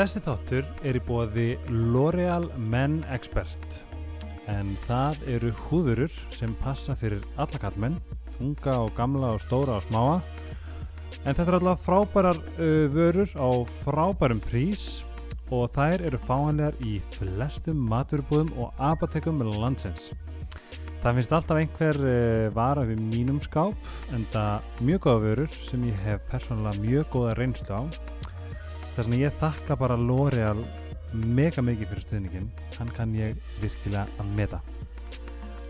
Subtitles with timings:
[0.00, 3.82] Þessi þáttur er í bóði L'Oreal Men Expert.
[4.48, 7.98] En það eru húðurur sem passa fyrir alla kallmenn,
[8.40, 10.14] unga og gamla og stóra og smáa.
[11.26, 13.48] En þetta er alltaf frábærar uh, vörur á
[13.82, 14.86] frábærum prís
[15.52, 20.14] og þær eru fáanlegar í flestum maturubúðum og apotekum landsins.
[21.04, 25.84] Það finnst alltaf einhver uh, vara við mínum skáp en það mjög góða vörur sem
[25.92, 27.84] ég hef persónulega mjög góða reynslu á
[28.94, 30.60] þess að ég þakka bara L'Oreal
[31.12, 34.60] mega mikið fyrir stuðningin hann kann ég virkilega að meta.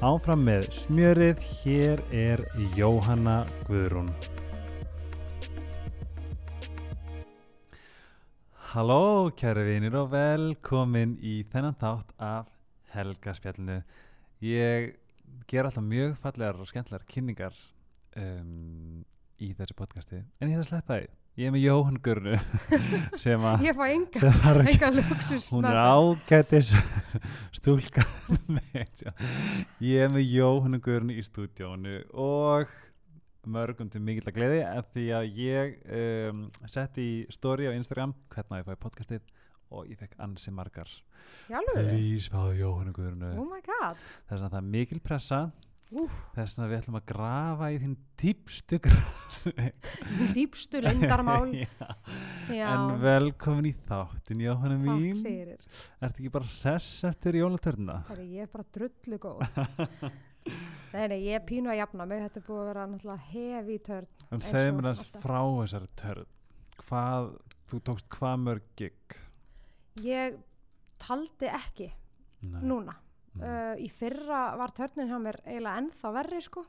[0.01, 2.42] Áfram með smjörið hér er
[2.77, 4.09] Jóhanna Guðrún.
[8.70, 12.50] Halló kæri vinir og velkomin í þennan þátt af
[12.95, 13.81] Helgaspjallinu.
[14.41, 14.94] Ég
[15.50, 17.56] ger alltaf mjög fallegar og skemmtlegar kynningar
[18.16, 19.03] um,
[19.41, 22.36] í þessu podcasti en ég ætla að sleppa því ég er með Jóhann Gurnu
[23.23, 24.31] sem að Ég fá enga,
[24.64, 26.72] enga luxus hún er ágætis
[27.56, 28.05] stúlka
[29.91, 32.70] ég er með Jóhann Gurnu í stúdjónu og
[33.50, 38.12] mörgum til mikill að gleði af því að ég um, setti í story á Instagram
[38.34, 39.31] hvernig að ég fæði podcastið
[39.70, 40.91] og ég fekk ansi margar
[41.48, 41.87] alvöru?
[41.89, 43.97] please fáðu Jóhann Gurnu Oh my god.
[44.28, 45.41] þess að það er mikil pressa
[45.91, 48.78] þess að við ætlum að grafa í þín dýpstu
[50.36, 51.50] dýpstu leyndarmál.
[51.60, 51.66] Já.
[52.55, 55.22] Já, en velkomin í þáttin Jóhanna mín.
[56.00, 58.00] Ertu ekki bara hress eftir jólatörna?
[58.20, 59.42] Ég er bara drullu góð.
[60.94, 62.22] nei, nei, ég er pínu að jafna mig.
[62.27, 64.10] Þetta er búið að vera hefi törn.
[64.30, 65.25] En og mér alltaf.
[65.25, 66.36] frá þessari törn
[66.80, 67.34] Hvað,
[67.70, 69.19] þú tókst hvað mörg gig?
[70.00, 70.38] Ég
[71.02, 71.91] taldi ekki
[72.47, 72.62] Nei.
[72.64, 72.94] núna.
[73.34, 73.42] Mm.
[73.47, 76.64] Uh, í fyrra var törnin hjá mér eiginlega ennþá verri, sko.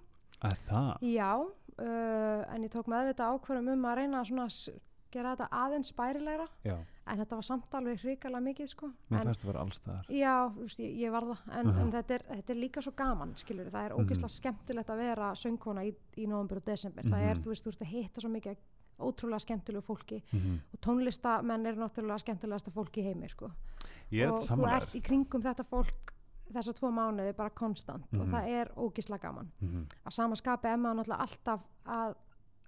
[0.46, 0.92] Að það?
[1.02, 4.80] Já, uh, en ég tók meðvita ákvörðum um að reyna að
[5.12, 6.48] gera þetta aðeins bærilegra.
[6.64, 6.78] Já,
[7.12, 8.88] En þetta var samt alveg hrikalega mikið, sko.
[9.10, 11.80] mér fannst það vera allstaðar Já, veist, ég, ég var það, en, Mhm.
[11.82, 14.06] en þetta, er, þetta er líka svo gaman, skilur það er Mhm.
[14.06, 17.44] ógeðslega skemmtilegt að vera söngkona í, í november og desember, það er, Mhm.
[17.44, 18.58] þú veist, þú veist að hitta svo mikið
[19.00, 20.60] ótrúlega skemmtilegu fólki mm -hmm.
[20.74, 23.52] og tónlistamenn eru náttúrulega skemmtilegasta fólki heimi, sko
[24.12, 26.11] Ég og þú ert í kringum þetta fólk
[26.54, 28.32] þessa tvo mánuði bara konstant og Mhm.
[28.34, 29.86] það er ógeðslega gaman mm -hmm.
[30.06, 32.16] að sama skapi er maður náttúrulega alltaf að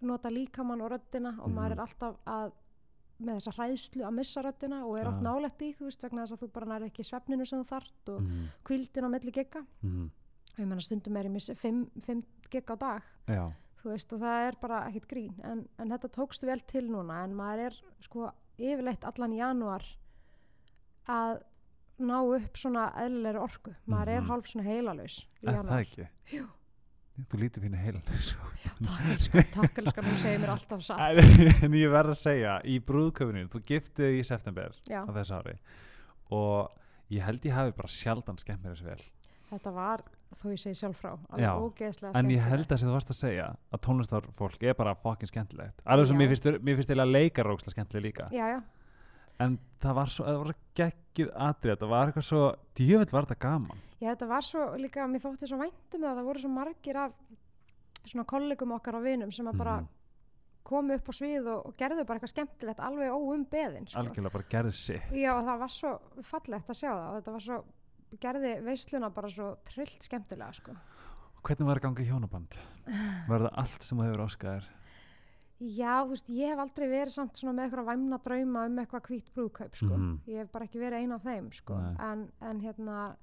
[0.02, 1.56] nota líkamann og röddina og Mhm.
[1.56, 2.52] maður er alltaf að
[3.22, 5.24] með þessa hræðslu að missa röddina og er oft Já.
[5.24, 8.10] nálægt í, þú veist, vegna þess að þú bara nærið ekki svefninu sem þú þart
[8.10, 10.10] og Mm kvildin á milli gegga -hmm.
[10.58, 13.52] ég menna stundum er ég missi fimm, fimm gegg á dag Já,
[13.84, 17.24] þú veist og það er bara ekkit grín en, en þetta tókstu vel til núna
[17.24, 19.84] en maður er sko yfirleitt allan í janúar
[21.08, 21.42] að
[22.00, 23.74] ná upp svona eðlilegri orku.
[23.88, 24.28] Maður er Mhm.
[24.30, 26.08] hálf svona heilalös er það janúar ekki?
[26.34, 26.46] Jú.
[27.30, 28.02] Þú lítur fyrir heil
[29.54, 31.20] takk elskan, hún segir mér alltaf satt.
[31.68, 35.58] En ég verð að segja Í brúðköpuninu, þú giftið í september Já, á þess ári
[36.34, 36.72] og
[37.14, 39.04] ég held ég hafi bara sjaldan skemmt mér þessu vel.
[39.52, 40.02] Þetta var
[40.42, 41.52] þó ég segi sjálf frá Já,
[42.18, 45.84] En ég held að sem þú varst að segja að tónlistarfólk er bara fokkin skemmtilegt.
[45.86, 48.26] Alveg sem mér finnst, finnst eiginlega leikarókslega skemmtileg líka.
[48.34, 48.64] Já, já,
[49.44, 52.44] en það var svo, það var svo geggjuð atrið það var eitthvað svo,
[52.80, 56.26] djöfull var þetta gaman Já, þetta var svo líka, mér þótti svo væntum það, það
[56.30, 57.14] voru svo margir af
[58.04, 59.88] svona kollegum okkar og vinum sem að bara Mhm.
[60.64, 64.00] komu upp á svið og, og gerðu bara eitthvað skemmtilegt alveg óum beðin sko.
[64.00, 65.92] algjörlega bara gerði sig Já, og það var svo
[66.24, 67.64] fallegt að sjá það og þetta var svo,
[68.20, 70.72] gerði veisluna bara svo trillt skemmtilega sko.
[71.44, 72.58] hvernig var að ganga í hjónaband?
[73.28, 74.64] var það allt sem þú hefur óskaðir?
[75.64, 79.06] Já, þú veist, ég hef aldrei verið samt svona með eitthvað væmna drauma um eitthvað
[79.10, 79.94] hvít brúðkaup sko.
[79.98, 80.20] Mhm.
[80.28, 81.78] ég hef bara ekki verið ein af þeim sko.
[82.00, 83.16] En, en hérna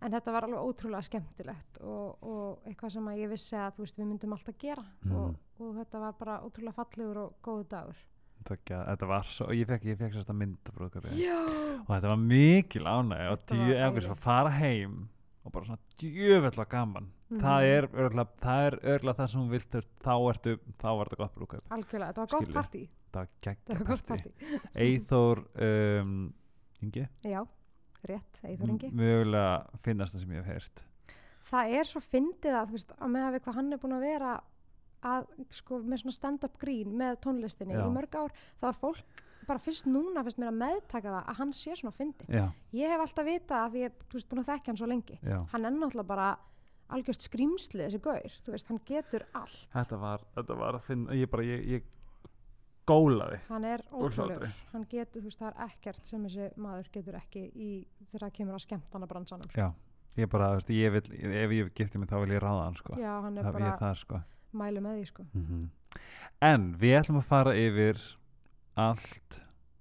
[0.00, 3.82] en þetta var alveg ótrúlega skemmtilegt og, og eitthvað sem að ég vissi að þú
[3.86, 5.16] veist, við myndum alltaf gera Mhm.
[5.16, 7.96] og, og þetta var bara ótrúlega fallegur og góðu dagur
[8.48, 11.34] Þetta, þetta var svo, ég fekk, ég fekk sérst að mynda brúðköpi Já,
[11.82, 14.10] og þetta var mikil ánæg og Þetta djö, var eða æði.
[14.14, 15.08] að fara heim
[15.44, 16.62] og bara svona djöfull
[17.28, 20.88] var gaman það er örgulega það er örgulega það sem þú vilt þá ertu, þá
[20.98, 22.82] var þetta gott brúðköp algjörlega, þetta var gott partí.
[23.08, 24.32] Það var geggja partí.
[24.86, 26.12] Eithór um,
[26.84, 27.06] Ingi?
[27.26, 27.40] Já,
[28.08, 30.84] rétt, Eithóringi mögulega finnast það sem ég hef heyrt.
[31.48, 34.04] Það er svo fyndið að, veist, að með að við hvað hann er búin að
[34.04, 34.34] vera
[35.08, 37.84] að, sko, með svona stand-up grín með tónlistinni Já.
[37.86, 41.38] í mörg ár, þá er fólk bara fyrst núna fyrst mér að meðtaka það að
[41.38, 42.28] hann sé svona fyndin.
[42.28, 42.44] já,
[42.76, 45.16] Ég hef alltaf vitað að ég, veist, búin að þekka hann svo lengi.
[45.22, 45.38] já.
[45.54, 46.26] Hann er náttúrulega bara
[46.94, 49.68] algjört skrýmsli þessi gaur, þú veist, hann getur allt.
[49.74, 51.96] Þetta, var, þetta var að finna ég bara, ég, ég
[52.88, 54.54] gólaði Hann er ótrúlegur.
[54.72, 57.70] Hann getur, þú veist, það er ekkert sem þessi maður getur ekki í
[58.08, 59.52] þegar það kemur að skemmtana bransanum.
[59.52, 59.60] Sko.
[59.60, 59.68] já,
[60.22, 62.80] ég bara, þú veist, ég vil ef ég giftið mig þá vil ég ráða hann
[62.80, 62.96] sko.
[62.96, 64.22] Já, hann er það, bara það sko
[64.58, 65.26] mælu með því, sko.
[65.36, 65.66] mm
[66.44, 68.00] en við ætlum að fara yfir
[68.78, 69.40] allt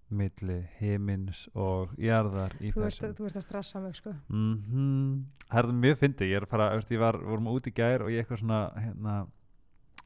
[0.09, 3.15] milli himins og jarðar í þú, ert, þessum.
[3.17, 4.13] þú ert að stressa mig sko.
[4.31, 8.03] Mm það er mjög fyndi ég er bara, veist, ég var, vorum út í gær
[8.03, 9.13] og ég eitthvað svona hérna,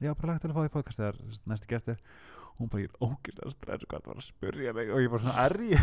[0.01, 1.17] já, bara lagt til að fá því podcast þegar
[1.49, 1.97] næsti gestur
[2.61, 4.91] hún bara, ég er ógist að stressa hvað það var að spyrja mig?
[4.93, 5.81] Og ég bara svona, er ég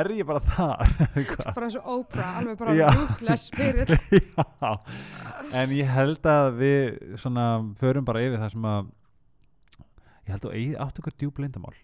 [0.00, 0.84] er ég bara það
[1.18, 1.50] Eitthvað.
[1.56, 4.72] bara eins og Oprah, alveg bara ruthless spirit já,
[5.50, 7.46] en ég held að við svona
[7.80, 8.90] förum bara yfir það sem að
[10.28, 11.74] ég held að eigi átt okkur djúb lindamál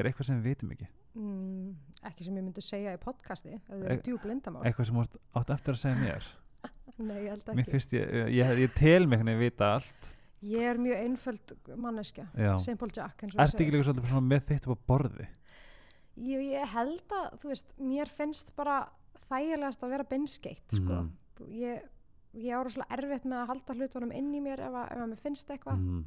[0.00, 0.88] er eitthvað sem við vitum ekki?
[1.16, 1.70] Mm,
[2.10, 6.28] ekki sem ég myndi segja í podcasti eitthvað sem átt- eftir að segja mér?
[7.08, 7.70] Nei, ég held ekki.
[7.70, 10.10] finnst ég, ég, ég tel mig henni að vita allt.
[10.46, 14.68] Ég er mjög einföld manneskja já, Simple Jack og ertu ekki líka svolítið með þitt
[14.68, 15.26] upp á borði?
[16.16, 18.76] Ég, ég held að, þú veist, mér finnst bara
[19.28, 21.00] þægilegast að vera beinskeitt sko.
[21.36, 21.82] Þú- ég,
[22.36, 25.10] ég á rosalega erfitt með að halda hlutunum inn í mér ef að, ef að
[25.12, 25.82] mér finnst eitthvað.
[25.82, 26.04] Mm.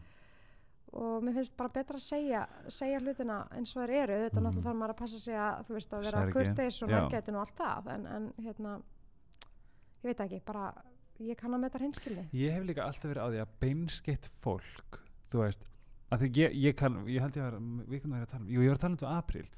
[0.94, 4.46] Og mér finnst bara betra að segja, segja hlutina eins og þeir eru, þetta Mhm.
[4.48, 6.96] náttúrulega þarf maður að passa sig að þú veist að vera kurteis og já.
[7.00, 8.82] nærgætin og allt það en, en hérna
[10.04, 10.74] ég veit ekki, bara
[11.20, 15.00] ég kann að meta hinskilni ég hef líka alltaf verið á því að beinskeitt fólk
[15.30, 15.66] þú veist,
[16.12, 18.44] að því ég, ég kann ég held ég að vera, við kannum verið að tala
[18.44, 19.50] um jú, ég var að tala um þetta apríl.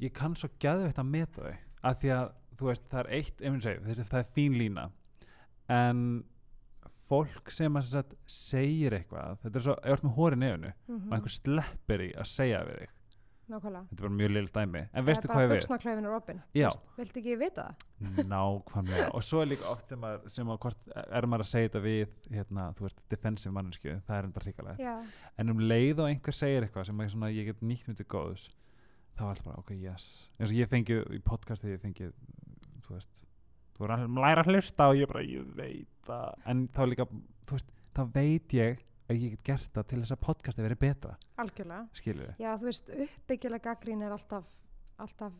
[0.00, 3.40] Ég kann svo gæðveitt að meta þau að því að, þú veist, það er eitt
[3.42, 4.84] ef ég segi, það er fín lína.
[5.68, 6.24] En
[6.92, 11.06] fólk sem að sagt, segir eitthvað þetta er svo, þú ert með hóri nefnu mm
[11.06, 12.98] og einhver sleppir í að segja við þig.
[13.52, 13.82] Nákvæmlega.
[13.90, 14.80] Þetta er bara mjög lill dæmi.
[14.94, 15.62] En veistu Það hvað er ég bara við?
[15.62, 16.68] buxnaklaufin er opinn Já.
[16.68, 18.30] Veist, viltu ekki vita það?
[18.30, 19.08] Nákvæmlega.
[19.18, 21.82] Og svo er líka oft sem að, sem að hvort er maður að segja þetta
[21.84, 24.80] við hérna, þú veist, defensive mannesku það er enda hrikalegt.
[24.86, 24.94] Já,
[25.42, 28.46] en um leið og einhver segir eitthvað sem svona, ég get nýtt myndi góðs
[29.18, 30.08] þá er alltaf bara, ok, yes.
[30.38, 32.14] Eins og ég fengið í podcasti ég fengið,
[32.86, 33.24] þú veist
[33.76, 37.06] þú voru að læra að hlusta og ég bara, ég veit það en þá líka,
[37.46, 40.78] þú veist, þá veit ég að ég get gert það til þess að podcasti verið
[40.86, 44.44] betra, algjörlega skilur við Já, þú veist, uppbyggilega gaggrín er alltaf,
[44.98, 45.32] alltaf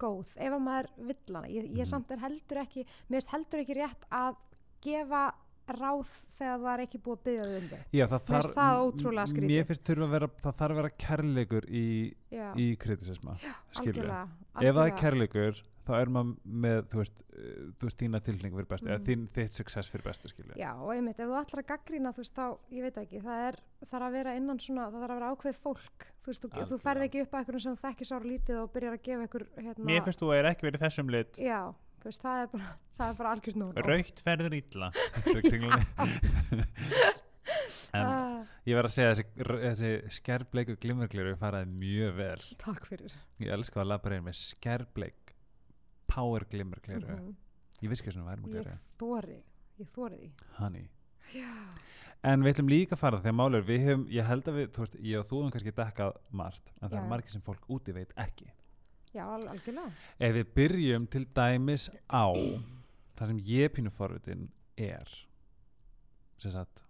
[0.00, 1.46] góð ef að maður vill hana.
[1.48, 1.90] Ég, ég Mhm.
[1.90, 4.36] samt er heldur ekki, mér finnst heldur ekki rétt að
[4.82, 5.34] gefa
[5.68, 7.78] ráð þegar það er ekki búið að byggja þau um þau.
[7.94, 9.48] Já, það finnst þarf, það ótrúlega skrítið.
[9.54, 11.84] mér finnst þurfa að vera, það þarf að vera kærleikur í,
[12.30, 13.36] Já, í kritisisma,
[13.72, 14.28] skilur algjörlega.
[14.28, 14.98] ef það er algjörlega.
[15.00, 16.34] kærleikur þá er maður
[16.64, 18.94] með þú veist, uh, þú veist þína tilningu fyrir bestu Mhm.
[18.94, 22.12] eða þín, þitt success fyrir bestu skilja Já, og einmitt, ef þú ætlar að gaggrína,
[22.16, 23.60] þú veist, þá, ég veit ekki, það er,
[23.90, 26.78] þarf að vera innan svona, það þarf að vera ákveð fólk, þú veist, þú, þú
[26.84, 29.84] ferð ekki upp að einhverjum sem þekkir sára lítið og byrjar að gefa einhver, hérna,
[29.84, 31.60] Mér finnst þú að er ekki verið í þessum lit já,
[32.00, 33.68] þú veist, það er bara, það er bara algjörst nú.
[33.84, 34.50] Raukt ferður
[35.44, 35.84] kringlunni.
[37.94, 42.86] en Ah, ég verð að segja þessi, r- þessi skerbleiku glimmergliru faraði mjög vel takk
[42.88, 43.12] fyrir.
[43.38, 45.23] ég elska að labra inn með skerbleik
[46.14, 47.34] power glimmergliru Mhm.
[47.82, 49.38] ég vissi ekki sem það væri með Ég gliru þóri,
[49.80, 50.32] ég þóri því.
[50.58, 50.88] honey.
[52.24, 54.94] En við ætlum líka að fara þegar málur við höfum, ég held að við, veist,
[55.02, 57.02] ég og þú höfum kannski dekkað margt, en það Já.
[57.02, 58.46] er margir sem fólk úti veit ekki.
[59.14, 59.92] Já, al algjörlega.
[60.20, 62.26] Ef við byrjum til dæmis á
[63.16, 65.06] það sem ég pínu forvitin er
[66.38, 66.82] sem sagt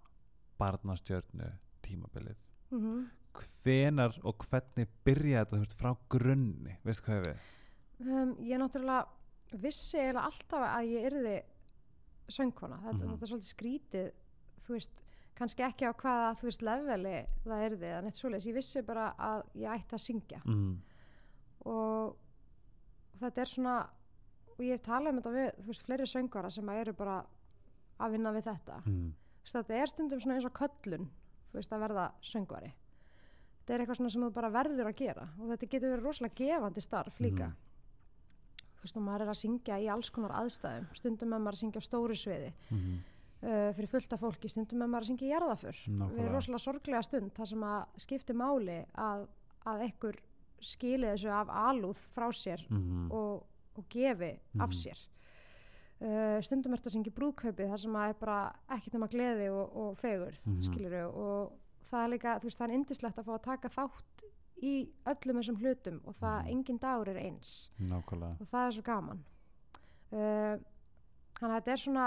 [0.60, 1.50] barnastjörnu
[1.82, 2.36] tímabilið
[2.70, 7.38] Mm hvenar og hvernig byrja þetta veist, frá grunni, veistu hvað ég við
[8.00, 9.06] um, ég náttúrulega
[9.60, 11.34] vissi eiginlega alltaf að ég yrði
[12.28, 12.78] söngkona.
[12.82, 13.10] Þetta, Mhm.
[13.12, 14.10] þetta er svolítið skrítið,
[14.64, 15.02] þú veist,
[15.34, 18.46] kannski ekki á hvaða, þú veist, leveli það yrði eða neitt svoleiðis.
[18.48, 20.78] Ég vissi bara að ég ætti að syngja mm.
[21.66, 22.16] og,
[23.14, 23.74] og þetta er svona,
[24.54, 27.18] og ég hef talað um þetta við, þú veist, fleiri söngvara sem að eru bara
[28.00, 28.78] að vinna við þetta.
[28.86, 29.12] Mm.
[29.12, 31.08] Þú veist, þetta er stundum svona eins og köllun
[31.52, 32.72] þú veist að verða söngvari
[33.64, 36.34] þetta er eitthvað svona sem þú bara verður að gera og þetta getur verið rosalega
[36.40, 37.56] gefandi starf líka Mhm.
[38.84, 41.88] Veist maður er að syngja í alls konar aðstæðum stundum er maður að syngja á
[41.88, 42.98] stóru sviði Mm.
[43.44, 47.02] uh, fyrir fullta fólki, stundum er maður að syngja í jarðaför við erum rosalega sorglega
[47.02, 49.26] stund þar sem að skipti máli að,
[49.66, 50.20] að ekkur
[50.64, 53.10] skili þessu af alúð frá sér Mm.
[53.12, 53.42] og,
[53.76, 54.78] og gefi af Mhm.
[54.82, 54.98] sér
[56.04, 58.38] uh, stundum er þetta að syngja í brúðkaupið þar sem að er bara
[58.76, 60.60] ekkert nema gleði og, og fegurð Mhm.
[60.60, 61.52] mm og
[61.90, 64.24] það er líka, þú veist, það er indislegt að fá að taka þátt
[64.64, 64.72] í
[65.12, 66.50] öllum þessum hlutum og það Mhm.
[66.54, 67.54] engin dagur er eins.
[67.80, 68.40] Nákvæmlega.
[68.40, 69.24] Og það er svo gaman.
[70.12, 70.56] Uh,
[71.38, 72.06] þannig að þetta er svona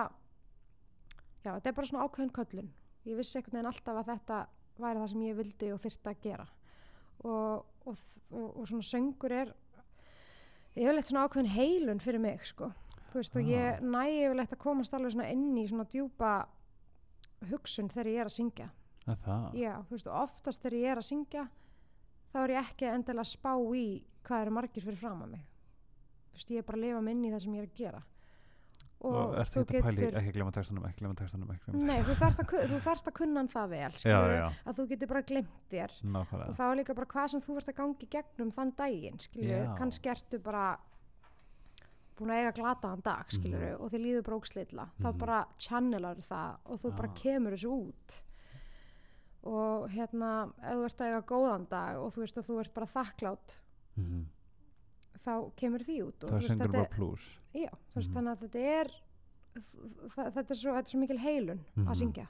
[1.43, 2.69] já, þetta er bara svona ákveðin köllun.
[3.05, 4.41] Ég vissi einhvern veginn alltaf að þetta
[4.79, 6.47] væri það sem ég vildi og þyrfti að gera.
[7.23, 7.97] Og, og,
[8.31, 9.53] og, og svona söngur er
[10.77, 12.71] yfirleitt svona ákveðin heilun fyrir mig sko.
[13.11, 16.33] Þú veist og ég næ yfirleitt að komast alveg svona inn í svona djúpa
[17.49, 18.69] hugsun þegar ég er að syngja.
[19.07, 19.53] Er það?
[19.55, 21.45] já, þú veist, oftast þegar ég er að syngja
[22.33, 23.87] þá er ég ekki endilega að spá í
[24.27, 25.45] hvað eru margir fyrir fram að mig
[26.33, 28.01] veist, ég er bara að lifa mig inn í það sem ég er að gera
[28.97, 32.01] og, og, þú þetta pæli, getur ekki glemma textunum ekki glemma textunum ekki glemma Nei,
[32.01, 34.47] þú þarft að, kunna hann það vel skilurðu, já.
[34.65, 37.57] að þú getur bara glemt þér og nákvæmlega þá er líka bara hvað sem þú
[37.61, 39.75] ert að gangi gegnum þann daginn, skilur Já.
[39.77, 40.65] kannski ertu bara
[42.17, 43.81] búin að eiga glataðan dag, skilur Mhm.
[43.85, 45.17] og þið líður bróksleitla, þá Mhm.
[45.21, 47.13] bara channelar það og þú bara Ah.
[47.13, 48.21] kemur þessu út
[49.43, 50.31] og hérna
[50.63, 53.55] ef þú ert að eiga góðan dag og þú veist og þú ert bara þakklátt
[53.97, 54.25] Mhm.
[55.25, 58.15] þá kemur því út og það þú veist, sengur bara plus já, veist, Mhm.
[58.17, 58.91] þannig að þetta er
[59.57, 61.87] þetta er svo, þetta er svo mikil heilun Mhm.
[61.87, 62.27] að syngja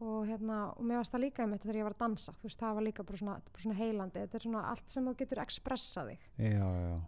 [0.00, 2.58] og hérna, og mér varst það líka einmitt þegar ég var að dansa, þú veist,
[2.60, 5.38] það var líka bara svona, bara svona heilandi, þetta er svona allt sem þú getur
[5.38, 7.00] expressað þig, já, já, já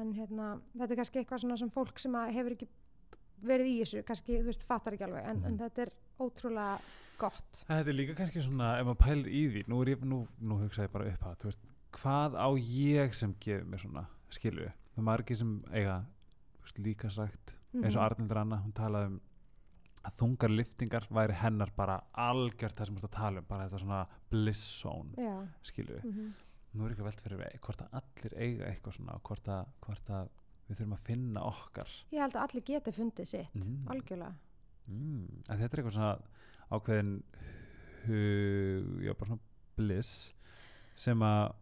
[0.00, 2.68] en hérna þetta er kannski eitthvað svona sem fólk sem að hefur ekki
[3.44, 5.58] verið í þessu, kannski, þú veist, fattar ekki alveg, en, en Mhm.
[5.58, 6.80] þetta er ótrúlega
[7.22, 7.62] gott.
[7.68, 10.86] Þetta er líka kannski svona, ef maður pælir í því, nú, ég, nú, nú hugsa
[10.86, 11.66] ég bara upp að, veist,
[11.98, 14.06] hvað á ég sem gefur mér svona,
[14.66, 15.98] við, það er margir sem eiga,
[16.62, 18.06] veist, líka sagt, eins og Mhm.
[18.06, 19.20] Arnildur Anna, hún talaði um
[20.02, 24.00] að þungar liftingar væri hennar bara algjört það sem þú tala um, bara þetta svona
[24.32, 25.14] bliss zone,
[25.62, 26.04] skilur við.
[26.10, 26.32] mm
[26.74, 30.06] Nú er ekki velt fyrir við, hvort að allir eiga eitthvað svona, hvort að, hvort
[30.10, 30.28] að
[30.70, 31.90] við þurfum að finna okkar.
[32.10, 33.86] ég held að allir geti fundið sitt, Mm.
[33.92, 34.32] algjörlega.
[34.88, 36.18] Mm, en þetta er eitthvað svona
[36.78, 37.12] ákveðin
[38.06, 39.42] hug, já bara svona
[39.78, 40.14] bliss
[40.98, 41.52] sem að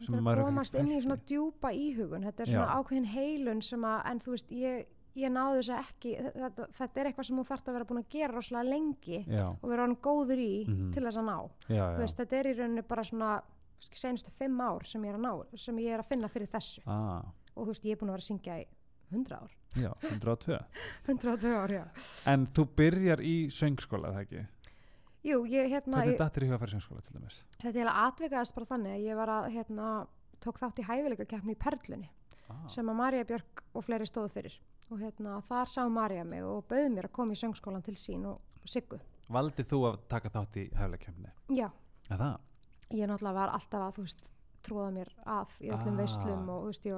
[0.00, 2.22] sem Þetta er að komast inn í svona djúpa íhugun.
[2.24, 2.76] Þetta er svona Já.
[2.80, 4.86] ákveðin heilun sem að, en þú veist, ég,
[5.20, 8.00] ég náðu þess að ekki þetta, þetta er eitthvað sem þú þarft að vera búin
[8.00, 10.92] að gera rosalega lengi já, og vera hann góður í Mhm.
[10.96, 11.36] til þess að ná.
[11.68, 13.42] Já, veist, þetta er í rauninni bara svona
[13.92, 16.80] senustu fimm ár sem ég er að ná sem ég er að finna fyrir þessu.
[16.86, 17.20] Ah,
[17.54, 18.66] og þú veist, ég er búin að vera að syngja í
[19.12, 20.58] 100 ár já, 102
[21.06, 21.84] 102 ár, já.
[22.26, 24.46] En þú byrjar í söngskóla það ekki?
[25.22, 27.42] Jú, ég hérna, hvernig ég, í huga að fara í söngskóla til dæmis?
[27.58, 29.88] Þetta er eiginlega atvikaðast bara þannig að ég var að, hérna,
[30.40, 32.08] tók þátt í hæfileikakeppni í Perlunni
[32.48, 34.56] ah, sem að Marja Björk og fleiri stóðu fyrir.
[34.90, 38.24] Og hérna, þar sá Marja mig og bauði mér að koma í söngskólan til sín
[38.26, 38.96] og Siggu.
[39.30, 41.68] valdið þú að taka þátt í hefleikjumni Já,
[42.10, 42.40] er það?
[42.90, 44.24] ég náttúrulega var alltaf að, þú veist,
[44.66, 46.00] tróða mér að í öllum Ah.
[46.00, 46.96] veislum og, þú veist, ég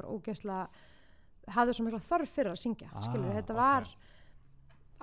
[1.48, 3.86] hafði svo mikla þörf fyrir að syngja, Ah, skilur, þetta var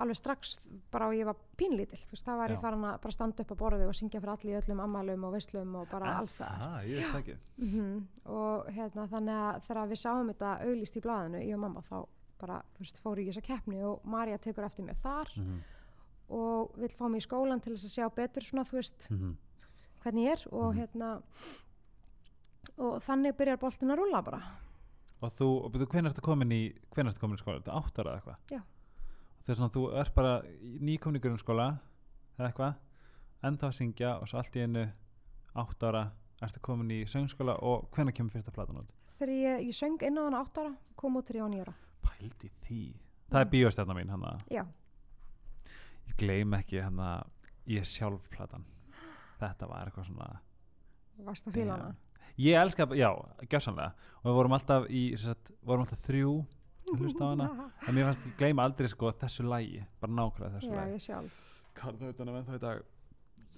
[0.00, 0.58] alveg strax
[0.90, 2.54] bara og ég var pínlítill, þú veist, þá var Já.
[2.56, 5.32] ég farin að bara standa upp á borðu og syngja fyrir allir öllum ammælum og
[5.34, 6.54] veislum og bara alls það.
[6.60, 11.42] ah, veist ekki Mm og hérna þannig að þegar við sáum þetta auglýst í blaðinu,
[11.44, 12.06] ég og mamma þá
[12.40, 15.60] bara, þú veist, fóru í þessa keppni og Marja tekur eftir mér þar mm
[16.30, 19.34] og vill fá mig í skólan til þess að sjá betur svona, þú veist, -hmm.
[20.02, 20.78] hvernig ég er og Mhm.
[20.78, 21.22] hérna
[22.78, 24.40] og þannig byrjar boltin að rúla bara
[25.20, 25.48] og þú,
[25.90, 26.60] hvernig ertu komin í
[26.94, 28.38] hvernig ertu komin í skóla, þetta er áttara eða eitthvað?
[28.54, 28.60] Já.
[29.48, 30.32] er svona, þú ert bara
[30.80, 31.66] nýkomin í grunnskóla
[32.38, 32.74] eða eitthvað,
[33.50, 34.86] enda að syngja og svo allt í einu
[35.60, 36.04] áttara
[36.40, 38.92] ertu komin í söngskóla og hvernig kemur fyrsta platan út?
[39.20, 41.74] þegar ég, ég söng inn á hana átt ára kom út þegar ég var nýjara
[42.00, 42.80] Pældi því.
[43.30, 43.50] Það er Mm.
[43.50, 44.64] bíóstjarnar mín hann já,
[46.08, 47.26] ég gleym ekki hann að
[47.70, 48.64] ég sjálf platan.
[49.40, 50.40] Þetta var eitthvað svona
[51.24, 51.94] varst að fíla hana
[52.40, 53.10] ég elska, já,
[53.46, 56.34] gjössanlega og við vorum alltaf í, sagt, vorum alltaf þrjú
[56.96, 57.48] hlusta á hana.
[57.86, 61.04] En mér fannst ég gleyma aldrei sko þessu lægi bara nákvæmlega þessu já, lægi ég
[61.06, 61.38] sjálf.
[61.78, 62.82] Kann það utan að venn þá í dag.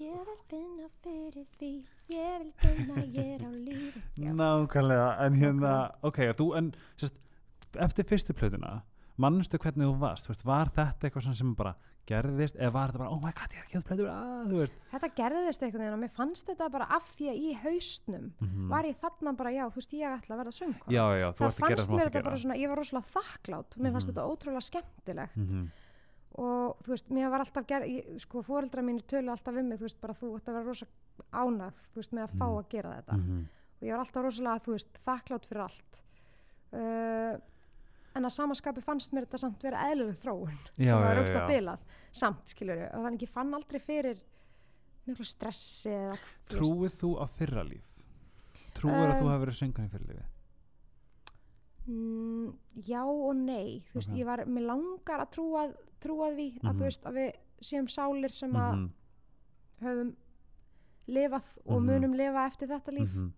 [0.02, 1.72] Ég vil finna fyrir því.
[2.12, 4.02] Ég vil finna ég er á lífi.
[4.24, 4.32] Já.
[4.38, 6.70] nákvæmlega, en hérna ok, og þú, en
[7.00, 7.18] sérst,
[7.86, 8.80] eftir fyrstu plötuna
[9.18, 11.74] mannstu hvernig þú varst, þú veist, var þetta eitthvað sem bara
[12.06, 14.56] gerðist, eða var þetta bara oh my god, ég er ekki að plötu, að, þú
[14.58, 18.68] veist þetta gerðist veginn og mér fannst þetta bara af því að í haustnum mm
[18.72, 21.38] var ég þarna bara, já, þú veist, ég ætla að verða söngkona já, já, þú
[21.38, 24.14] það að fannst mér að þetta bara svona, ég var rosalega þakklátt mér fannst Mhm.
[24.16, 25.70] þetta ótrúlega skemmtilegt Mhm.
[26.42, 29.78] og þú veist, mér var alltaf gerð, ég, sko, fóreldra mínir tölu alltaf við mig,
[29.78, 30.86] þú veist, bara þú ætti að vera rosa
[31.32, 32.58] ánægð, þú veist, með að fá Mhm.
[32.58, 33.48] að gera þetta Mhm.
[33.78, 36.02] og ég var alltaf rosalega, þú veist, þakklátt fyrir allt
[36.72, 37.36] uh,
[38.14, 41.46] en að samaskapi fannst mér þetta samt vera eðlileg þróun já, sem var já.
[41.48, 41.78] bilað,
[42.12, 44.22] samt, skilur og þannig ég fann aldrei fyrir
[45.06, 47.88] miklu stressi eða, trúið þú á fyrra líf
[48.74, 50.28] trúið að þú Um, hafi verið söngan í fyrra lífi
[51.88, 52.52] Mm,
[52.86, 54.18] já og nei þú veist, Ok.
[54.20, 55.64] ég var, mér langar að trúa,
[56.00, 56.78] trúa því að Mhm.
[56.78, 58.90] þú veist að við séum sálir sem að Mhm,
[59.82, 60.16] höfum
[61.08, 61.86] lifað og Mhm.
[61.90, 63.32] munum lifa eftir þetta líf mhm.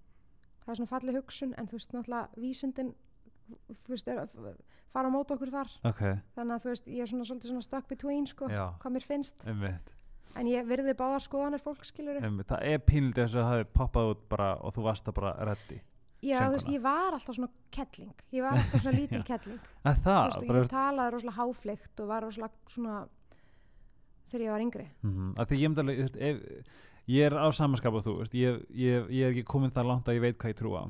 [0.60, 2.94] það er svona falleg hugsun en þú veist náttúrulega vísindin
[3.88, 4.28] veist, er,
[4.94, 5.74] fara á mót okkur þar.
[5.90, 6.02] Ok,
[6.36, 9.44] þannig að þú veist, ég er svona svona stuck between sko, hvað mér finnst.
[9.46, 9.94] Einmitt,
[10.34, 14.24] en ég virði báðar skoðanir fólk það er pínlítið þess að það hafi poppað út
[14.32, 15.80] bara og þú varst að bara reddi
[16.24, 18.14] já, þú veist, ég var alltaf svona kettling.
[18.32, 19.60] Ég var alltaf svona lítil kettling.
[19.84, 22.96] Að Þú það, veist, og bara ég talaði rosalega háfleikt og var rosalega svona
[24.32, 24.88] þegar ég var yngri.
[25.04, 26.74] Mm að því ég alveg, þú veist, ef,
[27.14, 30.08] ég er á samanskap og þú, veist, ég, ég, ég er ekki komin það langt
[30.08, 30.84] að ég veit hvað ég trúa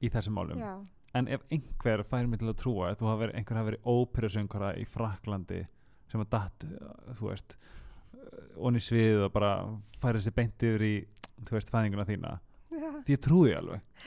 [0.00, 0.72] í þessum málum, já,
[1.14, 4.84] en ef einhver fær mig til að trúa að verið, einhver hafi verið óperusöngara í
[4.88, 5.60] Fraklandi
[6.10, 9.52] sem að datt, uh, þú veist uh, onni sviðið og bara
[10.02, 10.94] færi sér beint yfir í,
[11.46, 12.34] þú veist, fæðinguna þína
[12.74, 14.04] Já, því ég trúi alveg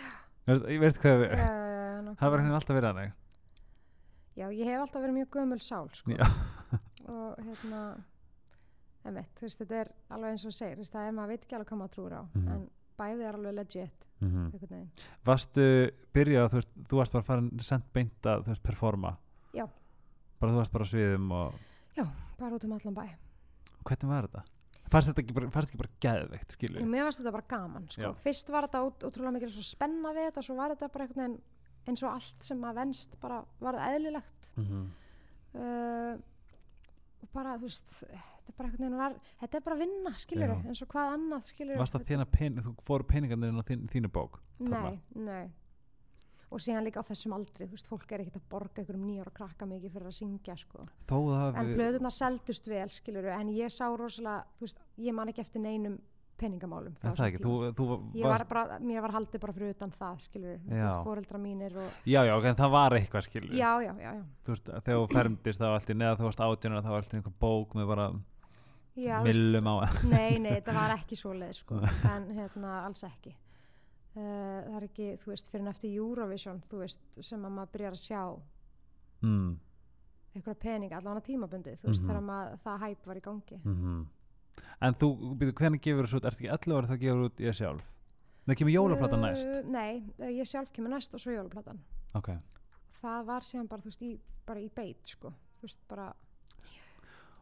[0.48, 2.42] ég veist hvað já, já, það nákvæmlega.
[2.44, 3.16] henni alltaf verið hannig
[4.38, 6.12] Já, ég hef alltaf verið mjög gömul sál sko.
[7.10, 7.80] Og hérna
[9.08, 11.72] emitt, þú veist, þetta er alveg eins og segir, það er maður veit ekki alveg
[11.72, 12.52] hvað maður trúir á Mhm.
[12.54, 12.68] en
[13.00, 14.90] bæði er alveg legit mm veginn.
[15.26, 15.66] Varstu
[16.14, 19.18] byrjað, þú þú varst bara farin sendt beint að, þú veist, performa
[19.54, 19.66] Já.
[20.40, 21.54] bara þú varst bara sviðum og
[22.38, 23.06] bara út um allan bæ
[23.88, 24.44] hvernig var þetta?
[24.88, 26.82] Fannst þetta ekki bara, fannst bara geðveikt, skilur?
[26.82, 28.02] og mér varst þetta bara gaman sko.
[28.02, 28.14] Já.
[28.24, 31.24] fyrst var þetta út, útrúlega mikil svo spenna við þetta svo var þetta bara einhvern
[31.24, 31.40] veginn
[31.88, 34.86] eins og allt sem að venst bara var eðlilegt Mm -hmm.
[35.62, 36.18] uh,
[37.38, 40.58] bara, þú veist þetta er bara einhvern veginn var, þetta er bara vinna skilur Já.
[40.58, 43.88] eins og hvað annað skilur Varst það þína pening, þú fóru peningarnir inn á þín,
[43.94, 44.42] þínu bók?
[44.60, 44.84] þarna?
[44.92, 45.48] Nei, nei
[46.48, 49.08] og síðan líka á þessum aldri, þú veist, fólk er ekkert að borga ykkur um
[49.08, 50.86] nýjára krakka mikið fyrir að syngja sko.
[51.10, 55.32] Þó það en blöðuna seldust vel, skilur en ég sá rosalega, þú veist, ég man
[55.32, 55.98] ekki eftir neinum
[56.38, 57.86] peningamálum það ekki, þú, þú
[58.24, 60.60] var bara, mér var haldið bara fyrir utan það, skilur
[61.08, 64.54] fóreldra mínir og, Já, já, en það var eitthvað, skilur já, já, já, já, Þú
[64.56, 67.38] veist, þegar þú fermdist það var alltaf neða þú varst átjónur það var alltaf einhver
[67.42, 68.08] bók með bara
[68.98, 69.76] millum á
[70.10, 71.82] nei, nei, þetta var ekki svoleið, sko,
[72.14, 73.36] en hérna, alls ekki.
[74.18, 74.24] Uh,
[74.66, 77.94] það er ekki, þú veist, fyrir en eftir Eurovision, þú veist, sem að maður byrjar
[77.94, 78.22] að sjá
[79.22, 79.52] mm,
[80.38, 82.10] einhverja peninga, allavega tímabundið, þú veist, Mhm.
[82.10, 83.60] þegar maður, það hæp var í gangi.
[83.64, 84.06] Mm
[84.82, 87.56] En þú, byrju, hvernig gefur þessu út, ertu ekki 11 ára þá gefur út ég
[87.58, 87.84] sjálf?
[88.48, 91.80] Það kemur jólaplata næst Uh, nei, uh, ég sjálf kemur næst og svo jólaplatan
[92.16, 92.30] Ok,
[93.02, 96.14] það var síðan bara, þú veist, í, bara í beit sko, þú veist, bara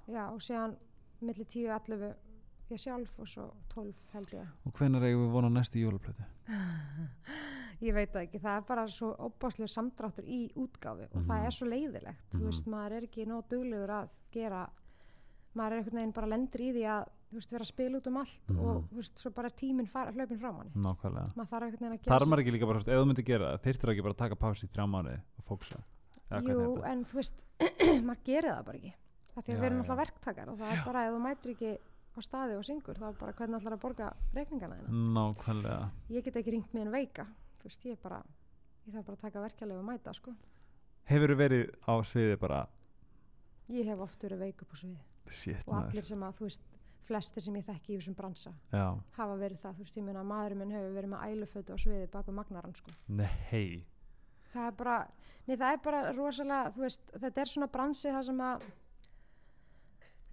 [0.08, 0.76] já, og síðan
[1.22, 2.16] milli 10 og 11
[2.74, 3.46] ég sjálf og svo
[3.76, 6.26] 12 held ég og hvenær eigum við vona næstu jólaplötu?
[7.86, 11.46] ég veit það ekki, það er bara svo óbáslega samdráttur í útgáfi og það Mhm.
[11.46, 12.40] er svo leiðilegt, Mhm.
[12.40, 14.70] þú veist, maður er ekki nóg duglegur að gera
[15.56, 18.08] maður er einhvern veginn bara lendur í því að þú veist, vera að spila út
[18.12, 18.60] um allt Mhm.
[18.66, 21.98] og þú veist, svo bara tíminn fara, hlaupin frá manni Nákvæmlega maður þarf einhvern veginn
[21.98, 23.92] að gera Þar maður ekki líka bara, þú veist, ef þú myndir gera það þyrftir
[23.94, 25.80] ekki bara að taka pási í þrjá mánuði og fóksa
[26.46, 27.44] Jú, en þú veist,
[28.08, 28.94] maður gerir það bara ekki.
[29.36, 29.84] Það því að Já, við erum já.
[29.86, 31.72] alltaf verktakar og það er bara ef þú mætir ekki
[32.16, 35.04] á staði og syngur, þá bara hvernig ætlar að borga reikningana þína.
[35.16, 35.90] Nákvæmlega
[40.16, 40.34] sko.
[43.70, 44.98] Ég hef oft verið veik upp á sviði
[45.34, 46.64] Shit og allir sem að, þú veist,
[47.06, 48.86] flestir sem ég þekki í þessum bransa Já,
[49.18, 51.78] hafa verið það, þú veist, ég meina að maðurinn minn hefur verið með ælufötu á
[51.82, 52.96] sviði baku magnarann, sko.
[53.08, 53.86] nei.
[54.56, 54.98] Það er bara,
[55.46, 58.68] nei það er bara rosalega, þú veist, þetta er svona bransi það sem að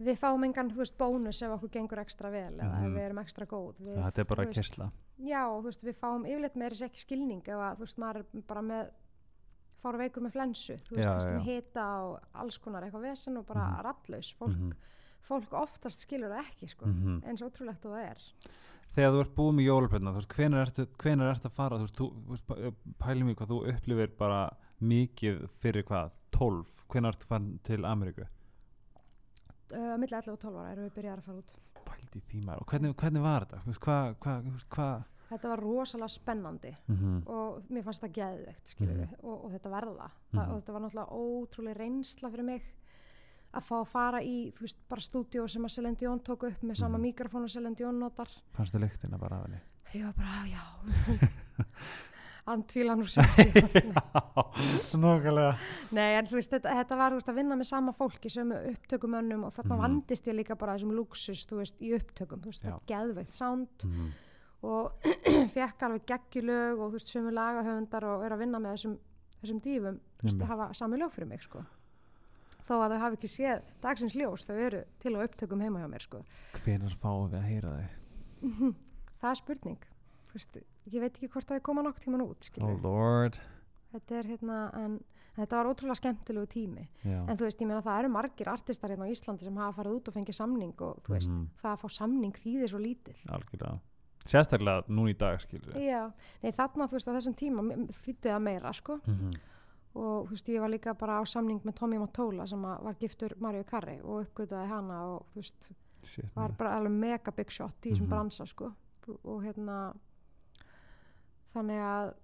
[0.03, 3.21] við fáum engan, þú veist, bónus ef okkur gengur ekstra vel eða ef við erum
[3.23, 3.83] ekstra góð.
[3.83, 4.91] Við, Þetta er bara veist, kessla
[5.23, 8.01] já, og þú veist, við fáum yfirleitt með þess ekki skilning ef að, þú veist,
[8.03, 8.91] maður er bara með
[9.83, 11.33] fára veikur með flensu, þú veist, já.
[11.37, 13.83] með hita og alls konar eitthvað vesen og bara Mhm.
[13.85, 14.73] rallaus fólk, Mhm.
[15.23, 17.23] fólk oftast skilur það ekki, sko, Mhm.
[17.25, 18.19] eins ótrúlegt og það er
[18.93, 21.87] Þegar þú ert búið með jólaplötuna, þú veist, hvenær ertu, hvenær ertu að fara, þú
[21.87, 24.51] veist, þú, veist, pæ- pælum í hvað þú upplifir bara
[24.83, 28.27] mikið fyrir hvað, 12, hvenær ertu farin til Ameríku?
[29.73, 31.55] uh, milli 11 og 12 ára erum við byrjað að fara út
[31.87, 33.63] Pældi í því maður, og hvernig, hvernig var þetta?
[33.63, 35.05] Þú veist, hvað, hvað, hvað?
[35.33, 37.29] Þetta var rosalega spennandi Mm -hmm.
[37.31, 39.15] og mér fannst það geðveikt skilur Mhm.
[39.23, 40.51] og, og þetta verða það, Mhm.
[40.53, 42.63] og þetta var náttúrulega ótrúlega reynsla fyrir mig
[43.55, 46.63] að fá að fara í þú veist, bara stúdíó sem að Celine Dion tók upp
[46.63, 47.03] með sama Mhm.
[47.07, 49.61] mikrofón og Celine Dion notar Fannstu lyktina bara af henni?
[49.95, 50.63] ég var bara, "Ah, já
[52.47, 53.23] andvílan úr sér
[55.03, 55.55] Nákvæmlega.
[55.93, 59.45] nei, en þú veist, þetta, þetta var veist, að vinna með sama fólki sem upptökumönnum
[59.45, 59.83] og þarna Mhm.
[59.83, 63.69] vandist ég líka bara þessum luxus þú veist, í upptökum, þú veist, er geðveikt sound
[63.85, 64.11] Mm
[64.63, 64.93] og
[65.57, 68.97] fekk alveg geggjulög og þú veist, sömu lagahöfundar og er að vinna með þessum,
[69.43, 71.65] þessum dífum þú veist, að hafa sami lög fyrir mig sko.
[72.63, 75.89] þó að þau hafi ekki séð dagsins ljós, þau eru til á upptökum heima hjá
[75.91, 76.21] mér sko.
[76.63, 77.97] Hvenær fáum við að heyra þig?
[79.23, 79.81] það er spurning
[80.33, 80.57] veist,
[80.91, 83.29] ég veit ekki hvort það er koma nokk tíman út Oh
[83.93, 84.95] þetta er hérna en
[85.37, 87.19] þetta var ótrúlega skemmtilegu tími Já.
[87.29, 89.99] en þú veist, ég meina það eru margir artistar hérna á Íslandi sem hafa farið
[89.99, 91.47] út og fengið samning og þú veist, Mhm.
[91.61, 93.81] það að fá samning þýðir svo lítið Algjörlega.
[94.27, 95.75] Sérstaklega núna í dag, skilur.
[95.75, 97.63] Já, nei þarna þú veist á þessum tíma
[98.03, 99.39] þýddi það meira sko Mm -hmm.
[99.95, 103.35] og þú veist ég var líka bara á samning með Tommy Mottola sem var giftur
[103.41, 105.71] Mario Carri og uppgötaði hana og þú veist
[106.05, 108.09] Shit, var bara alveg mega big shot í þessum Mhm.
[108.11, 108.73] bransa sko
[109.25, 109.95] og, hérna
[111.55, 112.15] þannig að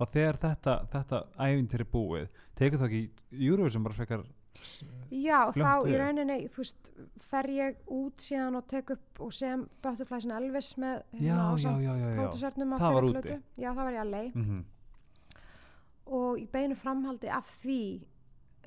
[0.00, 4.24] Og þegar þetta, þetta æfintir er búið, tekur það ekki Eurovision bara frekar
[5.10, 6.90] já Fljótt þá í rauninni þú veist
[7.20, 11.82] fer ég út síðan og tek upp og sem Butterflies and Elvis með já, ásamt
[12.16, 13.12] pródúsernum á úti.
[13.12, 13.42] plötu.
[13.58, 14.64] já það var í LA mm
[16.06, 18.04] og í beinu framhaldi af því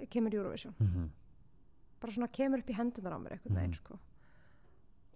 [0.09, 0.73] kemur Eurovision.
[0.79, 1.09] Mhm.
[2.01, 3.73] bara svona kemur upp í hendunar á mér einhvern veginn Mhm.
[3.73, 3.99] sko.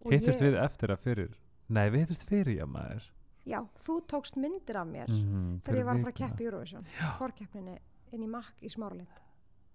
[0.06, 1.34] Og Hittust ég- við eftir að fyrir
[1.70, 3.04] Nei, við hittust fyrir, já maður.
[3.46, 6.44] Já, þú tókst myndir af mér Mhm, þegar fyrir ég var að fara að í
[6.46, 6.86] Eurovision.
[7.18, 7.78] Fórkeppninni
[8.12, 9.08] inn í makk í Smáralind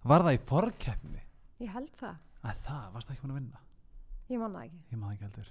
[0.07, 1.23] Var það í forkeppni?
[1.64, 2.16] ég held það,
[2.47, 3.61] Að það, varst það ekki búin að vinna?
[4.31, 4.81] ég man það ekki.
[4.92, 5.49] Ég man ekki heldur.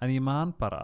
[0.00, 0.82] En ég man bara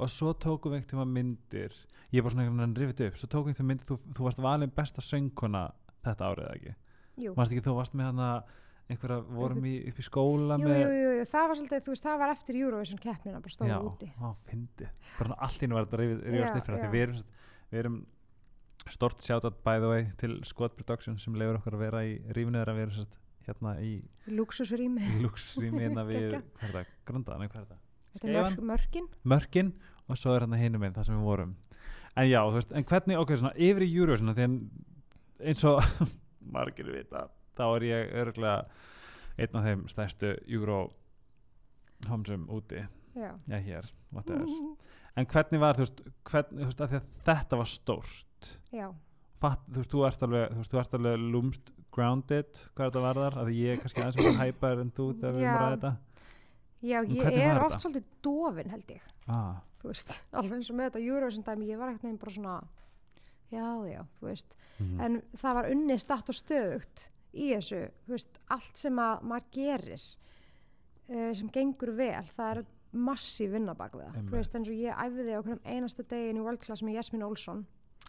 [0.00, 1.74] og svo tókum við einhvern tíma myndir.
[2.12, 3.18] Ég er bara svona einhvern veginn rifið upp.
[3.20, 5.64] Svo tókum við einhvern myndir, þú, þú varst valin besta söngkona
[6.06, 6.74] þetta árið ekki?
[7.20, 8.28] Jú, Manst ekki þú varst með hana
[8.90, 11.92] einhverja, vorum í, upp í skóla jú, með jú, jú, jú, það var svolítið, þú
[11.92, 14.08] veist, það var eftir Eurovision keppnina, bara stóð já, úti.
[14.18, 16.82] á, fyndi bara svona allt í einu var þetta rifið- rifast Já, upp fyrir já.
[16.82, 17.98] því við erum, sem sagt- við erum
[18.88, 22.60] stort shoutout by the way til Scott Production sem leiður okkur að vera í rífinu
[22.60, 22.74] þeirra.
[22.78, 23.92] Við erum sagt hérna í
[25.24, 27.80] luxusrými, hérna við, hvað er það, Gröndaðan, hvað er það?
[28.10, 28.70] Þetta er mörk, Skeifan?
[28.70, 29.08] mörkin.
[29.32, 29.72] Mörkin
[30.10, 31.56] og svo er hérna hinum einn þar sem við vorum.
[32.18, 34.56] En já, þú veist, en hvernig, ok, svona yfir í Eurovision, því en
[35.50, 35.82] eins og
[36.56, 37.26] margir vita,
[37.58, 38.64] þá er ég örgulega
[39.40, 40.80] einn af þeim stærstu Euro
[42.08, 42.82] homsum úti,
[43.14, 44.48] já, já hér whatever.
[45.16, 48.26] en hvernig var, þú veist, hvernig, þú veist, því þetta var stórt
[48.74, 48.88] já,
[49.40, 53.04] Fatt, þú veist, þú ert alveg, þú veist, þú ert alveg lúmst grounded, hvað þetta
[53.06, 55.62] varðar að því ég er kannski aðeins mjög hæpaður en þú þegar við erum að
[55.62, 55.92] ræða þetta
[56.80, 59.08] já, ég er oft svolítið dofin held ég.
[59.30, 62.36] Ah, þú veist, alveg eins og með þetta Eurovision dæmi, ég var ekkert neginn bara
[62.36, 62.58] svona
[63.50, 64.58] já, já, þú veist.
[64.78, 69.26] Mm, en það var unnið statt og stöðugt í þessu, þú veist, allt sem að
[69.32, 74.56] maður gerir uh, sem gengur vel, það er massíf vinna bak við það, þú veist,
[74.58, 77.60] eins og ég æfiði á einasta degin í World Class með Jasmine Olsson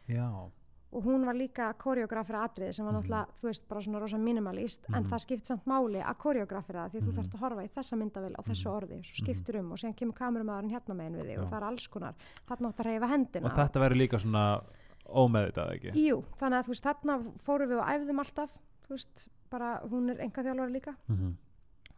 [0.10, 0.52] já,
[0.94, 3.02] og hún var líka koreografir atriði sem var Mhm.
[3.04, 5.10] náttúrulega, þú veist, bara svona rosa minimalist en Mhm.
[5.10, 7.16] það skipt samt máli að koreografir það því að þú Mhm.
[7.18, 10.14] þarfst að horfa í þessa myndavel á þessu orði, svo skiptir um og síðan kemur
[10.14, 11.42] kamerumæðurinn hérna megin við þig Já.
[11.44, 12.14] og það er alls konar.
[12.48, 13.46] Þarna átt að reyfa hendina.
[13.46, 14.64] Og þetta verður líka svona
[15.08, 15.92] ómeðvitað ekki?
[16.08, 18.50] Jú, þannig að þú veist, þarna fórum við og æfðum alltaf,
[18.86, 20.96] þú veist, bara hún er enga þjálfari líka.
[21.10, 21.36] Mm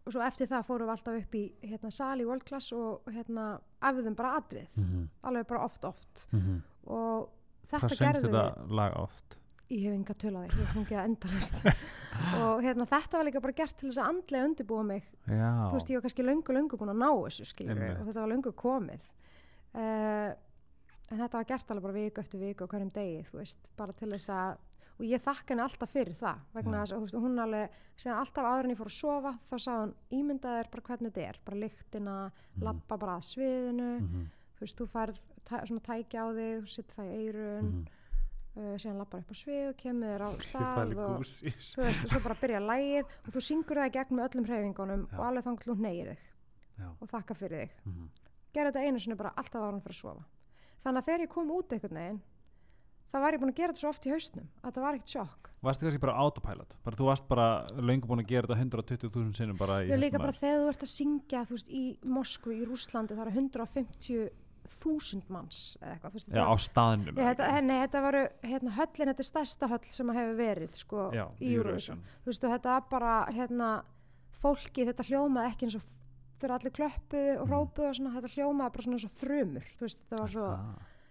[0.05, 3.05] og svo eftir það fórum við alltaf upp í hérna sal í World Class og
[3.07, 5.07] hérna æfðum bara atrið, -hmm.
[5.23, 6.27] alveg bara oft oft.
[6.33, 8.75] Mm og Hvað þetta sengst gerðum þetta við.
[8.81, 9.37] lag oft?
[9.73, 11.61] ég hef enga töl á því, ég hef fungið að endalust
[12.43, 15.07] og hérna þetta var líka bara gert til þess að andlega undirbúa mig.
[15.25, 18.19] Já, þú veist, ég var kannski löngu, löngu búin að ná þessu skilur og þetta
[18.21, 19.07] var löngu komið.
[19.73, 20.29] Uh,
[21.09, 23.95] en þetta var gert alveg bara viku eftir viku og hverjum degi, þú veist, bara
[23.97, 24.61] til þess að
[24.93, 28.67] og ég þakka henni alltaf fyrir það vegna þess að hún alveg síðan alltaf áður
[28.67, 32.17] en ég fór að sofa þá sagði hún ímyndaðir bara hvernig þetta er bara lyktina,
[32.53, 32.63] Mhm.
[32.67, 33.89] labba bara að sviðinu.
[34.03, 34.27] Mhm,
[34.63, 37.83] þú veist, þú færð tæ, svona tæki á þig, sitt það í eirun mhm.
[38.55, 41.53] uh, síðan labbar upp á svið kemur þér á stað og þessu.
[41.73, 44.47] þú veist, og svo bara byrja lægið og þú syngur það í gegn með öllum
[44.49, 45.17] hreyfingunum Já.
[45.19, 46.29] og alveg þangt þú neyir þig
[46.79, 46.87] Já.
[46.99, 48.11] og þakka fyrir þig Mhm.
[48.53, 50.23] gera þetta einu sinni bara alltaf ára fyrir að sofa
[50.83, 52.21] þannig að þegar ég kom út einhvern veginn
[53.13, 55.13] þá var ég búin að gera þetta svo oft í hausnum að þetta var ekkert
[55.17, 56.73] sjokk Varstu kannski bara autopilot?
[56.83, 57.43] Bara, þú varst bara
[57.79, 60.71] löngu búin að gera þetta 120.000 sinnum bara í ég líka hausnum bara þegar þú
[60.73, 63.35] ert að syngja veist, í Moskvu, í Rúslandi það eru
[64.63, 69.23] 150.000 manns eða eitthvað, veist, Já, á staðnum þetta, nei, þetta varu, hérna, höllin, þetta
[69.23, 72.01] er stærsta höll sem hefur verið, sko, Já, í Eurovision.
[72.25, 73.83] Þetta var bara, hérna,
[74.31, 75.83] fólki, þetta hljómaði ekki eins og
[76.39, 77.53] þegar allir klöppuðu og Mhm.
[77.53, 80.47] rópuðu og svona, þetta hljómaði bara svona eins og þrumur, veist, þetta var svo,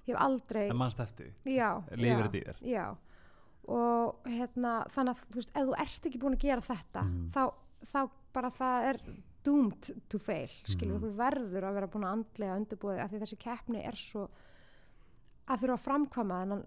[0.06, 1.32] ég hef aldrei, En mannst eftir
[1.96, 2.56] Lifir þetta í þér?
[2.62, 2.96] já,
[3.68, 7.30] og hérna, þannig að, þú veist, ef þú ert ekki búin að gera þetta, Mhm.
[7.30, 7.52] þá,
[7.92, 9.00] þá bara það er
[9.44, 11.04] doomed to fail, skilur, Mhm.
[11.04, 14.28] þú verður að vera búin að andlega undirbúið af því þessi keppni er svo
[15.48, 16.66] að þurfa að framkvæma þennan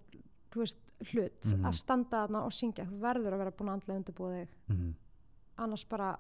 [0.52, 0.78] þú veist,
[1.12, 1.66] hlut, Mhm.
[1.66, 4.94] að standa þarna og syngja, þú verður að vera búin að andlega undirbúið Mhm.
[5.58, 6.18] annars bara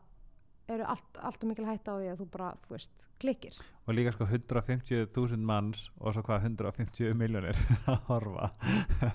[0.67, 3.57] eru allt, allt og mikil hætta á því að þú bara, þú veist, klikkir.
[3.85, 7.55] Og líka sko 150.000 manns og svo hvað 150 miljónir
[7.91, 8.49] að horfa.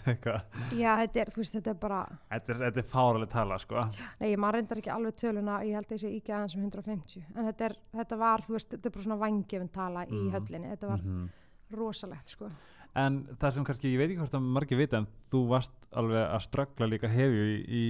[0.83, 3.85] Já, þetta er, þú veist, þetta er bara Þetta er, þetta er fáraleg tala sko.
[4.21, 7.25] Nei, maður reyndar ekki alveg töluna ég held að ég sé ekki aðeins um 150
[7.35, 10.31] en þetta, er, þetta var, þú veist, þetta er bara svona vangefin tala í Mhm.
[10.37, 11.29] höllinni, þetta var Mhm.
[11.75, 12.51] rosalegt, sko.
[12.99, 16.25] En það sem kannski, ég veit ekki hvort að margir vita en þú varst alveg
[16.27, 17.85] að ströggla líka hefju í, í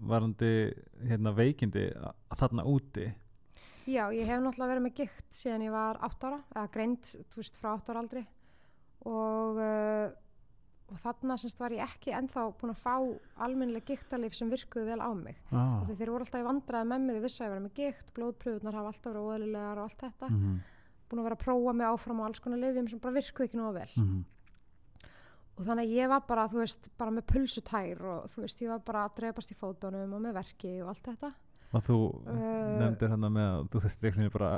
[0.00, 0.72] varandi
[1.04, 3.06] hérna, veikindi a- þarna úti
[3.86, 7.38] Já, ég hef náttúrulega verið með gikt síðan ég var 8 ára, eða greint, þú
[7.38, 8.22] veist, frá 8 ára aldri
[9.06, 10.08] og, uh,
[10.90, 12.94] og þarna semst var ég ekki ennþá búin að fá
[13.46, 15.38] almennileg giktalif sem virkuðu vel á mig.
[15.52, 15.84] ah.
[15.86, 18.12] Því þeir voru alltaf í vandræði með mig, þau vissi að ég var með gikt,
[18.18, 20.32] blóðpröfunar hafa alltaf verið óðlilegar og allt þetta.
[20.32, 20.56] mm
[21.06, 23.58] Búin að vera að prófa mig áfram á alls konar lifjum sem bara virkuðu ekki
[23.60, 23.90] nógu vel.
[23.94, 24.22] -hmm.
[25.56, 28.72] Og þannig að ég var bara, þú veist, bara með pulsutær og þú veist, ég
[28.72, 31.30] var bara að drefast í fótunum og með verki og allt þetta.
[31.76, 34.50] Og þú Uh, nefndir hann með að þú einhvern veginn bara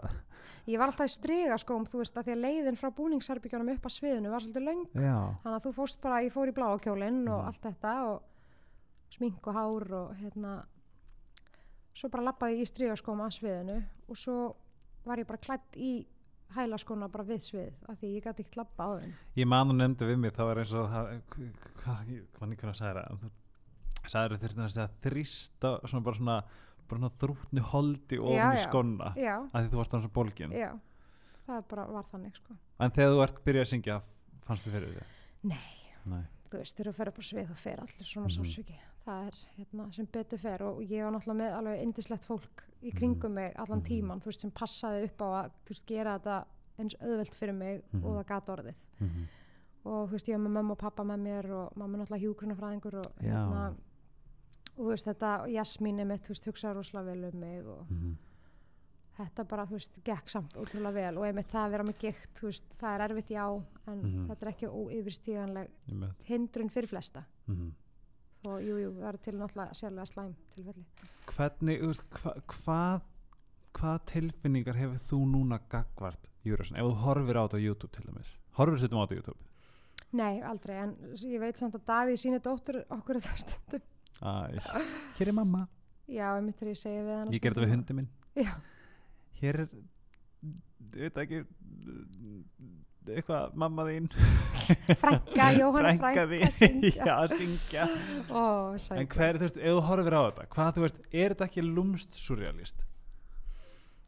[0.68, 3.94] ég var alltaf í strigaskóm, þú veist, að því að leiðin frá búningsherbyggjónum upp að
[3.94, 7.46] sviðinu var svolítið já, þannig að þú fórst bara, ég fór í bláa kjólinn og
[7.48, 10.52] allt þetta og smink og hár og hérna
[11.96, 13.78] svo bara lappaði ég í strigaskóm að sviðinu
[14.08, 14.36] og svo
[15.08, 15.92] var ég bara klætt í
[16.56, 19.12] hælaskóna bara við svið af því ég gæti ekki lappa á þeim.
[19.36, 21.10] Ég man og nefndi við mig það var eins og hvað
[21.82, 23.30] hvað- hvað nýkvæmlega sagði það þú
[24.08, 26.38] sagði þurfti að segja þrýsta svona bara svona
[26.88, 30.52] bara svona þrútni holdi ofn í skonna já, af því þú varst þannig svo bólgin
[30.56, 30.70] já,
[31.46, 32.56] það bara var þannig sko.
[32.80, 34.00] en þegar þú ert byrjað að syngja
[34.46, 35.02] fannst þið fyrir þig?
[35.42, 35.58] Nei.
[36.08, 36.24] Nei.
[36.48, 38.36] þú veist, þegar þú fer upp á svið þá fer allir svona Mhm.
[38.38, 42.62] sársöki það er hérna, sem betur fer og ég var náttúrulega með alveg indislegt fólk
[42.82, 42.96] í Mhm.
[42.98, 43.86] kringum mig allan Mhm.
[43.88, 46.44] tíman, þú veist, sem passaði upp á að þú veist, gera þetta
[46.78, 48.04] eins auðvelt fyrir mig Mhm.
[48.04, 49.24] og það gat orðið Mhm.
[49.84, 52.94] og þú veist, ég var með mamma og pappa með mér og mamma náttúrulega hjúgrunafræðingur
[52.94, 53.74] og hérna
[54.78, 57.90] og þú veist, þetta, Jasmín er mitt, þú veist, hugsaði rosalega vel um mig og
[57.90, 58.16] Mhm.
[59.18, 62.34] þetta bara, þú veist, gekk samt ótrúlega vel og einmitt það að vera með gikt,
[62.38, 64.28] þú veist, það er erfitt já en Mhm.
[64.28, 65.68] þetta er ekki óyfirstíganleg
[66.28, 67.72] hindrun fyrir flesta Mhm.
[68.46, 70.84] og jú, jú, það eru til náttúrulega sérlega slæm tilfelli.
[71.26, 73.00] hvernig, þú veist, hva, hvað
[73.74, 78.04] hvaða tilfinningar hefur þú núna gagvart Júrasson, ef þú horfir á þetta á YouTube til
[78.04, 79.38] dæmis, horfir setjum á þetta á YouTube
[80.10, 83.82] Nei, aldrei, en ég veit samt að Davíð síni dóttur okkur þetta stundum.
[84.20, 85.66] Hér er mamma.
[86.08, 88.08] Já, einmitt þegar ég segi við hann ég gerði þetta við hundi minn.
[88.38, 88.52] Já,
[89.42, 89.68] hér er
[90.96, 91.40] ég veit ekki
[93.08, 94.06] eitthvað mamma þín.
[95.00, 96.50] Frænka, Jóhann frænka, þín.
[96.52, 97.04] syngja.
[97.08, 97.86] já, syngja.
[98.28, 98.42] Ó,
[98.96, 101.64] en hver, þú veist, ef þú horfir á þetta hvað, þú veist, er þetta ekki
[101.68, 102.82] lúmst surrealist?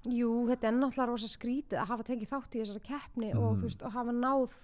[0.08, 3.56] Jú, þetta er náttúrulega rosa skrítið að hafa tekið þátt í þessari keppni og, Mhm.
[3.60, 4.54] þú veist, og hafa náð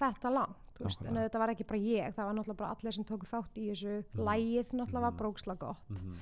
[0.00, 0.65] þetta langt.
[0.84, 3.56] Veist, en þetta var ekki bara ég, það var náttúrulega bara allir sem tóku þátt
[3.56, 4.24] í þessu, Mhm.
[4.28, 5.18] lægið náttúrulega var Mhm.
[5.18, 6.14] brókslega gott mm -hmm.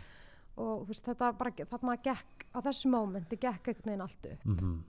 [0.57, 4.45] og veist, þetta var bara, þarna gekk á þessu mómenti gekk einhvern veginn allt upp
[4.45, 4.85] Mm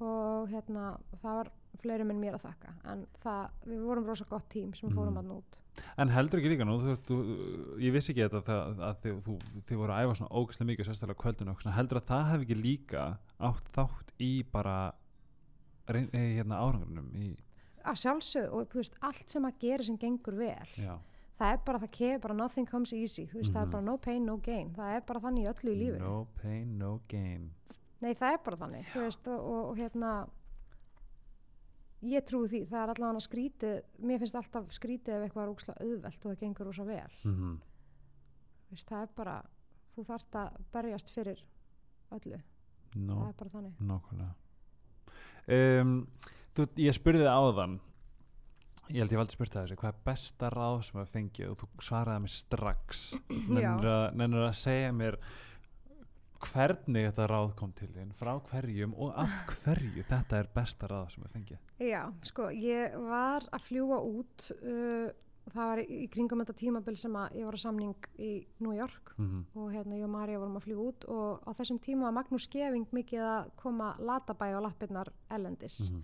[0.00, 1.50] og hérna, það var
[1.82, 5.30] fleiri minn mér að þakka en það, við vorum rosa gott tím sem fórum að
[5.32, 5.58] nút
[5.98, 7.16] En heldur ekki líka nú, þú, þú,
[7.78, 9.34] ég vissi ekki þetta það, að þið, þú,
[9.68, 12.40] þið voru að æfa svona ógæslega mikið sérstaklega á kvöldinu og heldur að það hef
[12.46, 13.04] ekki líka
[13.50, 14.76] átt þátt í bara
[15.88, 17.36] reyn, e, hérna árangurnum í,
[17.84, 20.98] að sjálfsögðu og veist, allt sem að gera sem gengur vel já,
[21.38, 23.68] það er bara, það kemur bara nothing comes easy veist, það Mhm.
[23.68, 25.98] er bara no pain, no gain það er bara þannig í öllu í lífinu.
[26.00, 27.50] no pain, no gain.
[28.00, 30.28] Nei, það er bara þannig, veist og, og, og hérna
[32.02, 35.82] ég trúi því, það er allavega skrítið mér finnst alltaf skrítið ef eitthvað er ókslega
[35.86, 37.12] auðvelt og það gengur rosa vel.
[37.24, 37.58] Mm -hmm.
[38.86, 39.42] Það er bara,
[39.96, 41.42] þú þarft að berjast fyrir
[42.12, 42.40] öllu,
[42.96, 43.74] no, það er bara þannig.
[43.80, 44.34] Nákvæmlega.
[45.80, 46.06] Um,
[46.56, 47.76] þú, ég spurði það áðan
[48.88, 51.60] ég held ég valdi spurt það þessi hvað er besta ráð sem að fengið og
[51.60, 53.04] þú svaraði mér strax
[53.58, 55.20] nennir að, að segja mér
[56.38, 61.08] hvernig þetta ráð kom til þín frá hverjum og af hverju þetta er besta ráð
[61.14, 65.08] sem að fengið Já, sko, ég var að fljúa út uh,
[65.52, 68.30] það var í, kringum þetta tímabil sem að ég var á samning í
[68.62, 69.44] New York mm -hmm.
[69.60, 72.48] og hérna ég og Marja vorum að fljúa út og á þessum tíma var Magnús
[72.48, 75.90] Skeving mikið að koma latabæ á lappirnar ellendis.
[75.90, 76.02] Mhm.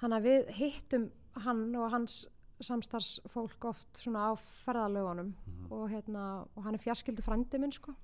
[0.00, 1.10] Þannig að við hittum
[1.44, 2.26] hann og hans
[2.64, 5.66] samstarfsfólk oft svona á ferðalögunum Mhm.
[5.72, 7.94] og, hérna, og hann er fjarskildu frændi minn sko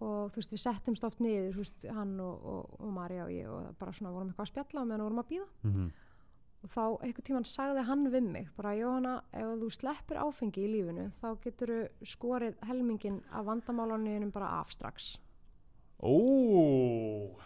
[0.00, 3.48] og þú veist við settumst oft niður veist, hann og, og, og Marja og ég
[3.48, 5.90] og bara svona vorum eitthvað að spjalla meðan vorum að býða Mhm.
[6.64, 10.68] og þá einhvern tímann sagði hann við mig bara Jóhanna, ef þú sleppir áfengi í
[10.72, 15.18] lífinu þá getur þú skorið helmingin af vandamálanuðinum bara af strax
[16.02, 17.36] Ó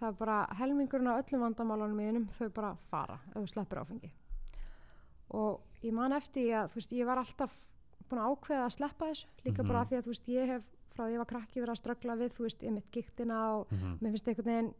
[0.00, 4.10] það er bara helmingurinn af öllum vandamálanum mínum þau bara fara ef þú sleppir áfengi
[5.30, 7.54] og ég man eftir því að þú veist ég var alltaf
[8.08, 9.68] búin að ákveða að sleppa þessu líka Mhm.
[9.68, 10.62] bara af því að þú veist ég hef
[10.94, 13.66] frá því ég var krakki verið að ströggla við þú veist ég mitt giktina og
[13.72, 13.98] Mhm.
[14.00, 14.74] mér finnst einhvern veginn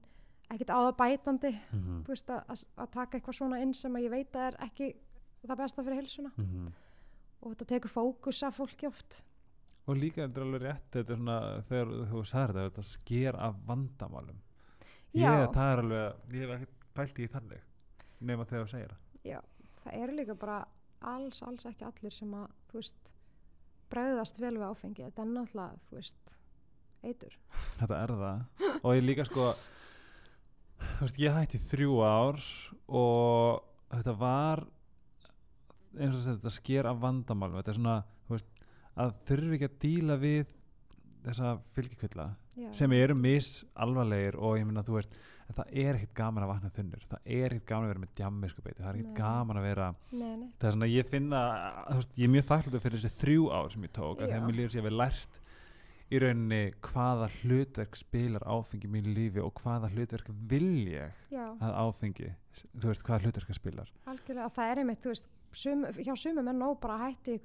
[0.51, 2.03] ekkert á það bætandi Mhm.
[2.05, 4.57] þú veist að, að, að taka eitthvað svona inn sem að ég veit að er
[4.67, 4.95] ekki
[5.47, 6.73] það besta fyrir heilsuna Mhm.
[7.43, 9.25] og þetta tekur fókus af fólki oft
[9.89, 13.55] og líka þetta er alveg rétt þetta er svona þegar þú sagðir þetta sker af
[13.67, 14.39] vandamálum.
[15.21, 17.67] Ég, það er alveg, ég hef ekki pælt í þannig
[18.27, 19.21] nema þegar þú segir það.
[19.27, 19.39] Já,
[19.83, 20.59] það eru líka bara
[21.13, 23.11] alls, alls ekki allir sem að, þú veist,
[23.93, 25.07] bregðast vel við áfengi.
[25.07, 26.37] Þetta er náttúrulega, þú veist,
[27.07, 27.39] eitur.
[27.81, 28.45] þetta er það.
[28.83, 29.51] Og ég líka sko
[30.77, 32.41] þú veist, ég hætti þrjú ár
[32.87, 34.65] og þetta var
[35.97, 37.61] eins og þessi, þetta sker af vandamálum.
[37.61, 38.65] Þetta er svona, þú veist,
[38.97, 40.57] að þurfi ekki að díla við
[41.27, 42.27] þessa fylgikvilla
[42.57, 45.17] Já, sem eru mis alvarlegir og ég minna þú veist
[45.55, 47.03] það er ekkert gaman að vakna þunnur.
[47.11, 48.81] Það er ekkert gaman að vera með djammi sko beiti.
[48.81, 51.43] Það er ekkert gaman að vera Nei, nei, það er svona ég finna
[51.91, 54.73] veist, ég er mjög þakklútið fyrir þessi þrjú ár sem ég tók þegar mér líður
[54.75, 55.41] sem ég hef lært
[56.07, 61.73] í rauninni hvaða hlutverk spilar áfengi mínu lífi og hvaða hlutverk vil ég já, að
[61.83, 62.29] áfengi,
[62.79, 63.91] þú veist, hvaða hlutverk það spilar.
[64.13, 67.37] Algjörlega, það er einmitt, veist sum, hjá sumum er nóg bara að hætti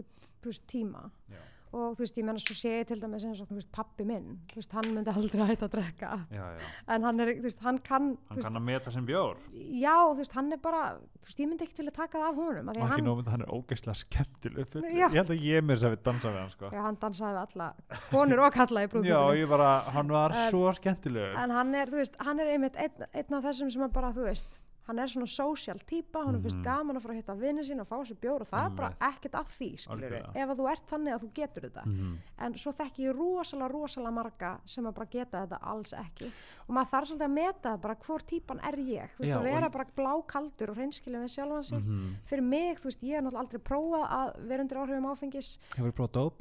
[0.46, 1.08] veist, tíma.
[1.32, 1.42] Já.
[1.72, 4.04] Og þú veist, ég menna svo sé ég til dæmis eins og þú veist, pappi
[4.04, 6.70] minn, þú veist, hann myndi aldrei hætta að drekka, já, já.
[6.96, 9.38] en hann er, þú veist, hann kann, Hann veist, kann að meta sem bjór.
[9.56, 10.82] já, þú veist, hann er bara
[11.22, 13.46] þú veist, ég myndi ekkert vilja taka það af honum og að ekki nómið hann
[13.46, 15.06] er ógeðslega skemmtileg Já.
[15.08, 16.72] ég held að ég mér sem við dansa við hann sko.
[16.76, 17.70] já, hann dansaði við alla
[18.10, 21.76] konur og kalla í já, brúðkaupinu ég bara, hann var En- svo skemmtilegur en hann
[21.76, 25.00] er, þú veist, hann er einmitt einn, einn af þessum sem bara, þú veist hann
[25.00, 26.64] er svona social típa, hann er fyrst Mhm.
[26.64, 28.94] gaman að fara að hitta vinni sín og fá sér bjór og það er bara
[29.02, 30.36] ekkert af því, skilur Algjörlega.
[30.36, 31.86] ef að þú ert þannig að þú getur þetta.
[31.86, 32.18] Mhm.
[32.40, 36.32] en svo þekki ég rosalega, rosalega marga sem að bara geta þetta alls ekki.
[36.68, 39.44] Og maður þarf svolítið að meta bara hvor típan er ég, þú veist, Já, að
[39.44, 41.78] vera og- bara blákaldur og hreinskilin við sjálfan sig.
[41.80, 42.16] Mhm.
[42.26, 45.58] fyrir mig, þú veist, ég hef náttúrulega aldrei prófað að vera undir áhrifum áfengis.
[45.78, 46.34] Hefur prófað dóp?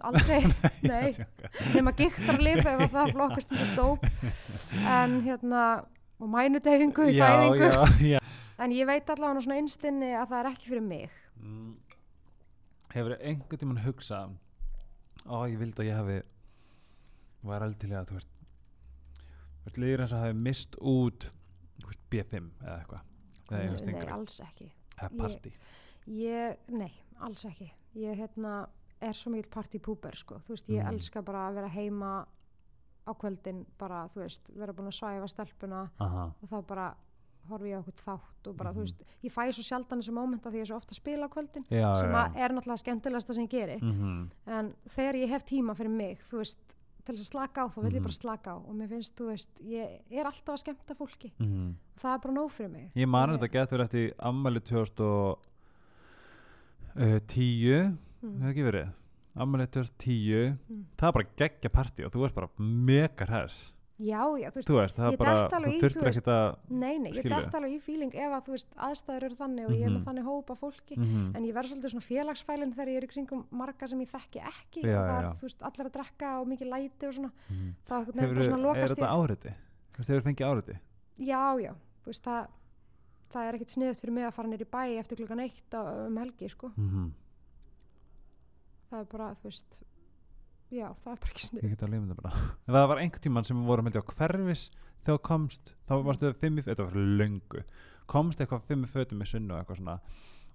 [0.00, 0.42] aldrei,
[0.82, 1.12] nei.
[1.74, 2.80] Nema giktarlif ef
[6.16, 7.68] að og mænudefingu í fæðingu.
[7.68, 8.20] já, já.
[8.58, 11.10] en ég veit allavega svona einstinni að það er ekki fyrir mig.
[11.36, 11.74] Mm.
[12.96, 14.36] hefur einhvern tímann hugsað
[15.28, 16.22] ó, ég vildi að ég hafi
[17.46, 18.30] var í að þú veist
[19.60, 21.26] þú veist, líður eins og hafi mist út
[21.90, 23.02] veist, B5 eða eitthvað
[23.50, 24.70] nei, nei, alls ekki.
[24.96, 25.60] Ég-
[26.06, 27.68] ég, nei, alls ekki.
[27.94, 28.54] Ég hérna
[29.00, 30.94] er svo mikil partypúper sko, þú veist, ég Mhm.
[30.94, 32.26] elska bara að vera heima
[33.06, 36.32] á kvöldin bara, þú veist, vera búin að svæfa stelpuna Aha.
[36.42, 36.94] og þá bara
[37.48, 38.76] horfi ég á okkur þátt og bara, Mhm.
[38.76, 41.26] þú veist, ég fæ svo sjaldan þessi mómenta því ég er svo ofta að spila
[41.26, 44.30] á kvöldin já, sem já, er náttúrulega skemmtilegasta sem ég geri Mhm.
[44.46, 46.58] en þegar ég hef tíma fyrir mig þú veist,
[47.04, 48.02] til þess að slaka á þá vil ég Mhm.
[48.02, 51.74] bara slaka á og mér finnst, þú veist, ég er alltaf að skemmta fólki Mhm.
[51.94, 54.60] og það er bara nóg fyrir mig ég man þetta getur eftir ammæli
[56.96, 58.40] 2010 Mm.
[58.40, 58.92] hefur ekki verið
[59.36, 60.84] ammæli 2010 Mm.
[60.98, 64.68] það er bara geggja partí og þú veist bara mega hress já, já, þú veist,
[64.68, 66.26] þú veist, það Ég er bara, dett alveg í, veist,
[66.68, 69.84] nei, nei, ég dætt alveg í fíling ef að, veist, aðstæður eru þannig og ég
[69.86, 69.96] er Mhm.
[69.96, 71.36] með þannig hópa fólki Mhm.
[71.36, 74.40] en ég verð svolítið svona félagsfælin þegar ég er í kringum marga sem ég þekki
[74.44, 77.30] ekki Já, og það er, þú veist, allir að drekka og mikið læti og svona,
[77.48, 77.74] Mhm.
[77.88, 79.54] það er Hefur, bara svona er lokast þetta áriti?
[79.92, 80.78] Þú veist, hefur fengið áriti?
[81.18, 81.72] já, já,
[82.04, 82.46] þú veist, það
[83.32, 86.06] það er ekkert sniðut fyrir mig að fara nýr í bæ eftir klukkan eitt á,
[86.06, 87.10] um helgi, sko Mm -hmm.
[88.90, 89.80] Það er bara, þú veist
[90.70, 93.24] já, það er bara ekki Ég sniðut get alveg mynda bara Ef það var einhver
[93.26, 94.64] tíman sem við vorum held ég á hverfis
[95.06, 97.62] þegar þú komst, þá varstu það fimm í þetta var löngu,
[98.10, 99.98] komst eitthvað fimm í fötum með sunnu eitthvað svona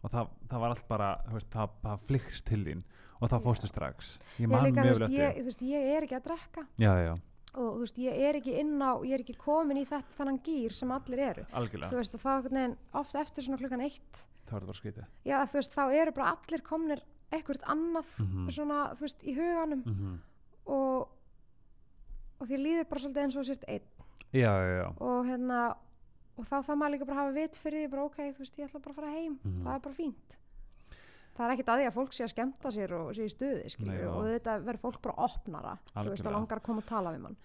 [0.01, 2.79] og það, það var allt bara, þú veist, það, það flikst til þín
[3.21, 3.41] og þá Já.
[3.45, 4.15] fórstu strax.
[4.39, 6.23] Ég ég, man líka, þú mjög veist, vel ég, þú veist, ég er ekki að
[6.25, 6.63] drekka.
[6.81, 7.11] Já, já,
[7.51, 10.43] og þú veist, ég er ekki inn á ég er ekki komin í þetta þannig
[10.47, 11.45] gýr sem allir eru.
[11.51, 14.71] Þú algjörlega veist, og þá einhvern veginn oft eftir svona klukkan eitt Það var þetta
[14.71, 15.09] bara skrítið.
[15.29, 18.49] Já, þú veist, þá eru bara allir komnir eitthvað annað Mhm.
[18.51, 20.17] svona, þú veist, í huganum mm -hmm.
[20.65, 21.09] og
[22.41, 23.81] og því líður bara svolítið eins og sért einn.
[24.33, 24.93] Já, já, já.
[24.99, 25.75] Og hérna
[26.37, 28.65] og þá það maður líka bara hafa vit fyrir því bara ok, þú veist, ég
[28.65, 29.39] ætla bara að fara heim.
[29.43, 29.63] Mhm.
[29.63, 30.37] það er bara fínt.
[31.37, 33.85] Það er ekkert að því að fólk sé að skemmta sér og sé í stuði
[33.85, 37.11] Nei, og þetta verður fólk bara opnara þú veist, það langar að koma og tala
[37.13, 37.37] við mann.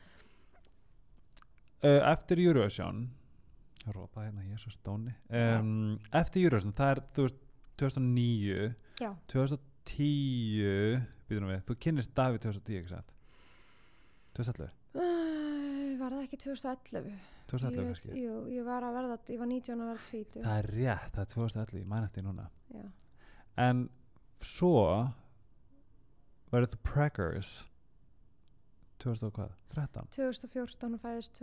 [1.84, 3.10] Uh, Eftir Eurovision
[3.86, 5.12] Rópa hérna, Jésús Dóni.
[5.30, 7.36] Um, Eftir Eurovision, það er, þú veist,
[7.78, 9.12] 2009 já,
[9.90, 13.12] 2010 býtum við, þú kynnist Davíð 2010 ekki satt?
[14.36, 17.12] 2011 uh, var það ekki 2011
[17.50, 18.16] 2011 ég, kannski.
[18.24, 21.22] jú, ég var að verða, ég var 19 að verða 20 það er rétt, það
[21.22, 22.48] er 2011, ég mæn eftir núna.
[22.74, 22.84] Já,
[23.66, 23.86] en
[24.44, 24.74] svo
[26.52, 27.54] verður The Preggers
[29.02, 31.42] 2000 og hvað, 13 2014 hún fæðist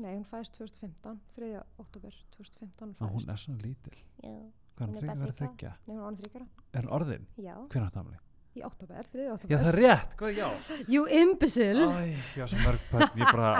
[0.00, 1.52] nei, hún fæðist 2015 3.
[1.82, 3.96] oktober 2015 og hún hún fæðist er svona lítil.
[4.22, 4.34] Já,
[4.76, 7.88] hvað er er hann þryggja nei, hún var orðin þryggjara er hann orðin, já, hvernig
[7.88, 8.20] átt hamli
[8.52, 9.26] í oktober, 3.
[9.26, 10.48] já oktober það er rétt, hvað já.
[10.92, 11.86] You imbecile.
[11.88, 13.52] Æ, já, svo mörg börn, ég bara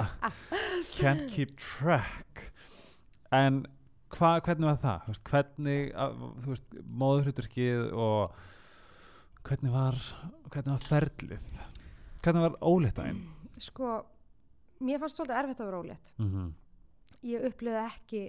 [0.98, 2.42] can't keep track.
[3.32, 3.62] En
[4.12, 5.20] hva, hvernig var það?
[5.30, 5.94] Hvernig,
[6.44, 8.36] þú veist, móðurhluturkið og
[9.48, 9.96] hvernig var
[10.52, 11.54] hvernig var ferlið?
[12.22, 13.22] Hvernig var óléttæðin
[13.62, 13.94] sko,
[14.82, 16.12] mér fannst svolítið erfitt að vera ólétt.
[16.18, 16.52] Mm -hmm.
[17.22, 18.22] ég upplýði ekki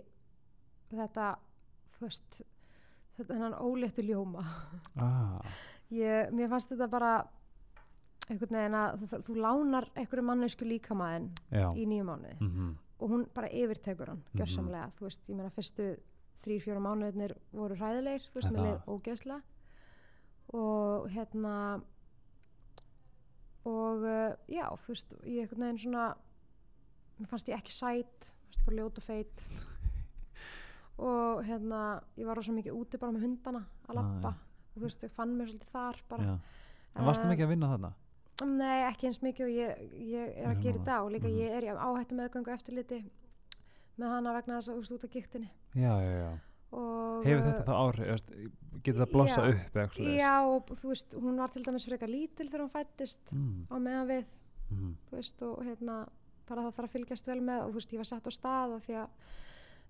[0.94, 1.36] þetta
[1.96, 2.42] þú veist
[3.18, 4.44] þetta hennan óléttu ljóma.
[4.98, 5.42] Ah,
[5.94, 7.14] ég, mér fannst þetta bara
[8.30, 11.68] einhvern veginn að þú, þú lánar einhverju mannesku líkamaðin já.
[11.76, 12.38] í nýju mánuði.
[12.42, 14.38] Mm og hún bara yfirtekur hann Mhm.
[14.40, 15.98] gjörsamlega, þú veist, ég meina fyrstu
[16.44, 18.64] þrýr, fjóra mánuðinir voru hræðilegir þú veist, mér það?
[18.64, 19.42] leið ógeðslega.
[20.54, 21.82] Og hérna
[23.66, 26.06] og uh, já, þú veist, ég einhvern veginn svona
[27.20, 29.44] mér fannst ég ekki sæt þú veist, ég bara ljót og feit
[30.98, 34.82] og hérna ég var rosa mikið úti bara með hundana að Ah, lappa og þú
[34.86, 36.38] veist, ég fann mér svolítið þar bara já.
[36.96, 37.94] en varstu Eh, mikið að vinna þarna?
[38.44, 39.84] nei, ekki eins mikið og ég,
[40.14, 41.38] ég er að gera í dag og líka Mhm.
[41.38, 43.04] ég er í áhættu meðgöngu eftirliti
[44.00, 46.40] með hana vegna þess að úst út af giktinni já, já, já
[46.74, 48.24] og hefur þetta þá áhrif
[48.84, 49.50] getur það blossa Já.
[49.54, 52.72] upp eða eitthvað já, og þú veist, hún var til dæmis frekar lítil þegar hún
[52.74, 53.68] fættist mm.
[53.70, 54.26] á meðan við
[54.72, 54.96] Mm.
[55.10, 56.08] þú veist, og hérna
[56.48, 58.76] bara það þarf að fylgjast vel með og þú veist, ég var sett á stað
[58.76, 59.10] af því að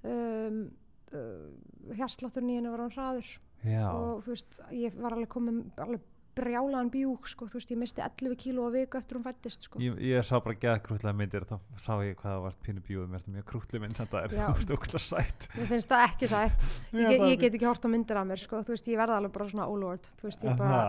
[0.04, 0.72] um,
[1.14, 3.30] uh, hérslátturinn í henni var hann hraður
[3.64, 6.02] já, og þú veist, ég var alveg komin alveg
[6.34, 9.78] brjálaðan bjúk, sko, þú veist, ég misti 11 kíló á viku eftir hún fættist, sko
[9.78, 13.04] ég, ég sá bara geða krútlega myndir þá sá ég hvað það var pínu bjúð
[13.12, 16.06] mér finnst það mjög krútlega mynd það er þú veist, ókvæmlega sætt Mér finnst það
[16.08, 16.66] ekki sætt.
[17.04, 18.64] Ég, það ég get ekki hort á myndir af mér, sko.
[18.66, 20.10] Þú veist, ég verða alveg bara svona oh lord.
[20.18, 20.82] Þú veist, ég bara,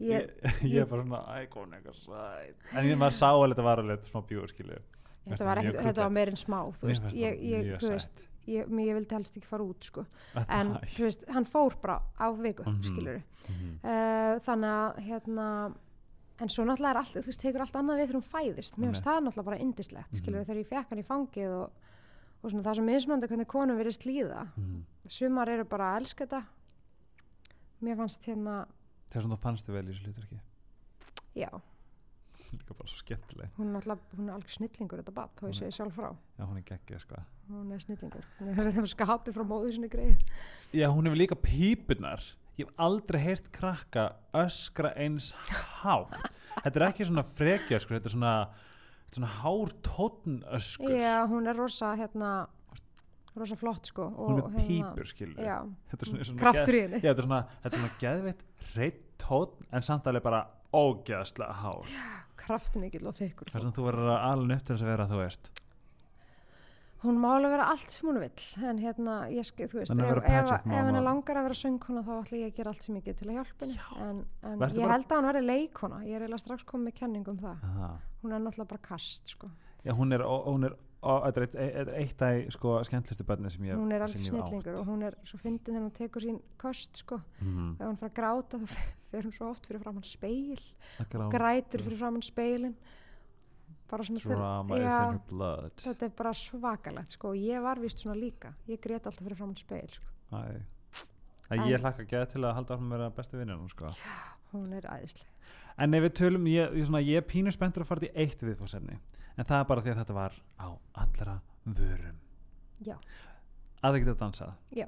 [0.00, 3.52] ég, ég- ég, ég- er bara svona ægón eitthvað sætt en ég maður sá alveg
[3.58, 4.80] þetta var alveg smá bjúð skilju
[5.28, 7.12] þetta var, þetta var meirinn smá, þú veist.
[7.12, 10.04] Ég, ég, þú veist, ég, ég vildi helst ekki fara út, sko.
[10.48, 12.82] En, þú veist, hann fór bara á viku, mm Mhm.
[12.82, 15.74] skilur mm uh, Þannig að, hérna,
[16.40, 18.76] en svo náttúrulega er allt, þú veist, tekur allt annað við þegar hún fæðist.
[18.78, 20.46] Mér finnst það náttúrulega bara indislegt, skilur Mhm.
[20.46, 21.70] þegar ég fekk hann í fangið og,
[22.42, 24.46] og svona það sem mismöndi hvernig konum verið slíða.
[24.58, 24.82] -hmm.
[25.08, 26.42] Sumar eru bara að elska þetta.
[27.82, 28.66] Mér fannst hérna,
[29.10, 30.40] þegar svona þú fannst þið vel í þessu hlutverki
[31.36, 31.50] já,
[32.60, 35.58] líka bara svo skemmtileg hún er náttúrulega, hún er alveg snillingur þetta bat, þá ég
[35.60, 36.10] segi sjálf frá.
[36.38, 37.20] Já hún er geggið sko.
[37.50, 40.26] Hún er snillingur, hún er hefur skapið frá móðu sinni greið
[40.76, 42.24] já hún hefur líka pípunar
[42.56, 45.32] ég hef aldrei heyrt krakka öskra eins
[45.82, 46.16] hátt.
[46.62, 48.34] Þetta er ekki svona frekja sko þetta er svona,
[49.04, 52.30] þetta er svona hár tónn öskur já, hún er rosa hérna
[53.36, 55.58] rosa flott sko hún og, er pípur skilur já,
[55.90, 57.00] þetta er svona, svona kraftur í henni.
[57.02, 61.52] Já, þetta er svona, þetta er svona geðveitt reitt tónn en samt alveg bara ógeðslega
[61.62, 61.86] hár.
[62.36, 63.50] kraftur mikill og þykkur.
[63.52, 65.50] Það sem þú verður að alveg upp til þess að vera þú veist.
[67.06, 70.00] hún má alveg vera allt sem hún vill en hérna, ég skil, þú veist að
[70.00, 72.96] ef, ef, ef henni langar að vera söngkona þá ætla ég að gera allt sem
[72.98, 73.76] ég get til að hjálpa henni.
[74.06, 76.94] En, en ég bara- held að hún verði leikona ég er eiginlega strax komið með
[77.02, 77.62] kenning um það.
[77.68, 77.90] Aha.
[78.24, 79.50] hún er náttúrulega bara kast sko.
[79.84, 80.74] Já, hún er, ó- hún er,
[81.06, 84.86] ó, þetta er eitt, af sko, skemmtlistu börni sem ég hún er alveg snillingur og
[84.90, 87.76] hún er svo fyndin þegar hún tekur sín kost sko Mhm.
[87.80, 88.76] ef hún fara að gráta þá
[89.10, 90.60] fer hún svo oft fyrir framann speil
[90.98, 92.76] Það grá- grætur fyrir framann speilin
[93.88, 95.72] bara svona til- Drama já, blood.
[95.78, 99.36] þetta er bara svakalegt sko og ég var vist svona líka ég grét alltaf fyrir
[99.36, 100.04] framann speil sko.
[100.32, 100.62] Æ.
[101.48, 103.86] Að En- ég hlakka að geða til að halda að vera besti vinnir sko.
[104.52, 105.26] hún er æðisleg
[105.78, 108.40] En ef við tölum, ég, ég, svona, ég er pínu spenntur að fara í eitt
[108.40, 108.96] viðfóðsefni
[109.38, 112.16] en það er bara því að þetta var á allra vörum
[112.86, 112.96] já,
[113.82, 114.86] að það geta dansað já,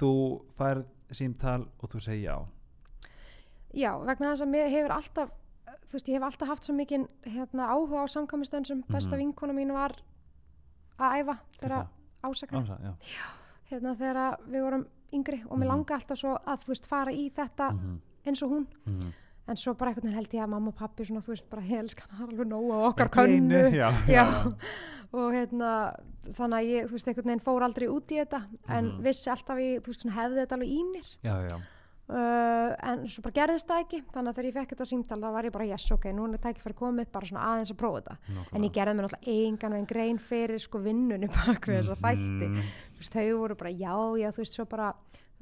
[0.00, 0.10] þú
[0.56, 2.36] færð símtal og þú segir já
[3.74, 5.30] já vegna þess að mér hefur alltaf
[5.90, 9.18] þú veist, ég hef alltaf haft svo mikinn hérna, áhuga á samkvæmistöðun sem besta Mhm.
[9.24, 9.92] vinkona mín var
[10.98, 11.86] að æfa þegar það?
[12.22, 12.92] ásakar Ása, já.
[13.70, 15.68] hérna þegar við vorum yngri og mér Mhm.
[15.68, 19.12] langa alltaf svo að þú veist fara í þetta Mhm, eins og hún mhm.
[19.48, 21.62] En svo bara einhvern veginn held ég að mamma og pappi svona þú veist bara
[21.62, 23.62] helskan það er alveg nóg á okkar könnu.
[23.80, 24.24] já, já.
[25.12, 25.70] og hérna
[26.36, 29.02] þannig að ég þú veist einhvern veginn fór aldrei út í þetta en Mhm.
[29.02, 31.08] vissi alltaf ég þú veist svona hefði þetta alveg í mér.
[31.24, 31.34] Já,
[32.10, 35.28] uh, en svo bara gerðist það ekki þannig að þegar ég fekk þetta símtal þá
[35.34, 38.16] var ég bara yes ok, nú er tækifæri komið bara svona aðeins að prófa þetta.
[38.54, 43.00] En ég gerði mér náttúrulega engan veginn grein fyrir sko vinnunni bak við þessa þú
[43.00, 44.92] veist, þau voru bara já, já, þú veist, svo bara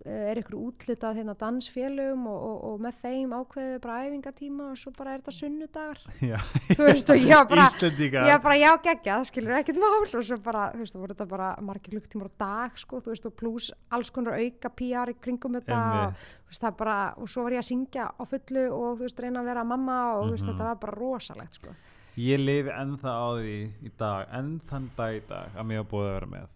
[0.06, 4.92] er ykkur útlutað hérna dansfélögum og, og, og með þeim ákveðið bara æfingatíma og svo
[4.98, 5.98] bara er þetta sunnudagar
[6.30, 6.36] já.
[6.70, 9.90] þú veist, og ég bara Íslendinga ég bara, já, geggja, það skilur ekkert mál.
[9.98, 13.12] Og svo bara, þú veist, þú voru þetta bara margir klukktímar á dag, sko, þú
[13.14, 15.82] veist, og pluss alls konar auka PR í kringum þetta.
[16.06, 19.02] Og, þú veist, það bara, og svo var ég að syngja á fullu og þú
[19.08, 20.54] veist, reyna að vera mamma og þú veist, Mhm.
[20.54, 21.74] þetta var bara rosalegt, sko.
[22.18, 25.90] Ég lifi ennþá á því í dag enn þann dag í dag að mér var
[25.92, 26.48] búið að vera með.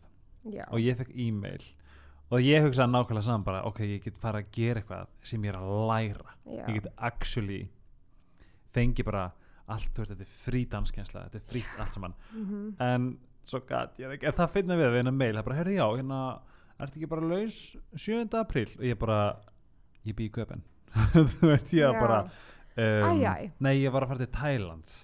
[0.42, 1.62] Já, og ég fekk e-mail
[2.32, 5.52] og ég hugsaði nákvæmlega saman bara ok, ég get fara að gera eitthvað sem ég
[5.52, 6.34] er að læra.
[6.48, 7.60] Já, ég get actually
[8.72, 9.26] fengi bara
[9.72, 12.14] allt, veist, þetta er frí danskensla þetta er frítt allt saman.
[12.32, 13.10] Mhm, en
[13.48, 15.86] svo gæt ég ekki, en það finna við við hérna mail, það bara, heyrðu já,
[16.00, 16.20] hérna
[16.82, 17.58] ertu ekki bara laus
[17.94, 18.38] 7.
[18.40, 18.70] apríl?
[18.78, 19.18] Og ég bara,
[20.08, 20.62] ég bý í köpen
[21.12, 23.50] þú veist, ég bara um, Æ, æ.
[23.60, 24.96] nei, ég var að fara til Thailands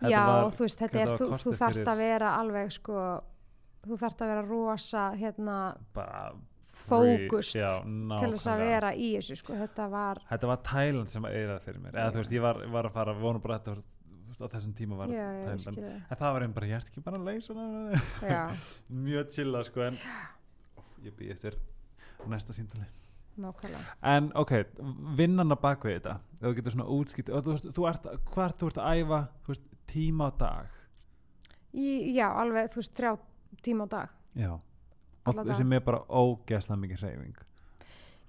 [0.00, 3.04] Þetta já, var- þú veist, þetta er, þú, þú þarft fyrir- að vera alveg, sko
[3.84, 5.58] þú þarft að vera rosa, hérna
[5.94, 6.24] bara
[6.74, 11.26] Fókust já, til þess að vera í þessu, sko, þetta var þetta var Thailand sem
[11.28, 11.94] að eða fyrir mér.
[11.94, 13.76] Eða þú veist, ég var, var að fara, við vorum bara þetta
[14.34, 15.62] á þessum tíma var já, já, Thailand.
[15.68, 17.54] skil en það var einn bara, ég ert ekki bara að leysa
[18.26, 18.42] já,
[19.06, 21.58] mjög chilla sko en ó, ég býð eftir
[22.30, 22.90] næsta síndali
[23.38, 23.96] nákvæmlega.
[24.10, 24.52] En ok,
[25.18, 29.00] vinnan á bakvið þetta þú getur svona útskipt þú, þú ert, hvart þú ert að
[29.00, 30.76] æfa veist, tíma á dag?
[31.74, 33.16] Í, já, alveg, þú veist, þrjá
[33.66, 34.14] tíma á dag.
[34.38, 34.52] Já
[35.32, 35.54] daga.
[35.54, 37.34] sem er bara ógeðslega mikið hreyfing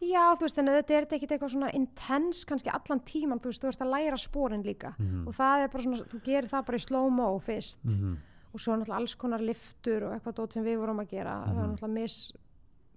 [0.01, 3.61] Já, þú veist, en þetta er ekkert eitthvað svona intens kannski allan tíman, þú veist,
[3.63, 5.27] þú ert að læra spórin líka Mhm.
[5.27, 8.17] og það er bara svona, þú gerir það bara í slow-mo fyrst Mhm.
[8.53, 11.49] og svo náttúrulega alls konar liftur og eitthvað dót sem við vorum að gera, það
[11.49, 11.75] er Mhm.
[11.75, 12.33] náttúrulega mis,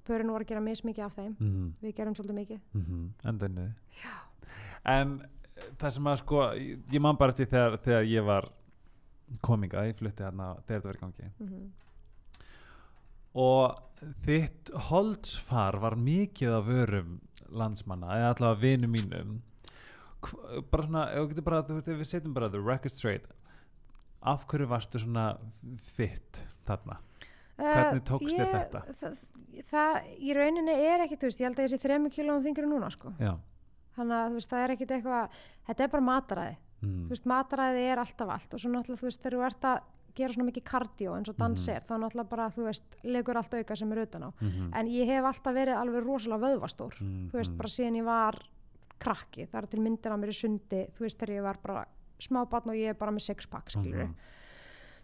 [0.04, 1.72] pörin voru að gera mis mikið af þeim, Mhm.
[1.82, 2.60] við gerum svolítið mikið.
[2.74, 3.72] Mhm, en dönnið
[4.84, 5.20] en
[5.56, 6.36] eh, það sem að sko
[6.92, 8.48] ég, man bara eftir þegar, þegar ég var
[9.42, 11.70] kominga, ég flutti hérna þegar þetta var í gangi Mm
[13.38, 17.16] og þitt holdsfar var mikið af vörum
[17.48, 19.36] landsmanna, eða allavega vinum mínum
[20.72, 21.04] bara svona,
[21.46, 23.28] bara, þú veist, við setjum bara the record straight
[24.26, 25.28] af hverju varstu svona
[25.94, 26.98] fitt þarna?
[27.58, 28.82] Hvernig tókst þér þetta?
[28.90, 29.18] Eh, Það,
[29.70, 32.66] það í rauninni er ekkit, þú veist, ég held að ég sé þremur kílóum þingri
[32.70, 33.14] núna, sko.
[33.22, 33.36] Já
[33.98, 36.56] Þannig að, þú veist, það er ekkit eitthvað, þetta er bara mataræði.
[36.82, 36.98] mm.
[37.06, 39.78] Þú veist, mataræði er alltaf allt og svo náttúrulega, þú veist, þegar þú ert að
[40.14, 41.76] gera svona mikið kardió eins og dans Mhm.
[41.76, 44.30] er, þá náttúrulega bara, þú veist, legur allt auka sem er utan á.
[44.40, 47.00] mm En ég hef alltaf verið alveg rosalega vöðvastór.
[47.00, 47.30] Mhm.
[47.30, 48.34] Þú veist, bara síðan ég var
[48.98, 51.84] krakki, það er til myndir af mér í sundi, þú veist, þegar ég var bara
[52.20, 54.14] smábarn og ég er bara með sixpack, skilur Mhm.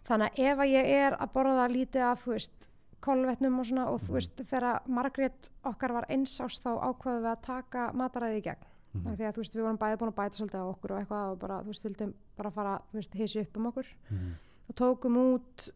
[0.05, 2.69] þannig að ef að ég er að borða lítið af þú veist,
[3.01, 4.13] kolvetnum og svona og þú Mhm.
[4.13, 9.15] veist, þegar Margrét okkar var einsás þá ákvaðum við að taka mataræði í gegn Mhm.
[9.17, 11.31] því að þú veist, við vorum bæði búin að bæta svolítið á okkur og eitthvað
[11.31, 14.31] og bara, þú veist, vildum bara fara þú veist, hissi upp um okkur Mhm.
[14.69, 15.69] Og tókum út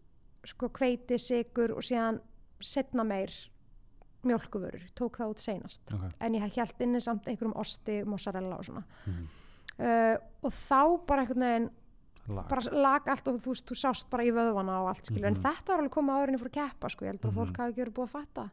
[0.45, 2.19] sko hveiti, sigur og síðan
[2.61, 3.29] setna meir
[4.25, 6.01] mjölkuvörur, tók það út seinast Ok.
[6.19, 9.27] en ég held inni samt einhverjum osti, mozzarella og svona Mhm.
[9.79, 11.69] uh, og þá bara einhvern veginn
[12.27, 12.47] Lag.
[12.49, 15.41] bara lag allt og þú, þú sást bara í vöðvana og allt skilur, en Mhm.
[15.43, 17.39] þetta var alveg en ég fór að keppa sko, ég held bara Mhm.
[17.47, 18.51] fólk hafi ekki verið búið að fatta ok,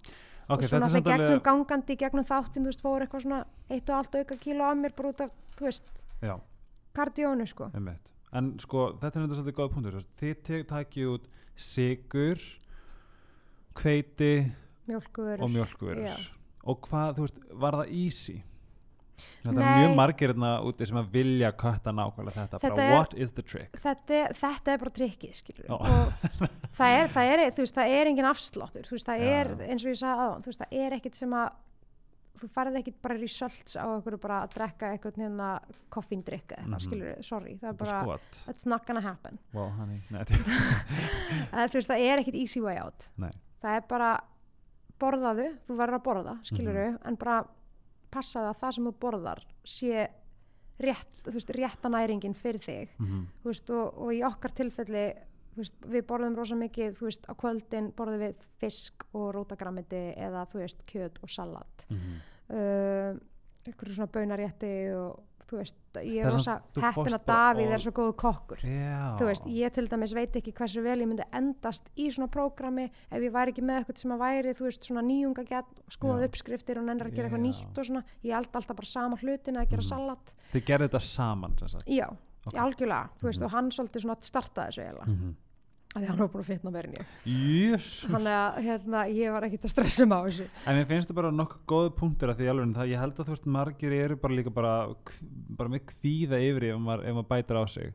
[0.48, 3.44] og svo þetta náttúrulega samt gegnum alveg gangandi, gegnum þáttin þú veist, fór eitthvað svona
[3.70, 6.04] eitt og allt auka kíló á mér bara út af, þú veist,
[6.94, 12.42] kardíónu sko einmitt en sko, þetta er þetta svolítið góða punktur þið takið út sigur
[13.76, 14.32] hveiti
[14.88, 16.16] mjölkuvörur og mjölkuvörur Já.
[16.66, 18.36] og hvað, þú veist, var það easy?
[19.46, 22.96] Þetta er mjög margir hérna úti sem að vilja kötta nákvæmlega þetta, Þetta bara er-
[22.98, 23.78] what is the trick?
[23.80, 25.76] þetta, þetta er bara trikkið skilur Já.
[25.76, 25.86] og
[26.78, 29.30] það er, það er, þú veist, það er engin afsláttur þú veist, það Já.
[29.38, 31.48] er, eins og ég sagði aðan þú veist, það er ekkit sem að
[32.40, 35.48] þú farið ekkit bara results á okkur bara að drekka eitthvað hérna
[35.90, 36.86] koffíndrykk eða eitthvað, Mhm.
[36.86, 38.40] skilur, sorry það er bara, skot.
[38.48, 39.38] it's not gonna happen.
[39.52, 43.10] Well, honey, þú veist, það er ekkit easy way out.
[43.16, 43.30] Nei.
[43.62, 44.10] það er bara
[45.00, 46.98] borðaðu, þú verður að borða skilur Mhm.
[47.04, 47.46] en bara
[48.12, 50.08] passaðu að það sem þú borðar sé
[50.78, 52.88] rétt, þú veist, rétta næringin fyrir þig.
[53.00, 55.14] Mm þú veist, og, og í okkar tilfelli
[55.56, 60.46] veist, við borðum rosa mikið þú veist, á kvöldin borðum við fisk og rótagramiti eða
[60.52, 62.20] þú veist, kjöt og salat -hmm.
[62.50, 63.18] uh,
[63.66, 68.12] einhverju svona baunarétti og þú veist, ég er rosa heppin að Davíð er svo góð
[68.16, 72.10] kokkur Já þú veist, ég til dæmis veit ekki hversu vel ég myndi endast í
[72.10, 75.82] svona prógrami ef ég væri ekki með eitthvað sem að væri þú veist, svona nýjungagjart,
[75.88, 76.26] skoða Já.
[76.28, 77.48] uppskriftir og nennir að gera eitthvað Já.
[77.48, 79.88] nýtt og svona ég held alltaf bara sama hlutin að gera Mhm.
[79.88, 82.08] salat Þið gerðu þetta saman sem sagt já,
[82.46, 82.54] Ok.
[82.54, 83.44] algjörlega, þú veist, Mhm.
[83.44, 85.34] og hann svolítið svona startaði þessu eiginlega, mm -hmm.
[85.94, 89.46] Af því hann var búin að fitna en ég Jés þannig að hérna, ég var
[89.46, 90.48] ekkit að stressa mig á þessu.
[90.66, 93.28] En ég finnst það bara nokkuð góð punktur að því alveg það, ég held að
[93.30, 94.74] þú veist margir eru bara líka bara,
[95.60, 97.94] bara með kvíða yfir ef maður, ef maður bætir á sig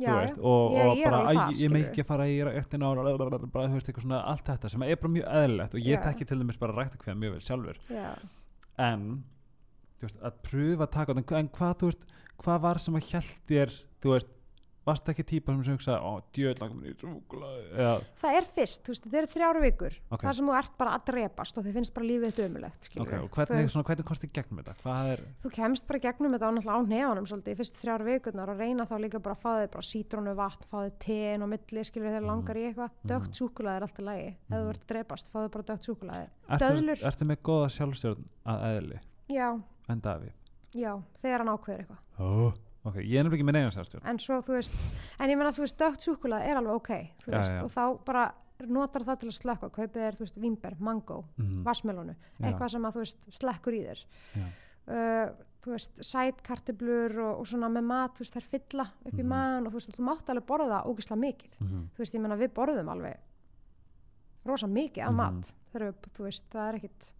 [0.00, 2.90] já, veist, og, Ég- og ég bara það, ég með ekki að fara í rættina
[2.90, 5.98] og bara þú veist eitthvað svona allt þetta sem er bara mjög eðlilegt og ég
[5.98, 6.02] Já.
[6.06, 7.80] þekki til dæmis bara rækta hverja mjög vel sjálfur.
[7.90, 8.10] Já,
[8.78, 9.04] en
[10.00, 12.06] þú veist, að pröfa að taka þetta, en hvað þú veist
[12.40, 14.30] hvað var sem að hjælt þér þú veist,
[14.86, 16.94] varst ekki típa sem hugsaði ó, djöðlangum í
[18.20, 20.22] það er fyrst, þú veist, þetta eru þrjáru vikur Ok.
[20.24, 23.06] þar sem þú ert bara að drepast og þið finnst bara lífið þetta ömulegt, skilur
[23.06, 26.04] ok, og hvernig, svona, hvernig komst þið gegnum þetta, hvað er þú kemst bara í
[26.06, 29.20] gegnum þetta á náttúrulega á nefanum svolítið í fyrst þrjár vikurnar og reyna þá líka
[29.20, 32.30] bara að fá þig bara sítrónu vatn, fá þig tein og milli skilur þegar Mhm.
[32.30, 33.08] langar í eitthvað, Mhm.
[33.10, 34.70] dögt súkulaði er alltaf lægi, ef þú Mhm.
[34.70, 35.84] ert að drepast fá þig bara dögt
[36.60, 36.98] Döðlur.
[37.04, 38.24] ertu með góða sjálfstjórn
[42.84, 43.20] að eðli já, en Davíð já þegar hann ákveður eitthvað oh.
[43.20, 44.72] ok, ég er nefnilega ekki með neina sjálfstjórn en svo þú veist,
[45.20, 46.90] en ég meina þú veist dögt súkulaði er alveg ok,
[47.24, 47.62] þú Já, veist já.
[47.64, 48.24] og þá bara
[48.66, 51.62] notar það til að slökka kaupið er, þú veist, vimber, mango, mm.
[51.64, 52.46] vassmelónu Já.
[52.50, 54.02] eitthvað sem að þú veist, slekkur í þér
[54.36, 54.44] Já.
[54.90, 59.22] uh, þú veist, sætkartiblur og, og svona með mat, þú veist, þær fylla upp í
[59.22, 59.28] Mhm.
[59.32, 62.36] maðan og þú veist, þú mátt alveg borða ógislega mikið Mm þú veist, ég menna
[62.36, 63.16] við borðum alveg
[64.44, 65.16] rosa mikið af Mhm.
[65.16, 67.12] mat þegar við, þú veist, það er ekkit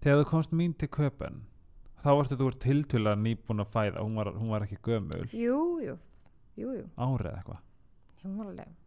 [0.00, 1.40] þegar þú komst mín til köpen
[2.02, 4.04] þá varstu þú úr tiltöla nýbúin að fæða.
[4.04, 5.24] Hún var, hún var ekki gömul.
[5.32, 5.96] Jú, jú,
[6.58, 7.64] jú, jú, árið eitthvað?
[8.22, 8.78] Hún var alveg.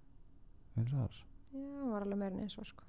[0.77, 1.05] Og já,
[1.51, 2.85] hún var alveg meira en eins og sko.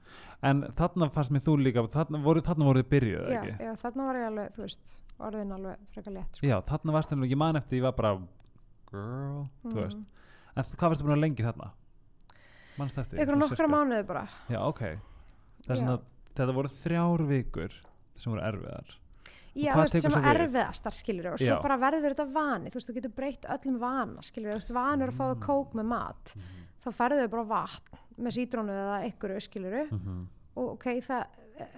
[0.47, 3.55] En þarna fannst mér þú líka þarna voru, þarna voru þið byrjuð já, ekki?
[3.67, 6.47] já, þarna var ég alveg, þú veist orðin alveg frekar létt sko.
[6.47, 8.13] já, þarna varst þennig, ég man eftir ég var bara
[8.91, 9.99] girl, þú veist.
[9.99, 10.07] Mhm.
[10.57, 11.71] en hvað varstu búin að lengi þarna?
[12.79, 13.25] manst eftir?
[13.25, 14.27] svona nokkra mánuði bara.
[14.49, 14.83] Já, ok.
[15.63, 15.99] Það er svona,
[16.33, 17.79] þetta voru þrjár vikur
[18.17, 18.97] sem voru erfiðar
[19.55, 20.29] Já, þú veist, sem við?
[20.33, 21.63] erfiðastar skilur og svo Já.
[21.63, 25.09] bara verður þetta vani, þú veist, þú getur breytt öllum vana, skilur, þú veist, vanur
[25.13, 25.35] að fá Mm.
[25.35, 26.35] það kók með mat,
[26.85, 30.27] þá færðu þau bara vatn með sítrónu eða ykkur, skilur Mhm.
[30.57, 31.27] og ok, það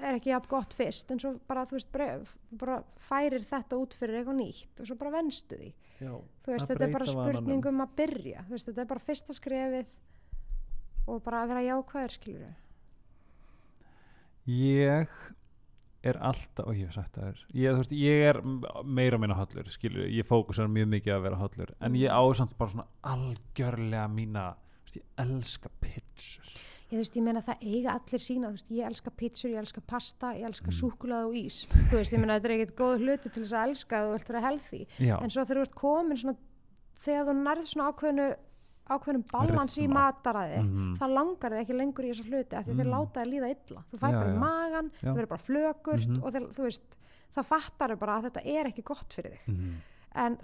[0.02, 2.20] er ekki jafn gott fyrst, en svo bara, þú veist, bre,
[2.52, 6.14] bara færir þetta út fyrir eitthvað nýtt og svo bara venstu því, Já,
[6.44, 7.42] þú veist, þetta er bara breyta vananum.
[7.42, 9.86] spurning um að byrja, þú veist, þetta er bara fyrsta skrefið
[11.08, 12.54] og bara að vera jákvæður, skilur
[14.46, 15.08] Ég
[16.10, 18.40] er alltaf, og ég hef sagt það ég, veist, ég er
[18.84, 22.56] meira minna hollur skilur, ég fókusar mjög mikið að vera hollur en ég á samt
[22.58, 24.44] bara svona algjörlega mína,
[24.84, 26.54] veist, ég elska pitsur
[26.92, 30.44] Ég, veist, ég meina það eiga allir sína, ég elska pítsur, ég elska pasta, ég
[30.46, 30.76] elska Mm.
[30.78, 31.56] súkulað og ís.
[31.90, 34.12] Þú veist, ég meina þetta er ekkert góð hluti til þess að elska að þú
[34.12, 34.80] vilt vera.
[35.00, 36.36] Já, En svo þegar þú ert komin svona,
[37.00, 38.28] þegar þú nærð svona ákveðinu,
[38.90, 40.96] ákveðinu balans í mataræði, Mhm.
[40.98, 42.92] þá langar þið ekki lengur í þessa hluti af því þeir Mm.
[42.92, 43.84] láta þið líða illa.
[43.92, 45.08] Þú fær Já, bara í magan, Já.
[45.08, 46.22] þú verður bara flökurt Mhm.
[46.24, 46.98] og þeir, þú veist,
[47.36, 49.46] þá fattar þau bara að þetta er ekki gott fyrir þig.
[49.54, 49.74] Mhm.
[50.16, 50.38] En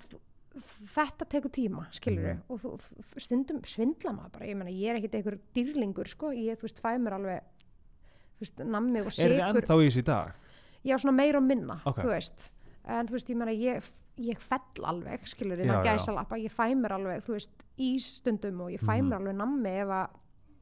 [0.97, 2.43] þetta tekur tíma, skilur Mhm.
[2.49, 2.81] og þú,
[3.19, 6.81] stundum svindla maður bara, ég meina ég er ekkit einhver dýrlingur sko, ég þú veist
[6.81, 7.41] fæ mér alveg
[8.37, 10.33] þú veist, nammi og er þið sigur ennþá í þessu dag?
[10.85, 11.99] já svona meira og minna, Ok.
[12.03, 12.51] þú veist
[12.85, 13.91] en þú veist, ég meina ég,
[14.21, 18.71] ég fell alveg skilur það gæsa lappa, ég fæ mér alveg þú veist, ístundum og
[18.75, 19.09] ég fæ Mhm.
[19.09, 20.19] mér alveg nammi ef að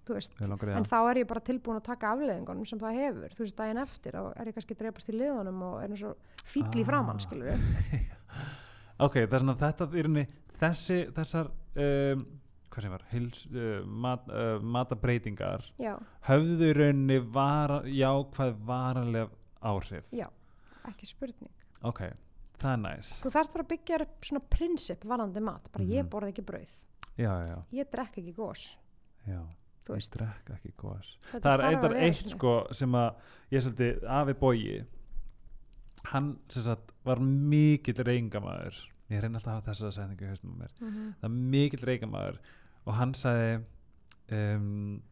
[0.08, 3.42] veist, í en þá er ég bara tilbúin að taka afleðingunum sem það hefur, þú
[3.44, 6.16] veist, daginn eftir og er ég kannski drepast í liðunum og er eins og
[6.48, 6.84] fýll í Ah.
[6.86, 7.52] framann, skilur
[9.00, 10.26] Ok, það er svona þetta í rauninni,
[10.58, 12.24] þessi, þessar um,
[12.72, 15.92] hvað sem var, hils, uh, mat, uh, matabreitingar já,
[16.26, 19.30] höfðu í rauninni vara, jákvæð varanlega
[19.62, 20.08] áhrif.
[20.14, 20.26] Já,
[20.88, 21.50] ekki spurning.
[21.86, 22.00] Ok,
[22.58, 26.02] það er næs Þú þarft bara að byggja upp svona prinsip varandi mat, bara ég
[26.04, 26.08] Mhm.
[26.10, 26.74] borð ekki brauð.
[27.18, 28.68] Já, já, ég drekk ekki gós
[29.26, 29.40] já
[29.88, 31.18] þú Ég drekka ekki gos.
[31.32, 33.14] Þetta Það er vera eitt sko sem að
[33.50, 34.84] ég svolítið afi bógi
[36.12, 38.76] hann sem sagt var mikill reyngamaður.
[39.10, 39.88] Ég reyna alltaf að hafa þessa
[40.52, 40.72] á mér.
[40.80, 41.14] Mhm.
[41.20, 42.38] það er mikill reyngamaður
[42.86, 43.64] og hann sagði
[44.30, 45.02] um,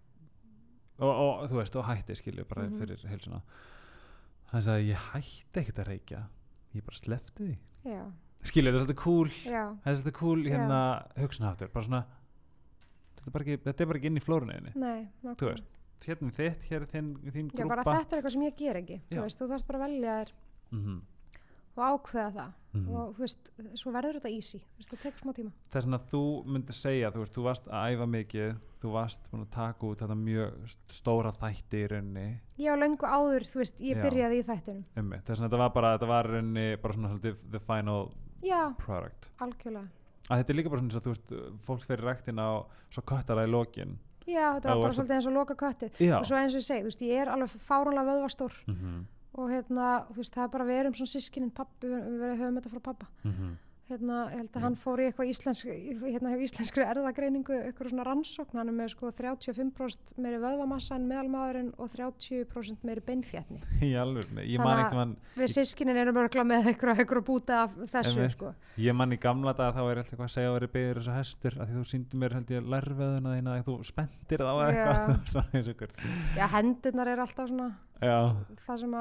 [0.99, 2.78] og, og þú veist og hætti skilju bara Mhm.
[2.78, 3.40] fyrir heilsuna.
[4.53, 6.26] Hann sagði ég hætti ekkert að reykja
[6.80, 7.56] ég bara slefti því.
[7.86, 8.02] Já,
[8.46, 9.30] skilju þetta er cool.
[9.32, 10.80] Þetta er svolítið cool hérna
[11.16, 12.02] hugsunaháttur bara svona
[13.16, 15.72] þetta er bara ekki, þetta er bara ekki inn í flórunniðinni þú veist
[16.04, 17.98] hérna er þitt, hér er þinn, þín já, bara grúpa.
[18.00, 18.96] þetta er eitthvað sem ég ger ekki.
[19.10, 20.32] Þú veist, þú þarft bara að velja þér.
[20.76, 20.82] Mm
[21.76, 22.52] og ákveða það.
[22.76, 22.92] Mhm.
[22.92, 23.50] og þú veist,
[23.80, 24.58] svo verður þetta easy.
[24.58, 25.52] Þú veist, það tekur smá tíma.
[25.72, 29.44] Þess að þú myndir segja þú veist, þú varst að æfa mikið þú varst búin
[29.46, 32.26] að taka út þetta mjög st- stóra þætti í rauninni.
[32.58, 34.02] Ég á löngu áður, þú veist, ég Já.
[34.04, 34.84] byrjaði í þættinum.
[34.96, 38.12] Um þess að þetta var bara, þetta var í rauninni bara svona svolítið the final
[38.42, 39.30] já, product.
[39.40, 39.88] Algjörlega.
[40.28, 43.48] Að þetta er líka bara svona þú veist fólk fyrir ræktina og svo köttar það
[43.48, 43.98] í lokin.
[44.26, 45.90] Já, þetta Já, var bara svolítið eins og loka köttið.
[46.02, 46.18] Já.
[46.18, 48.52] Og svo eins og ég segi, þú veist, ég er alveg fáránlega vöðvastór.
[48.68, 49.06] Mm
[49.37, 52.59] og hérna, þú veist, það er bara við erum svona sískinin pappi, við við höfum
[52.61, 53.07] þetta frá pappa
[53.87, 55.68] hérna, ég held að hann fór í eitthvað íslensk,
[56.03, 61.07] hérna hefur íslenskri erðagreiningu eitthvað svona rannsókn, hann er með sko 35% meiri vöðvamassa en
[61.11, 66.43] meðalmaðurinn og 30% meiri beinþjarni í alveg, ég man ekkert mann við sískinin erum örgla
[66.49, 68.34] með eitthvað, eitthvað búta af þessu Einmitt.
[68.34, 68.47] sko.
[68.82, 71.14] Ég man í gamla dag þá er alltaf eitthvað að segja að vera byggður þessu
[71.20, 72.32] hestur að því þú síndi mér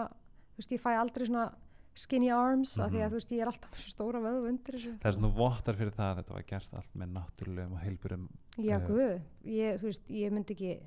[0.56, 1.54] þú alltaf veist, ég fæ aldrei svona
[1.96, 3.06] skinny arms, af því Mhm.
[3.06, 5.76] að þú veist, ég er alltaf svo stóra vöðv undir þessu það er svona vottar
[5.76, 8.88] fyrir það að þetta var gert allt með náttúrulegum og heilburum Já, Eh.
[8.88, 10.80] guð, ég, þú veist, ég myndi ekki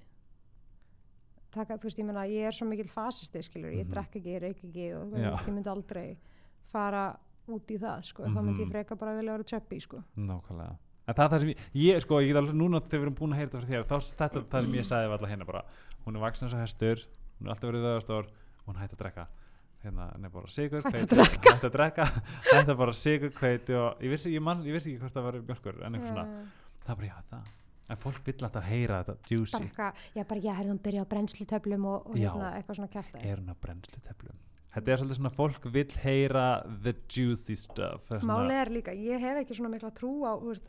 [1.51, 3.93] taka, þú veist, ég meina, ég er svo mikill fasisti, skilur, ég Mhm.
[3.95, 6.17] drekk ekki, ég reik ekki og veist, ég myndi aldrei
[6.67, 8.71] fara út í það, sko, þá myndi ég Mhm.
[8.73, 10.05] freka bara vilja vera tjöppi, sko.
[10.17, 10.77] nákvæmlega
[11.09, 13.15] en það er það sem ég, ég sko, ég get alveg núna þegar við erum
[13.15, 15.47] búin að heyra þetta fyrir þér þá þetta er það sem ég sagði alla hérna
[15.47, 15.65] bara
[16.07, 17.07] hún er vaksin eins og hestur,
[17.41, 19.27] hún er alltaf verið þauðastór og hún hætti að drekka
[19.85, 22.07] hérna, er bara sigur, Hætti að að drekka
[22.53, 25.39] hætti bara sigur, hveiti og ég vissi, ég, man, ég vissi ekki hvort það var
[25.53, 26.27] mjölkur en eitthvað svona,
[26.85, 27.55] það er bara já það
[27.89, 31.87] en fólk vill alltaf heyra þetta juicy eitthvað, já, bara, já, herrðum byrja á brennslutöflum
[31.89, 32.27] og, og Já.
[32.33, 33.23] hérna, eitthvað svona kæfta.
[33.23, 34.41] er hún á brennslutöflum
[34.75, 36.45] þetta er svolítið svona fólk vill heyra
[36.85, 40.69] the juicy stuff Málið er líka, ég hef ekki svona mikla trú á, þú veist,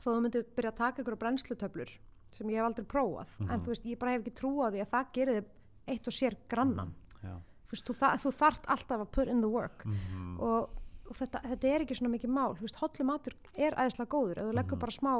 [0.00, 1.92] þó þú myndir byrja að taka ykkur brennslutöflur
[2.32, 3.60] sem ég hef aldrei prófað, en Mhm.
[3.66, 5.48] þú veist, ég bara hef ekki trú á því að það gerir þið
[5.92, 6.94] eitt og sér grannan.
[7.20, 9.84] já, Þú veist, þú, það, þú þart alltaf að put in the work.
[9.86, 10.70] mhm, og,
[11.10, 14.54] og þetta, þetta er ekki svona mikið mál hotlu matur er æðislega góður ef þú
[14.58, 14.80] leggur Mhm.
[14.80, 15.14] bara smá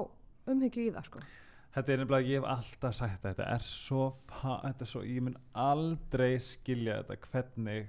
[0.46, 1.20] umhyggju í það sko.
[1.74, 4.11] Þetta er nefnilega, ég hef alltaf sagt þetta, þetta er svo,
[4.42, 7.86] þetta er svo, ég mun aldrei skilja þetta hvernig,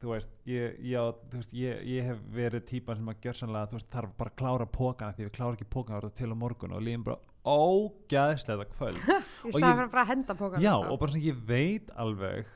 [0.00, 3.76] þú veist, ég, já, þú veist, ég, ég hef verið típan sem að gjörsanlega, þú
[3.76, 6.72] veist, þarf bara að klára pókana því við klára ekki pókana það til á morgun
[6.72, 8.96] og líðum bara ógæðslega kvöld.
[9.46, 12.46] í Og staðan ég- fyrir að henda pókan já, og bara svona ég veit alveg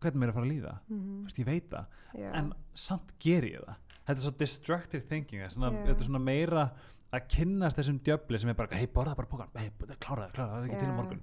[0.00, 0.74] hvernig mér er að fara að líða.
[0.88, 3.76] Mhm, Þú veist, ég veit það, já, en samt ger ég það.
[4.08, 5.84] Þetta er svo destructive thinking svona, Já.
[5.86, 6.72] þetta er svona meira
[7.12, 9.70] að kynnast þessum djöfli sem er bara, hei, borða bara pókan hei,
[10.00, 10.96] klára það, klára það, það er ekki til Já.
[10.96, 11.22] morgun.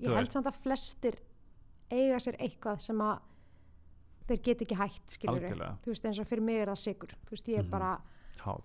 [0.00, 1.14] Ég held samt að flestir
[1.90, 3.18] eiga sér eitthvað sem að
[4.28, 4.76] þeir get ekki
[5.08, 7.62] skilur algjörlega, þú veist eins og fyrir mig er það sigur þú veist ég er
[7.62, 7.70] Mhm.
[7.70, 8.00] bara
[8.44, 8.64] háð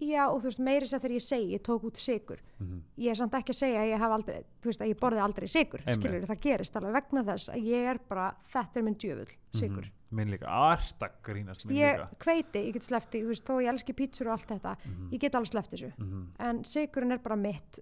[0.00, 3.10] já og þú veist meiri sér þegar ég segi ég tók út sigur mm ég
[3.10, 6.26] er samt ekki að segja að ég aldrei veist að ég borði aldrei sigur skilur
[6.26, 10.30] það gerist alveg vegna þess að ég er bara þetta er minn djöfull sigur minn
[10.30, 12.08] líka, arta grínast mm minn ég líka.
[12.18, 15.10] kveiti, ég get slefti þú veist þó ég elski pítsur og allt þetta Mhm.
[15.12, 15.92] ég get alveg sleft þessu.
[15.98, 16.26] Mhm.
[16.38, 17.78] en sigurinn er bara mitt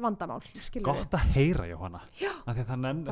[0.00, 0.40] vandamál
[0.82, 2.00] gott að heyra Jóhanna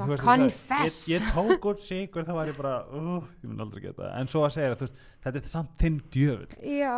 [0.08, 1.08] því að confess.
[1.08, 4.14] ég, ég tók út sigur þá var ég bara, uh, ég mun aldrei geta það.
[4.20, 6.00] en svo að segja, þú veist, þetta er samt þinn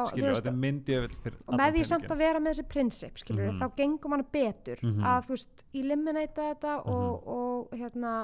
[0.07, 2.69] þú skilur, þetta er minn djöfull fyrir og með því samt að vera með þessi
[2.69, 3.61] prinsip skilur Mhm.
[3.61, 5.03] þá gengum hann betur Mhm.
[5.03, 8.15] að þú veist, eliminata þetta og, og hérna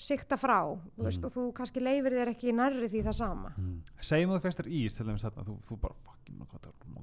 [0.00, 0.62] sikta frá
[0.96, 1.26] þú veist, Mhm.
[1.26, 3.80] og þú kannski leifir þér ekki nærri því það sama mm.
[4.00, 6.38] segjum að þú festar ís til þarna, þú, þú bara fucking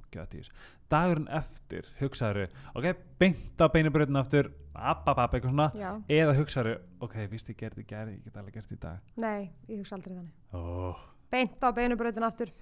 [0.08, 0.51] maður hvað það er mongið að ís
[0.88, 2.88] dagurinn eftir hugsaður ok,
[3.20, 5.89] beint á beinabröðinu aftur ababab, eitthvað svona já,
[6.20, 9.14] eða hugsaður, ok, víst ég gerði gæri ég get alveg gert í dag.
[9.20, 10.34] Nei, ég hugsa aldrei þannig.
[10.58, 11.01] Oh,
[11.34, 12.53] beint á beinubröðin aftur.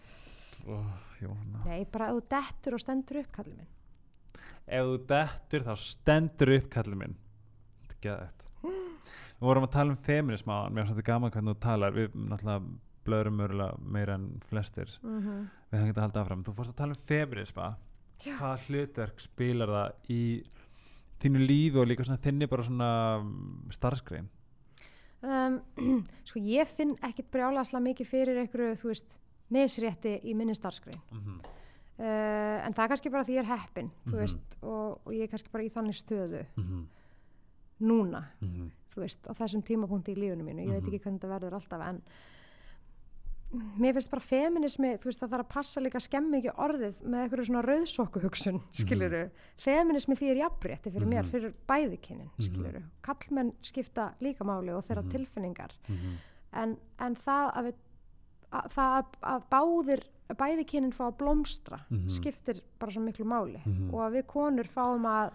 [0.66, 0.88] Oh,
[1.66, 3.72] nei, bara ef þú dettur og stendur upp kallið minn.
[4.66, 7.20] Ef þú dettur þá stendur upp kallið minn.
[7.84, 8.42] Þetta er geðvægt
[9.36, 11.96] við vorum að tala um feminism á mér finnst þetta gaman hvernig þú talar.
[11.96, 12.64] Við náttúrulega
[13.06, 15.48] blöðrum örgulega meira en flestir mm -hmm.
[15.72, 17.76] við höfum getað að halda áfram þú fórst að tala um
[18.24, 18.38] Já.
[18.40, 20.22] hvaða hlutverk spilar það í
[21.24, 22.90] þínu lífi og líka svona þinni bara svona
[23.22, 24.30] mm, starfsgrein
[25.26, 25.60] um,
[26.28, 29.20] sko ég finn ekkit brjálaslega mikið fyrir einhverju, þú veist
[29.54, 31.40] misrétti í minni starfskrein mm -hmm.
[32.00, 34.20] uh, en það er kannski bara því ég er heppin þú Mhm.
[34.20, 36.86] veist, og, og ég er kannski bara í þannig stöðu Mm -hmm.
[37.80, 38.24] núna
[38.96, 40.88] þú veist, á þessum tímapunkti í lífunu mínu ég veit Mhm.
[40.94, 42.02] ekki hvernig þetta verður alltaf en
[43.80, 46.96] mér finnst bara feminismi þú veist, það þarf að passa líka að skemmi ekki orðið
[47.06, 51.32] með einhverju svona rauðsokkuhugsun skiluru, feminismi því er jafnrétti fyrir mér, Mhm.
[51.32, 52.46] fyrir bæðikinin Mhm.
[52.50, 55.12] skiluru, kallmenn skipta líka máli og þeirra Mhm.
[55.12, 56.18] tilfinningar Mhm.
[56.54, 57.76] en, en það að, við,
[58.52, 60.04] að, það að, að báðir
[60.36, 62.10] bæðikinin fá að blómstra Mhm.
[62.10, 63.94] skiptir bara svo miklu máli Mhm.
[63.94, 65.32] og að við konur fáum að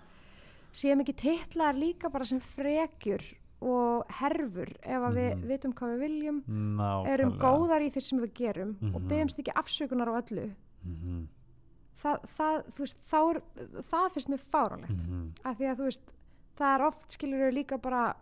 [0.72, 3.20] séum ekki titlaðar líka bara sem frekjur
[3.60, 5.46] og herfur ef að við Mhm.
[5.48, 9.08] vitum hvað við viljum Nákvæmlega erum góðar í því sem við gerum og Mhm.
[9.08, 10.50] byggjumst ekki afsökunar á öllu
[10.84, 11.26] Mhm.
[12.02, 13.42] það, það, þú veist, þá er,
[13.82, 15.32] það finnst mér fáránlegt Mhm.
[15.44, 16.14] af því að þú veist
[16.56, 18.16] það er oft skilur við líka bara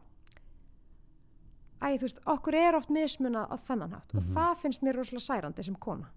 [1.80, 4.34] æ, þú veist, okkur er oft mismunað á þennan hátt og Mhm.
[4.34, 6.08] það finnst mér rosalega særandi sem kona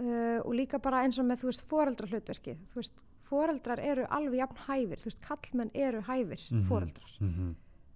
[0.00, 2.92] uh, og líka bara eins og með, þú veist, foreldra hlutverkið þú veist,
[3.32, 6.64] foreldrar eru alveg jafn hæfir þú veist, kallmenn eru hæfir Mhm.
[6.68, 7.54] foreldrar, Mhm.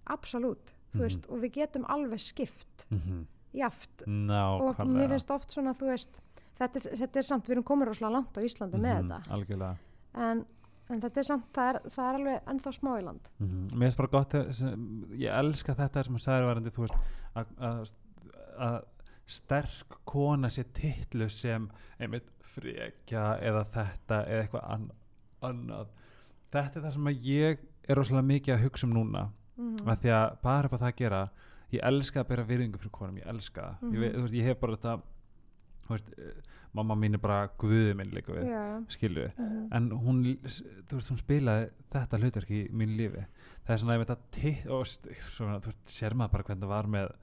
[0.09, 1.01] absolutt þú Mhm.
[1.05, 3.25] veist, og við getum alveg skipt Mhm.
[3.53, 6.19] jaft og Nákvæmlega mér finnst oft svona, þú veist
[6.59, 9.21] þetta, er- þetta er samt, við erum komin rosalega langt á Íslandi með Mhm, þetta
[9.31, 9.77] algjörlega
[10.15, 10.45] en,
[10.89, 13.67] en þetta er samt, það er, það er alveg ennþá smá í land Mhm.
[13.73, 16.97] mér finnst bara gott að, ég elska þetta sem þú sagði varandi þú veist
[17.35, 17.91] að, að,
[18.59, 18.83] að
[19.27, 21.69] sterk kona sé titlu sem
[21.99, 24.91] einmitt frekja eða þetta eða eitthvað an,
[25.45, 25.91] annað.
[26.53, 29.27] Þetta er það sem að ég er rosalega mikið að hugsa um núna
[29.57, 31.21] mm af því að bara upp á það að gera
[31.73, 33.81] ég elska að bera virðingu fyrir konum, ég elska það.
[33.81, 33.93] Mhm.
[33.93, 35.01] ég, veit, þú veist, ég hef bara þetta
[35.89, 40.23] veist, eh, mamma mín er bara guðið minn líka við, já, skilju mhm, en hún,
[40.43, 43.25] þú veist, hún spilaði þetta hlutverk í mínu lífi.
[43.65, 46.75] Það er svona einmitt að titt og svona, þú veist, sér maður bara hvernig það
[46.75, 47.15] var með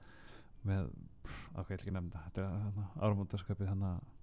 [0.65, 0.89] með,
[1.55, 4.14] ok, ég ætla ekki að nefnda þetta er árumóndarsköpið þannig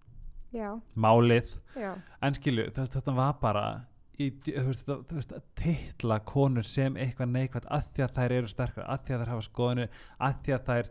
[0.52, 1.48] já, málið.
[1.76, 1.94] Já.
[2.22, 3.64] En skilju, þetta var bara
[4.20, 9.04] í, þetta- að titla konur sem eitthvað neikvægt að því að þær eru sterkar, að
[9.06, 9.86] því að þær hafa skoðinu
[10.20, 10.90] að því að þær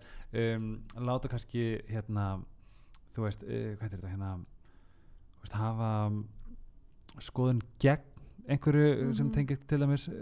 [0.56, 0.68] um,
[1.08, 2.26] láta kannski hérna
[3.16, 4.32] þú veist, uh, hvað er þetta hérna
[5.42, 6.22] veist, hafa um,
[7.20, 8.08] skoðun gegn
[8.52, 9.34] einhverju sem Mhm.
[9.36, 10.16] tengir til dæmis uh,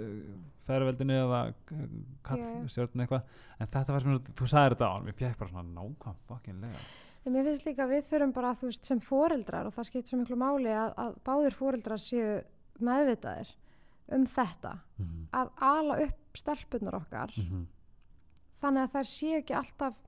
[0.68, 1.86] færaveldinu eða uh,
[2.24, 2.68] kall Já.
[2.68, 3.24] stjórn eitthvað.
[3.60, 6.60] En þetta var sem þú sagði þetta á hann, við fekk bara svona nákvæm fucking
[6.62, 6.82] lega
[7.30, 10.18] mér finnst líka að við þurfum bara, þú veist, sem foreldrar og það skipt svo
[10.20, 12.44] miklu máli að, að báðir foreldrar séu
[12.80, 13.56] meðvitaðir
[14.16, 15.26] um þetta, mm -hmm.
[15.32, 17.68] að ala upp stelpunar okkar, Mm
[18.60, 20.00] þannig að þær séu ekki alltaf,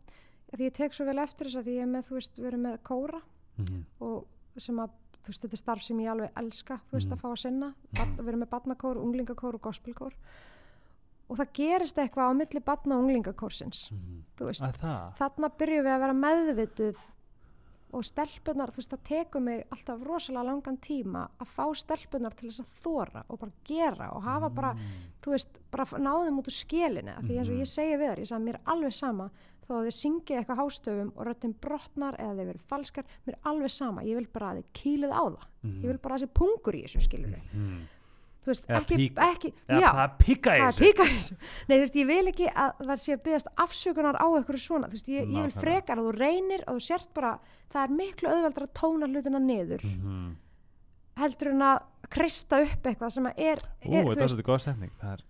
[0.51, 2.61] því ég tek svo vel eftir þess að ég er með, þú veist, við erum
[2.61, 3.22] með kóra
[3.57, 3.84] -hmm.
[3.99, 4.26] og
[4.57, 4.89] sem að,
[5.24, 7.13] þú veist, þetta er starf sem ég alveg elska, þú veist, Mhm.
[7.13, 10.13] að fá að sinna, Barn, við erum með barnakór, unglingakór og gospelkór
[11.32, 13.86] og það gerist eitthvað á milli barna og unglingakórsins,
[14.82, 15.15] það?
[15.21, 16.97] Þarna byrjum við að vera meðvituð
[17.91, 22.47] og stelpunar, þú veist, það tekur mig alltaf rosalega langan tíma að fá stelpunar til
[22.49, 24.73] þess að þóra og bara gera og hafa bara,
[25.23, 27.61] þú veist, bara náðum út úr skelinni, af því eins og Mhm.
[27.63, 29.29] ég segi við þar, ég sagði mér alveg sama
[29.67, 33.71] þó að þið syngið eitthvað hástöfum og röttin brotnar eða þið verið falskar, mér alveg
[33.71, 35.82] sama, ég vil bara að þið kýlið á það, Mhm.
[35.84, 37.88] ég vil bara að þessi pungur í þessu skilur Mhm.
[38.41, 41.35] Þú veist, Eða ekki, ekki Eða já, það píka í það þessu.
[41.69, 44.87] nei, þú veist, ég vil ekki að það sé að byggast afsökunar á eitthvað svona,
[44.87, 47.33] þú veist, ég, ég vil frekar að þú reynir og þú sért bara,
[47.71, 50.35] það er miklu auðveldar að tóna hlutina niður Mhm.
[51.21, 54.47] heldur en að krista upp eitthvað sem að er, Ú, er þú er veist, svolítið
[54.49, 54.91] góð setning.
[55.01, 55.21] Það er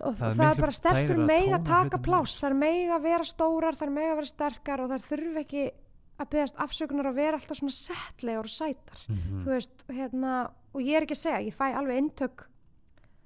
[0.00, 2.30] og það það, er það bara stelpur að mega tóna taka niður.
[2.40, 5.40] það er mega að vera stórar það er mega að vera sterkar og það þurfi
[5.44, 5.64] ekki
[6.20, 8.98] að byggast afsökunar og vera alltaf svona settlegar og sætar.
[9.08, 9.42] Mhm.
[9.44, 12.46] þú veist, hérna og ég er ekki að segja, ég fæ alveg eintök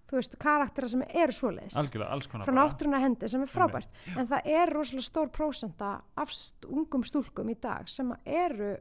[0.09, 1.76] þú veist, karaktera sem eru svoleiðis.
[1.80, 3.88] Algjörlega, alls konar frá náttúruna hendi sem er frábært.
[4.20, 6.34] En það er rosalega stór prósenta af
[6.68, 8.74] ungum stúlkum í dag sem eru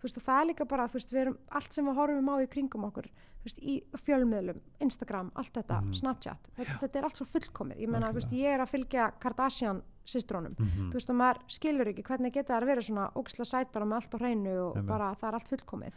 [0.00, 2.30] þú veist og það er líka bara þú veist við erum allt sem við horfum
[2.32, 3.74] á í kringum okkur þú veist í
[4.06, 5.94] fjölmiðlum, Instagram allt þetta, Mhm.
[6.00, 7.76] Snapchat, þetta, þetta er allt svo fullkomið.
[7.80, 10.90] Ég meina þú veist ég er að fylgja Kardashian systrónum Mhm.
[10.90, 13.88] þú veist og maður skilur ekki hvernig geta það að vera svona ógislega sætar og
[13.88, 14.86] með allt á hreinu og Einmitt.
[14.88, 15.92] bara það er allt fullkomið.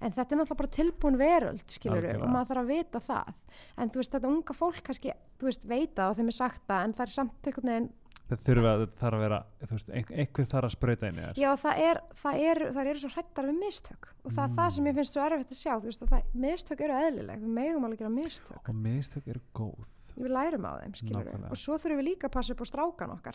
[0.00, 2.22] En þetta er náttúrulega bara tilbúin veröld skilur Algjörlega.
[2.22, 3.34] og maður þarf að vita það.
[3.78, 6.92] En þú veist þetta unga fólk kannski veist veita og þeim er sagt það en
[6.94, 7.90] það er samt einhvern veginn
[8.26, 11.14] það þurfa að það þarf að vera þú veist, ein- einhver þarf að sprauta inn
[11.14, 14.08] í þér já það er, það er, það eru svo hrættar við mistök.
[14.24, 16.22] Og það er það sem ég finnst svo erfitt að sjá þú veist að það,
[16.34, 18.68] mistök eru eðlileg við megum alveg gera mistök.
[18.68, 22.52] Og mistök eru góð við lærum á þeim og svo þurfum við líka að passa
[22.54, 23.34] upp á strákan okkar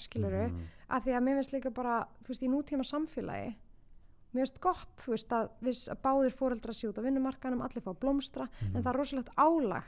[0.50, 0.68] Mhm.
[0.90, 3.56] að því að mér finnst líka bara þú veist í nútíma samfélagi
[4.34, 7.84] mér finnst gott þú veist að, við, að báðir fóreldra sér út á vinnumarkanum allir
[7.84, 8.76] fá blómstra Mhm.
[8.76, 9.84] en það er rosalegt álag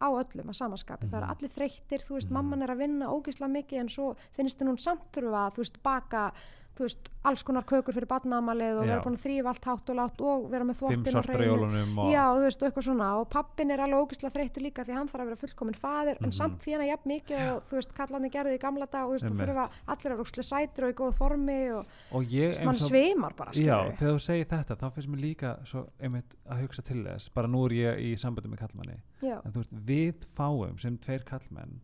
[0.00, 1.22] á öllum að samaskapi, það Mhm.
[1.22, 2.32] eru allir þreyttir þú veist, Mhm.
[2.34, 5.82] mamman er að vinna ógislega mikið en svo finnst hún samt þurfa að þú veist,
[5.82, 6.32] baka
[6.78, 8.88] þú veist, alls konar kökur fyrir badnamalið og Já.
[8.90, 11.64] vera búin að þrýfa allt hátt og látt og vera með þvottin og
[12.00, 13.08] og Já, þú veist, og eitthvað svona.
[13.20, 16.30] Og pappin er alveg ógislega þreyttur líka því hann þarf að vera fullkominn faðir en
[16.30, 16.32] Mhm.
[16.32, 19.10] samt því hann er jafn mikið og þú veist, kallarnir gerði í gamla dag og
[19.10, 19.48] þú veist, Einmitt.
[19.50, 22.82] þurfa allir að vera ógislega sætir og í góðu formi og og ég mann eins
[22.82, 26.36] og sveimar bara, Já, skilur þegar þú segir þetta þá finnst mér líka svo einmitt
[26.48, 27.28] að hugsa til þess.
[27.34, 30.96] Bara nú er ég í sambandi með kallmanni Já, en þú veist, við fáum sem
[30.98, 31.80] tveir kallmenn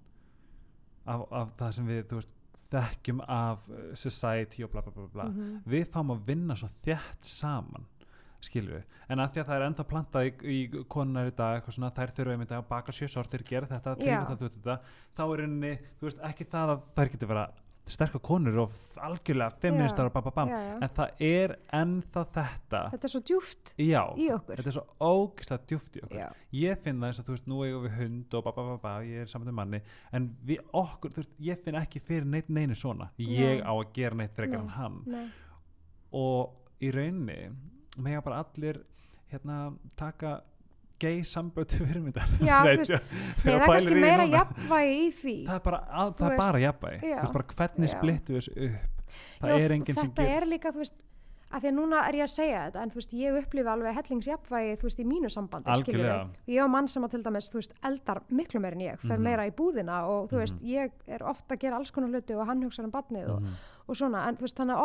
[1.06, 2.28] af, af það sem við, þú veist,
[2.70, 5.28] þekkjum af uh, society og bla bla bla, bla.
[5.30, 5.60] Mhm.
[5.66, 7.86] við fáum að vinna svo þjætt saman
[8.46, 11.90] við, en að því að það er enda plantað í, í konunar í dag, svona
[11.90, 14.76] þær þurfa einmitt að baka sjö sortir, gera þetta, þetta, þetta
[15.16, 17.46] þá er henni, þú veist, ekki það að þær getur vera
[17.86, 20.76] sterkar konur og algjörlega feministar og bam bam bam, já, já.
[20.82, 22.80] en það er ennþá þetta.
[22.94, 24.58] Þetta er svo djúft já, í okkur.
[24.58, 26.18] Þetta er svo ógislega djúft í okkur.
[26.18, 26.26] Já,
[26.58, 28.76] ég finn það eins og þú veist, nú eigum við hund og ba, ba, ba,
[28.82, 29.82] ba, ég er saman með manni.
[30.18, 33.64] En við okkur, þú veist, ég finn ekki fyrir neitt neinu svona, ég Nei.
[33.64, 34.64] á að gera neitt frekar Nei.
[34.64, 35.00] en hann.
[35.06, 35.26] Nei,
[36.16, 37.38] og í rauninni
[38.02, 38.82] mega bara allir
[39.30, 40.40] hérna taka
[40.98, 42.70] gay sambönd fyrirmyndar það
[43.52, 47.10] er kannski meira jafnvægi í því það er bara, að, það er veist, bara jafnvægi
[47.12, 47.18] já.
[47.32, 47.96] bara hvernig Já.
[47.98, 48.94] splittu þessu upp
[49.40, 51.04] það Já, er enginn sem þetta ger er líka, þú veist
[51.46, 53.94] að því að núna er ég að segja þetta en þú veist, ég upplifa alveg
[54.00, 56.16] hellingsjafnvægi þú veist, í mínu sambandi, skilurðu.
[56.50, 59.14] ég á mann sem að til dæmis, þú veist, eldar miklu meir en ég, fer
[59.14, 59.22] Mhm.
[59.28, 60.66] meira í búðina og þú veist, Mhm.
[60.74, 63.54] ég er ofta að gera alls konar hluti og hann hugsa um badnið og, Mhm.
[63.88, 64.76] og svona, en þú veist, þannig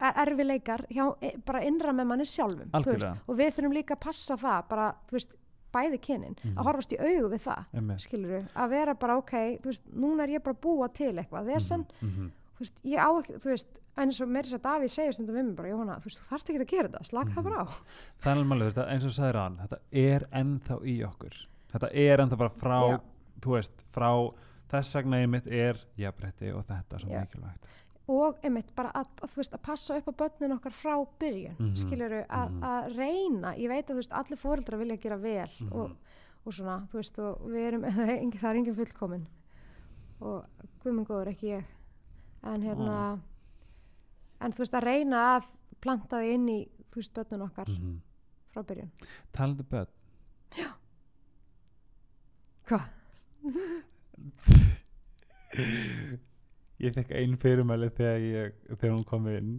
[0.00, 4.00] er- erfileikar hjá, e- bara innra með manni sjálfum veist, og við þurfum líka að
[4.00, 5.34] passa það bara, þú veist,
[5.72, 6.56] bæði kynin Mhm.
[6.58, 8.00] að horfast í augu við það Einmitt.
[8.00, 9.32] skilur að vera bara ok,
[9.62, 12.30] þú veist, núna er ég bara búa til eitthvað, vesen, Mhm, mhm.
[12.56, 15.36] þú veist, ég á ekki, þú veist, eins og meira þess að Davíð segir stundum
[15.36, 17.44] við mig bara, Jóhanna, þú veist, þú þarft ekki að gera þetta, slaka það Mhm.
[17.44, 17.68] bara á.
[18.26, 22.18] er veist, að eins og þú sagðir hann þetta er ennþá í okkur þetta er
[22.18, 23.00] ennþá bara frá Já.
[23.40, 24.34] þú veist, frá
[24.70, 27.20] þess vegna einmitt er jafnrétti og þetta svo Já.
[27.26, 27.64] mikilvægt
[28.10, 31.76] Og einmitt bara að, að, veist, að passa upp á börnin okkar frá byrjun, Mhm,
[31.78, 32.62] skiluru, að, mhm.
[32.66, 35.72] að reyna, ég veit að veist, allir fóreldrar vilja gera vel Mhm.
[35.72, 35.90] og,
[36.46, 37.14] og svona, þú veist,
[37.68, 37.82] erum,
[38.42, 39.26] það er engin fullkomin
[40.20, 40.44] og
[40.82, 41.64] guðminn góður, ekki ég,
[42.42, 43.20] en hérna,
[44.40, 45.44] en þú veist, að reyna að
[45.80, 48.00] planta því inn í, veist, börnin okkar Mhm.
[48.52, 48.90] frá byrjun.
[49.32, 49.86] talandi börn
[52.66, 52.82] Hvað?
[56.80, 59.52] ég fekk ein fyrirmæli þegar, ég, þegar hún kom inn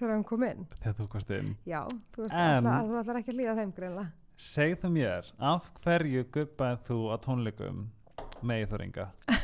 [0.00, 0.62] Þegar hann kom inn?
[0.80, 1.82] þegar þú komst inn Já,
[2.16, 4.12] þú, ætlar ekki að líða þeim greinlega.
[4.40, 7.82] segðu mér, af hverju guppaði þú á tónleikum
[8.42, 9.08] með þú ringa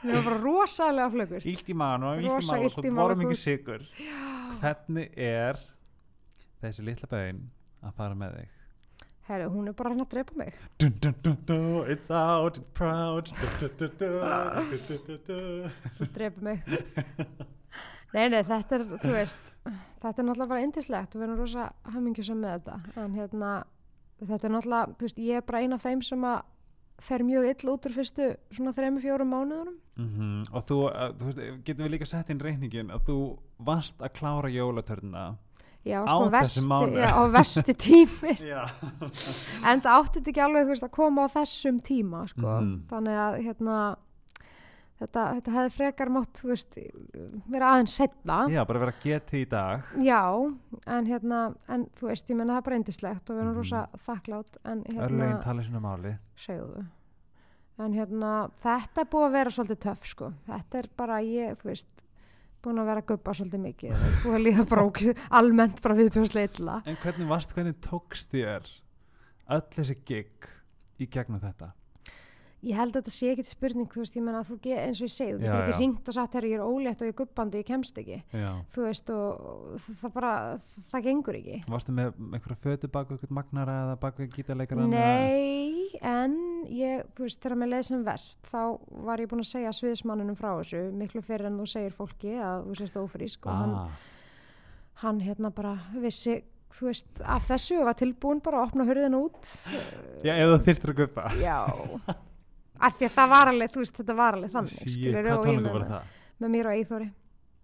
[0.00, 1.44] Við erum bara rosalega flögur.
[1.50, 3.20] Ílt í mann og ílt í Rosa mann illt í og voru magann.
[3.20, 3.82] mikið sigur
[4.62, 5.58] hvernig er
[6.62, 7.42] þessi litla bæn
[7.84, 8.56] að fara með þig
[9.30, 10.58] herru, hún er bara hann að drepa mig.
[10.82, 13.30] Dun, dun, dun, dun, It's out, it's proud.
[15.98, 16.62] Hún drepa mig.
[18.10, 19.50] Nei, nei, þetta er, þú veist
[20.00, 22.78] þetta er náttúrulega bara indislegt og við erum rosa hamingjusum með þetta.
[23.04, 23.50] En hérna,
[24.24, 26.40] þetta er náttúrulega þú veist, ég er bara eina af þeim sem að
[27.00, 29.76] fer mjög ill út úr fyrstu svona þremi fjórum mánuðunum.
[30.00, 33.16] Mhm, Og þú, uh, þú veist, getum við líka sett inn reyningin að þú
[33.70, 35.24] varst að klára jólatörnina
[35.84, 36.60] já, Á sko, vesti,
[36.98, 38.34] já, á vesti tími.
[38.52, 38.62] Já.
[39.64, 42.46] En það átti þetta ekki alveg veist, að koma á þessum tíma sko.
[42.46, 42.74] Mhm.
[42.90, 43.76] þannig að hérna,
[45.00, 46.78] þetta, þetta hefði frekar mátt þú veist,
[47.48, 49.82] vera aðeins setna Já, bara vera getið í dag.
[50.04, 50.20] Já,
[50.86, 53.60] en hérna en þú veist, ég menna það er bara eindislegt og við erum Mhm.
[53.62, 56.18] rosa þakklátt en Örlegin hérna, tala svona máli.
[56.36, 56.86] Segðu
[57.80, 61.64] en hérna, þetta er búið að vera svolítið töff sko, þetta er bara ég, þú
[61.70, 61.86] veist
[62.64, 65.98] búin að vera að guppa svolítið mikið og búið að líða bara ók- almennt bara
[66.00, 68.68] viðbjóðslega illa En hvernig varst, hvernig tókst þér
[69.50, 70.50] öll þessi gig
[71.00, 71.72] í gegnum þetta?
[72.60, 74.98] Ég held að þetta sé ekkit spurning, þú veist, ég menna að þú get, eins
[75.00, 75.76] og ég segi, þú getur ekki já.
[75.78, 78.50] hringt og sagt, herru, ég er ólétt og ég er guppandi, ég kemst ekki, Já
[78.74, 80.32] þú veist, og, það bara,
[80.92, 81.60] það gengur ekki.
[81.72, 84.86] Varstu með einhverja fötu baku eitthvað magnara eða baku gítarleikara?
[84.92, 86.36] Nei, en
[86.68, 88.60] ég, þú veist, þegar mér leið sem vest, þá
[89.08, 92.68] var ég búin að segja sviðismannunum frá þessu, miklu fyrir en þú segir fólki að
[92.68, 94.08] þú sést ófrísk og hann, Ah,
[95.06, 96.42] hann hérna bara vissi,
[96.76, 99.54] þú veist, af þessu og var tilbúin bara að opna hurðin út.
[100.20, 101.56] já, ef þú þyrftir að guppa Já,
[102.80, 105.50] af því að það var alveg, þú veist, þetta var alveg þannig, Sí, skilurðu, hvað
[105.54, 106.02] ég voru meina- það?
[106.40, 107.10] með mér og Eithori.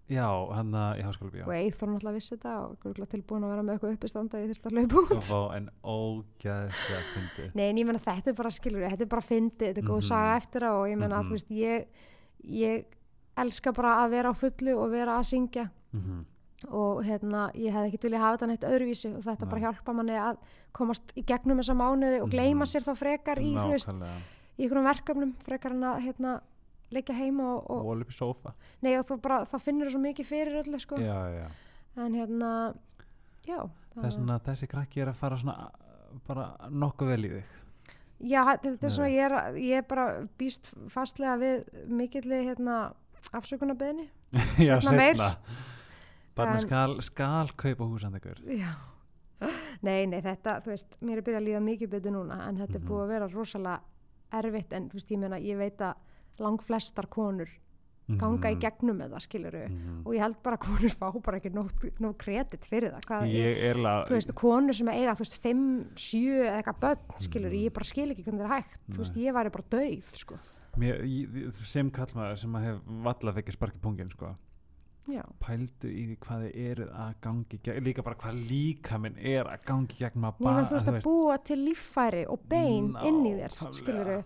[0.09, 3.63] Já, hann að í háskóla bíó og Eithor náttúrulega vissi þetta og tilbúin að vera
[3.67, 7.99] með eitthvað uppistanda ég þurfti að hlaupa út en ógæðslega fyndi Nei, en ég menna
[8.03, 10.07] þetta er bara skilur þetta er bara fyndi, þetta er góð Mhm.
[10.09, 11.25] saga eftir á og ég menna Mhm.
[11.25, 11.87] að þú veist ég,
[12.47, 12.85] ég
[13.37, 16.25] elska bara að vera á fullu og vera að syngja Mhm.
[16.71, 19.51] og hérna ég hefði ekkert viljað hafa þetta neitt öðruvísi og þetta Nei.
[19.51, 20.37] bara hjálpa manni að
[20.73, 22.71] komast í gegnum þessa mánuði og gleyma Mhm.
[22.71, 24.21] sér þá frekar í, þú veist, Nákvæmlega
[24.59, 26.35] í einhverjum verkefnum frekar en að hérna
[26.91, 28.53] leggja heima og, og, og alveg upp í sófa
[28.83, 30.97] nei, og þú bara, það finnur svo mikið fyrir öllu sko.
[31.03, 31.49] já, já.
[32.05, 32.51] en hérna
[33.47, 33.59] já,
[33.95, 35.71] það- þess að þessi krakki er að fara svona
[36.27, 37.55] bara nokkuð vel í þig
[38.17, 40.05] Já, þetta er svona, ég er, ég er bara
[40.41, 42.95] býst fastlega við mikilli hérna,
[43.37, 44.07] afsökunarbeðni.
[44.69, 45.35] já, seinna
[46.37, 48.71] barni En- skal, skal kaupa húsandegur Já.
[49.85, 52.79] Nei, nei, þetta, þú veist, mér er byrjað að líða mikið betur núna, en þetta
[52.79, 52.81] Mhm.
[52.81, 53.81] er búið að vera rosalega
[54.33, 55.95] erfitt, en þú veist, ég meina, ég veit að
[56.39, 57.49] lang flestar konur
[58.07, 60.03] ganga í gegnum með það, skiluru, Mhm.
[60.07, 63.27] og ég held bara að konur fá bara ekki nóg, kredit fyrir það.
[63.27, 63.75] Er
[64.07, 67.65] þú veist, konur sem eiga, þú veist, 5, 7 eða eitthvað börn, skiluru, Mhm.
[67.67, 69.25] ég bara skil ekki hvernig það er hægt, þú veist, Nei.
[69.27, 70.39] ég væri bara dauð, sko.
[71.65, 74.37] Sem kallmaður sem að hef valla fekk sparki pungin sko
[75.07, 79.19] Já, pældu í því hvað þið eru að gangi gegn, líka bara hvað líka minn
[79.19, 83.21] er að gangi gegn Ég menn þú veist að búa til líffæri og bein inn
[83.27, 83.79] í þér, Nákvæmlega.
[83.81, 84.25] skiluru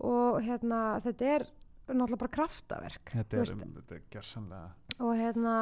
[0.00, 1.44] og hérna þetta er
[1.88, 5.54] náttúrulega bara kraftaverk þetta er, veist, þetta er gjörsamlega og hérna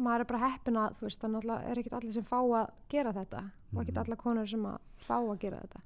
[0.00, 2.68] maður er bara heppin að þú veist, það náttúrulega er ekkit allir sem fá að
[2.88, 3.40] gera þetta.
[3.74, 4.02] Og ekkit Mhm.
[4.04, 5.80] allar konur sem að fá að gera þetta.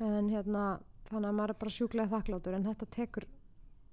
[0.00, 0.80] En hérna
[1.10, 3.24] þannig að maður er bara sjúklega þakkláttur en þetta tekur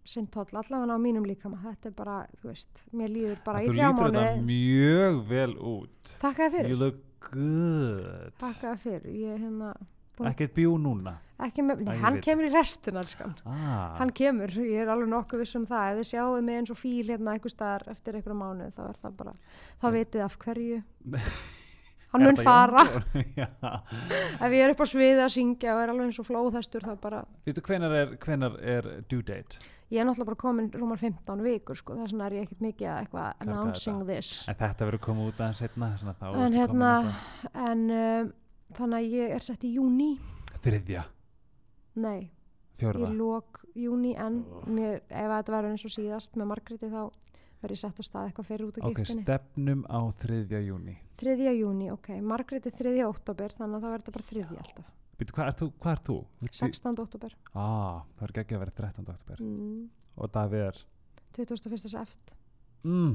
[0.07, 1.59] sinn toll allavega á mínum líkama.
[1.63, 5.21] Þetta er bara, þú veist, mér líður bara þú í þrjá lítur þetta mánu mjög
[5.29, 6.13] vel út.
[6.21, 8.33] Takkaði fyrir, you look good.
[8.41, 9.17] Takkaði fyrir.
[9.25, 9.73] Ég hérna,
[10.17, 11.17] búin- ekkert bjú núna?
[11.39, 13.35] Ekki með, nei, hann kemur í restina skan.
[13.45, 15.93] ah, hann kemur, ég er alveg nokkuð viss um það.
[15.93, 18.99] Ef þið sjáu mig eins og fíl hérna einhver staðar eftir einhverja mánu þá er
[19.03, 19.33] það bara
[19.79, 20.81] þá vitið af hverju.
[22.09, 22.81] Hann er mun fara.
[24.43, 26.95] Ef ég er upp á sviði að syngja og er alveg eins og flóðhestur þá
[27.01, 29.59] bara Veitu, hvenar er, hvenar er due date
[29.89, 32.89] ég er náttúrulega bara komin rúmar 15 vikur sko, þess vegna er ég ekkert mikið
[32.91, 34.33] að eitthvað announcing this.
[34.49, 35.61] En þetta verður komið út aðeins
[36.19, 36.91] þá en hérna
[37.53, 38.33] en um,
[38.77, 40.11] þannig að ég er sett í júni
[40.63, 41.05] þriðja,
[42.03, 42.29] nei,
[42.79, 43.09] fjórða?
[43.09, 47.01] í lók júni en mér, ef þetta verður eins og síðast með Margréti þá
[47.59, 50.95] verður ég sett á stað eitthvað fyrir út af ok, giktinni stefnum á þriðja júni
[51.19, 51.35] 3.
[51.57, 52.95] júni, ok, Margréti 3.
[53.07, 54.47] oktober þannig að það verður bara 3.
[54.63, 55.67] alltaf Býtu, hvað er þú?
[55.83, 56.15] Hvað er þú?
[56.39, 56.99] Þú ert í- 16.
[57.03, 59.09] oktober Ah, það er ekki að vera 13.
[59.13, 59.81] oktober mm,
[60.17, 60.79] og Davíð er
[61.35, 61.89] 21.
[61.91, 62.33] seft
[62.87, 63.13] mm,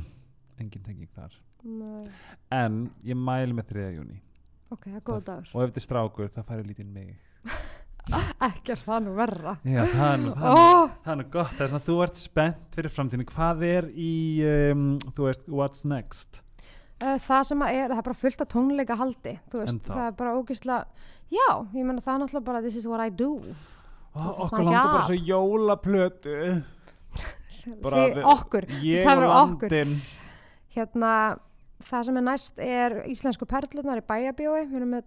[0.60, 2.04] engin tenging þar Nei.
[2.52, 3.86] en ég mæli með 3.
[3.96, 4.18] júni
[4.70, 7.16] ok, það er góð Það- dagur og ef þetta er strákur það færi lítið mig
[8.48, 11.52] ekki er það nú verra Já, það er nú, það oh, það er nú gott
[11.56, 14.12] það er svona, þú ert spennt fyrir framtíðinu hvað er í,
[14.74, 14.84] um,
[15.16, 16.42] þú veist, what's next
[17.00, 20.34] það sem að er, það er bara fullt af tónleika haldi veist, það er bara
[20.38, 20.84] ógislega
[21.34, 23.30] já, ég menna það er náttúrulega bara this is what I do.
[23.44, 23.56] Is
[24.14, 26.62] okkur langar bara svo jólaplötu.
[27.82, 29.96] Bara við- okkur, ég og landin
[30.76, 31.38] hérna
[31.82, 35.04] það sem er næst er íslensku perlunar í bæjabjói við erum með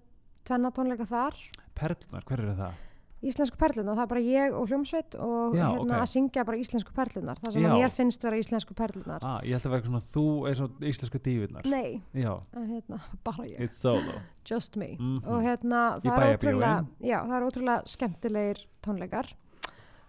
[0.47, 1.35] tvenna tónleika þar.
[1.77, 2.83] Perlunar, hver eru það?
[3.23, 6.01] Íslensku perlunar, það er bara ég og hljómsveit og Já, hérna ok.
[6.03, 7.67] að syngja bara íslensku perlunar það sem Já.
[7.69, 10.55] að mér finnst vera íslensku perlunar Ah, ég held að vera eitthvað svona, þú er
[10.59, 11.65] svona íslensku dífurnar.
[11.65, 14.21] nei, Já, en hérna, bara ég it's solo.
[14.45, 15.23] just me Mhm.
[15.25, 19.33] og hérna það er, ótrúlega, já, það er ótrúlega skemmtilegir tónleikar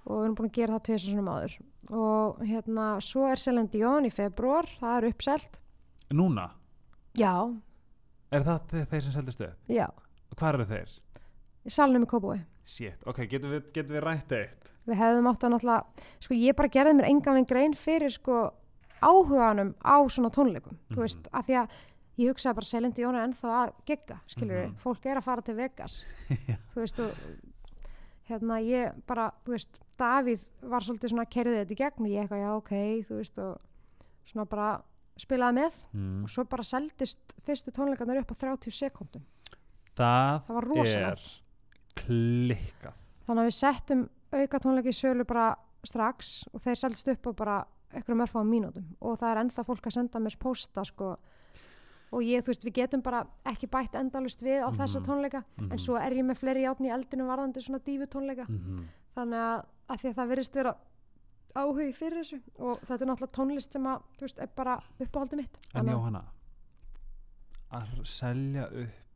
[0.07, 1.59] og við erum búin að gera það tvisar svona áður
[1.91, 5.59] og hérna svo er Celine Dion í februar það er uppselt
[6.11, 6.51] Núna,
[7.15, 7.57] já,
[8.33, 9.57] er það þe- þeir sem seldist upp?
[9.69, 9.89] já,
[10.37, 10.89] Hvað eru þeir?
[11.69, 14.73] salnum í Kópúi Shit, ok, getum við, getum við rætt eitt?
[14.89, 18.37] við hefðum átt að náttúrulega sko ég bara gerði mér engan veginn grein fyrir sko
[19.05, 21.03] áhuganum á svona tónleikum þú Mhm.
[21.05, 21.69] veist, af því að
[22.19, 24.77] ég hugsaði bara Celine Dion er ennþá að gegga skilur Mhm.
[24.83, 26.05] fólk er að fara til Vegas
[26.75, 27.11] þú veist og
[28.29, 32.11] hérna ég bara, þú veist Davíð var svolítið svona að kerði þetta í gegn og
[32.13, 32.73] ég eitthvað já ok,
[33.09, 33.61] þú veist og
[34.29, 34.83] svona bara
[35.19, 36.23] spilaði með Mm.
[36.25, 39.23] og svo bara seldist fyrstu tónleikarnir upp á 30 sekundum
[39.99, 41.41] Það, Það var rosalegt.
[42.03, 42.95] Klikkað.
[43.27, 47.57] þannig að við settum auka tónleiki sölu bara strax og þeir seldist upp á bara
[47.95, 51.17] einhverjum örfáum mínútum og það er ennþá fólk að senda mér pósta sko
[52.11, 55.07] og ég, þú veist, við getum bara ekki bætt endalust við á þessa Mhm.
[55.09, 55.73] tónleika Mhm.
[55.73, 58.85] en svo er ég með fleiri játn í eldinu varðandi svona dífu tónleika Mhm.
[59.17, 60.75] þannig að, að því að það verðist vera
[61.57, 65.37] áhugi fyrir þessu og þetta er náttúrulega tónlist sem að, þú veist, er bara uppáhaldi
[65.37, 66.25] mitt En Jóhanna,
[67.73, 69.08] að selja upp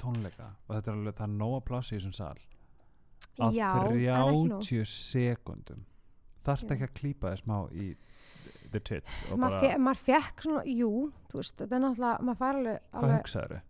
[0.00, 2.38] tónleika og þetta er alveg, það er nóga pláss í þessum sal.
[3.40, 4.66] Á já, en ekki nóg.
[4.66, 5.84] 30 sekundum
[6.44, 6.74] þarft Já.
[6.74, 7.88] ekki að klípa þið smá í
[8.72, 10.90] the tits maður fekk svona, jú,
[11.34, 13.60] veist, þetta er náttúrulega maður fær alveg, hvað alveg hugsaður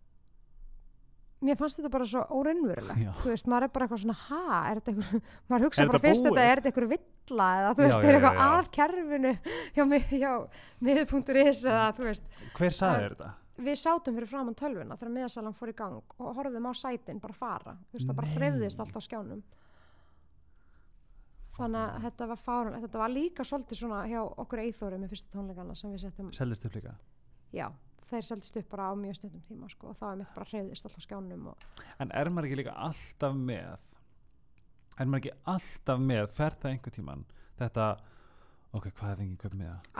[1.41, 2.99] mér fannst þetta bara svo óraunverulegt.
[3.01, 3.11] Já.
[3.17, 6.05] þú veist, maður er bara eitthvað svona, ha, er þetta eitthvað maður hugsa bara þetta
[6.07, 9.31] fyrst þetta, er þetta eitthvað villa eða þú veist, já, er eitthvað já, að kerfinu
[9.75, 10.31] hjá, mi- hjá
[10.85, 12.29] miður.is eða þú veist,
[12.59, 13.31] hver sagði En- þér þetta?
[13.65, 17.37] Við sátum fyrir framann tölvuna þegar miðasalan fór í gang og horfðum á sætin bara
[17.37, 18.37] fara, þú veist, það bara Nei.
[18.37, 19.43] hreyfðist allt á skjánum.
[21.57, 25.33] Þannig að þetta var fárun þetta var líka svolítið svona hjá okkur eithóri með fyrstu
[25.35, 26.95] tónleikana sem við settum seldist upp líka?
[27.51, 27.67] Já,
[28.09, 30.87] þeir seldist upp bara á mjög stundum tíma sko, og það var mitt bara hreyfðist
[30.87, 31.49] allt á skjánum
[31.99, 33.71] en er maður ekki líka alltaf með
[34.97, 37.25] er maður ekki alltaf með fer það einhver tíman
[37.59, 37.87] þetta
[38.71, 39.91] ok, hvað er fengið köp með það?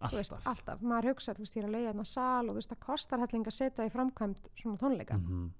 [0.00, 0.80] Alltaf veist, alltaf.
[0.82, 3.22] maður hugsa, þú veist, ég er að leiða hérna sal og þú veist, það kostar
[3.24, 5.18] helling að setja í framkvæmt svona tónleika.
[5.18, 5.50] Mhm,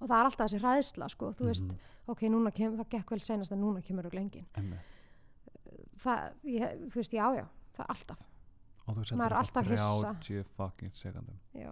[0.00, 1.78] og það er alltaf þessi hræðsla, sko, þú veist mhm,
[2.12, 4.46] ok, núna kemur, það gekk vel senast en núna kemur og lengin
[6.00, 7.44] það, ég, þú veist, já, já,
[7.76, 8.24] það er alltaf.
[8.84, 10.10] Og þú er alltaf hissa.
[10.20, 11.70] 30 fucking sekundum já,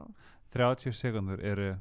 [0.55, 1.74] 30 sekundur eru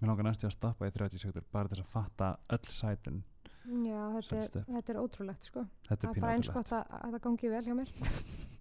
[0.00, 3.20] mér langar næstu að stoppa í 30 sekundur bara þess að fatta öll sætin.
[3.62, 5.66] Já þetta, er, þetta er ótrúlegt, sko.
[5.86, 7.92] Þetta það er er bara eins pínáttilegt gott að, að það gangi vel hjá mér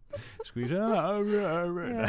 [0.47, 2.07] skvísa Já.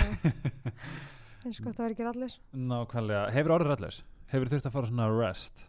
[1.42, 5.08] eins gott að vera ekki allir nákvæmlega, hefur orðið rætlaus hefur þurft að fara svona
[5.12, 5.64] rest?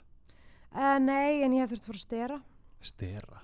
[0.74, 2.38] Uh, nei, en ég hef þurft að fara að stera.
[2.84, 3.42] Stera?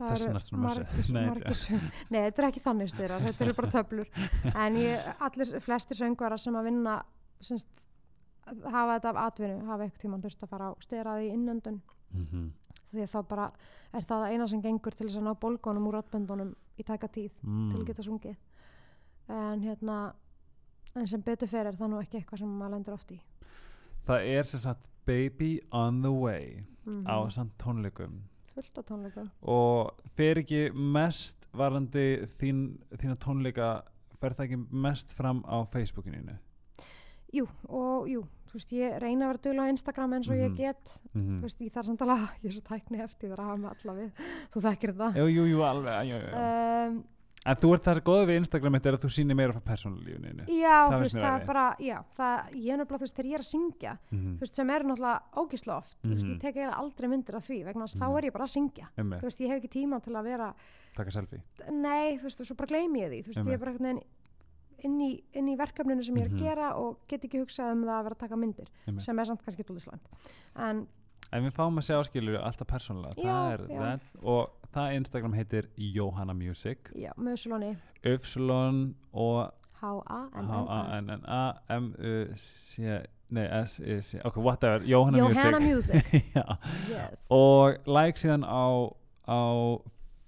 [0.00, 1.12] Það vegna svona massi.
[1.12, 1.58] margir,
[2.12, 4.12] Nei, þetta er ekki þannig styrir þetta eru bara töflur.
[4.54, 6.94] En ég, allir, flestir söngvarar sem að vinna
[7.44, 7.84] semst,
[8.48, 11.82] hafa þetta af atvinnu hafa eitthvað tímann þurft að fara á steraði innöndun.
[12.10, 12.48] Mm -hmm.
[12.90, 13.50] því að þá bara
[13.92, 17.10] er það það eina sem gengur til þess að ná bólgónum úr ráttböndunum í tæka
[17.12, 17.68] tíð mm.
[17.70, 18.38] til að geta sungið.
[19.30, 19.98] En hérna
[20.96, 23.20] en sem betur fer er það nú ekki eitthvað sem maður lendur oft í.
[24.08, 28.22] Það er sem sagt baby on the way mm á samt tónleikum.
[28.54, 29.30] Fullt á tónleikum.
[29.42, 33.72] Og fer ekki mest varandi þín, þína tónleika
[34.20, 36.38] fer það ekki mest fram á Facebookinu
[37.32, 40.42] jú og jú, þú veist ég reyna að vera duglega á Instagram eins og Mhm.
[40.50, 41.00] ég get.
[41.14, 43.56] Mm þú veist, ég þarf samt alveg að, ég er svo tækni eftir að hafa
[43.56, 44.10] með alla við,
[44.52, 45.14] þú þekkir þetta.
[45.16, 46.34] Jú, jú, jú, alveg jú, jú.
[46.90, 47.04] um,
[47.46, 50.44] en þú ert það góða við Instagram þetta er að þú sýnir meira frá persónulífinu
[50.44, 53.30] já, Það þú veist, það er bara já, það, ég er nefnilega, þú veist, þegar
[53.30, 56.34] ég er að syngja mm þú veist, sem er náttúrulega ógislega oft þú veist, Mhm.
[56.34, 58.00] ég tek eiginlega aldrei myndir af því vegna að Mhm.
[58.02, 58.86] þá er ég bara að syngja.
[58.98, 60.54] Þú veist, ég hef ekki tíma til að vera
[60.94, 61.40] taka selfie.
[61.72, 63.88] Nei, þú veist, og svo bara gleymi ég því þú veist, ég er bara einhvern
[63.88, 64.04] veginn
[64.84, 66.36] inn í, inn í verkefninu sem ég er Mhm.
[66.38, 69.02] að gera og get ekki hugsað um það að vera að taka myndir Einmitt.
[69.02, 70.06] sem er samt kannski dúlislæmt
[70.56, 70.86] en
[71.32, 73.14] en við fáum að sjá skilur alltaf persónulega.
[73.14, 76.78] Það er það og það Instagram heitir Johanna Music.
[76.94, 86.02] Já, möðsulóni Ufslon og H-A-N-N-A H-A-M-M-U-C nei, S-I-C ok, whatever, Johanna, Johanna Music,
[87.30, 88.98] og like síðan á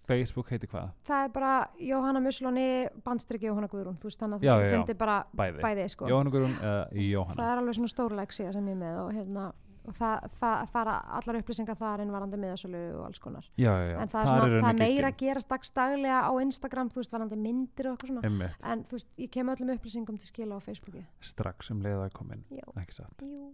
[0.06, 0.92] Facebook heiti hvað?
[1.08, 2.68] það er bara Jóhanna Möðsulóni
[3.06, 3.98] bandstrykki Jóhanna Guðrún.
[4.02, 6.08] Þú veist þannig að þú finnir bara Bæði, bæði sko.
[6.10, 7.42] Jóhanna Guðrún eða Jóhanna.
[7.42, 9.46] Það er alveg svona stórleik síða sem ég með og, hérna,
[9.82, 13.48] og það, það fara allar upplýsingar þar inn varandi miðasölu og alls konar.
[13.56, 17.02] Já, já, já, en það er, svona, er það meira gerast dagstaglega á Instagram, þú
[17.02, 18.26] veist, varandi myndir og eitthvað svona.
[18.28, 21.02] Einmitt, en þú veist, ég kem öllum upplýsingum til skila á Facebooki.
[21.32, 22.46] Strax um leið að komin
[22.82, 23.26] ekki satt?
[23.26, 23.50] Jú,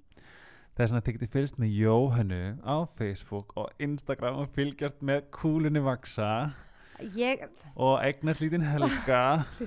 [0.79, 5.83] þess að þið getið fylgst með Jóhannu á Facebook og Instagram og fylgjast með kúlunni
[5.83, 6.31] vaksa
[7.19, 7.43] ég,
[7.75, 9.23] og eignast lítinn helga.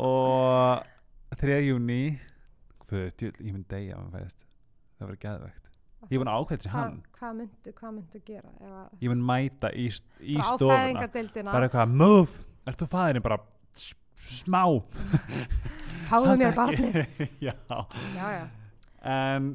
[0.00, 1.58] Og 3.
[1.66, 2.14] júni
[2.88, 4.38] hvað, ég mynd degja ef hann fæðist.
[4.96, 5.62] Það verður geðvegt
[6.10, 6.94] ég mun ákveðt hvað hann.
[7.18, 9.84] hva myndu, hvað myndu gera ef að, ég mun mæta í,
[10.24, 11.04] í stofuna
[11.46, 13.38] bara eitthvað, move, ert þú fæðin bara
[14.22, 14.62] smá?
[16.08, 16.56] Fáðu mér ekki.
[16.58, 16.96] barnið.
[17.46, 17.54] Já,
[18.16, 18.42] já, já,
[19.12, 19.52] en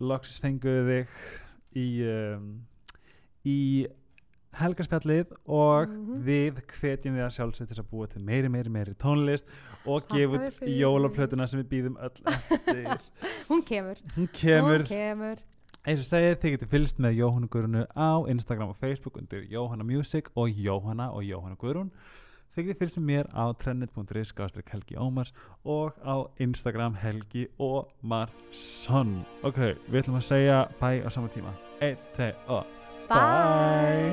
[0.00, 1.06] loksis fenguðu þig
[1.78, 2.48] í um,
[3.46, 3.58] í
[4.58, 6.22] helgarspjallið og Mhm.
[6.24, 9.44] við hvetjum við að sjálfsveit þess að búa til meiri, meiri, meiri tónlist
[9.86, 12.98] og gefa út jólaplötuna sem við býðum öll eftir.
[13.50, 13.96] Hún kemur.
[14.16, 15.38] Hún kemur, hún kemur.
[15.88, 19.84] Eins og segið þið getur fylgst með Jóhannu Guðrunu á Instagram og Facebook undir Jóhanna
[19.86, 21.90] Music og Jóhanna og Jóhanna Guðrun
[22.58, 25.28] þið getur fylgst með mér á trendit.is skástrík Helgi Ómars
[25.62, 29.12] og á Instagram Helgi Ómarsson.
[29.46, 31.52] Ok, við ætlum að segja bye á sama tíma.
[31.78, 32.66] 1, 2 og
[33.06, 34.10] bye.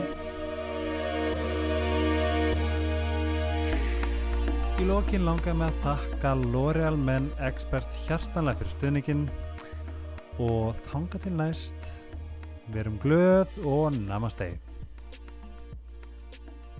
[4.75, 9.25] Í lokin langaði með að þakka L'Oreal Men Expert hjartanlega fyrir stuðningin
[10.37, 11.91] og þanga til næst
[12.75, 14.51] verum glöð og namaste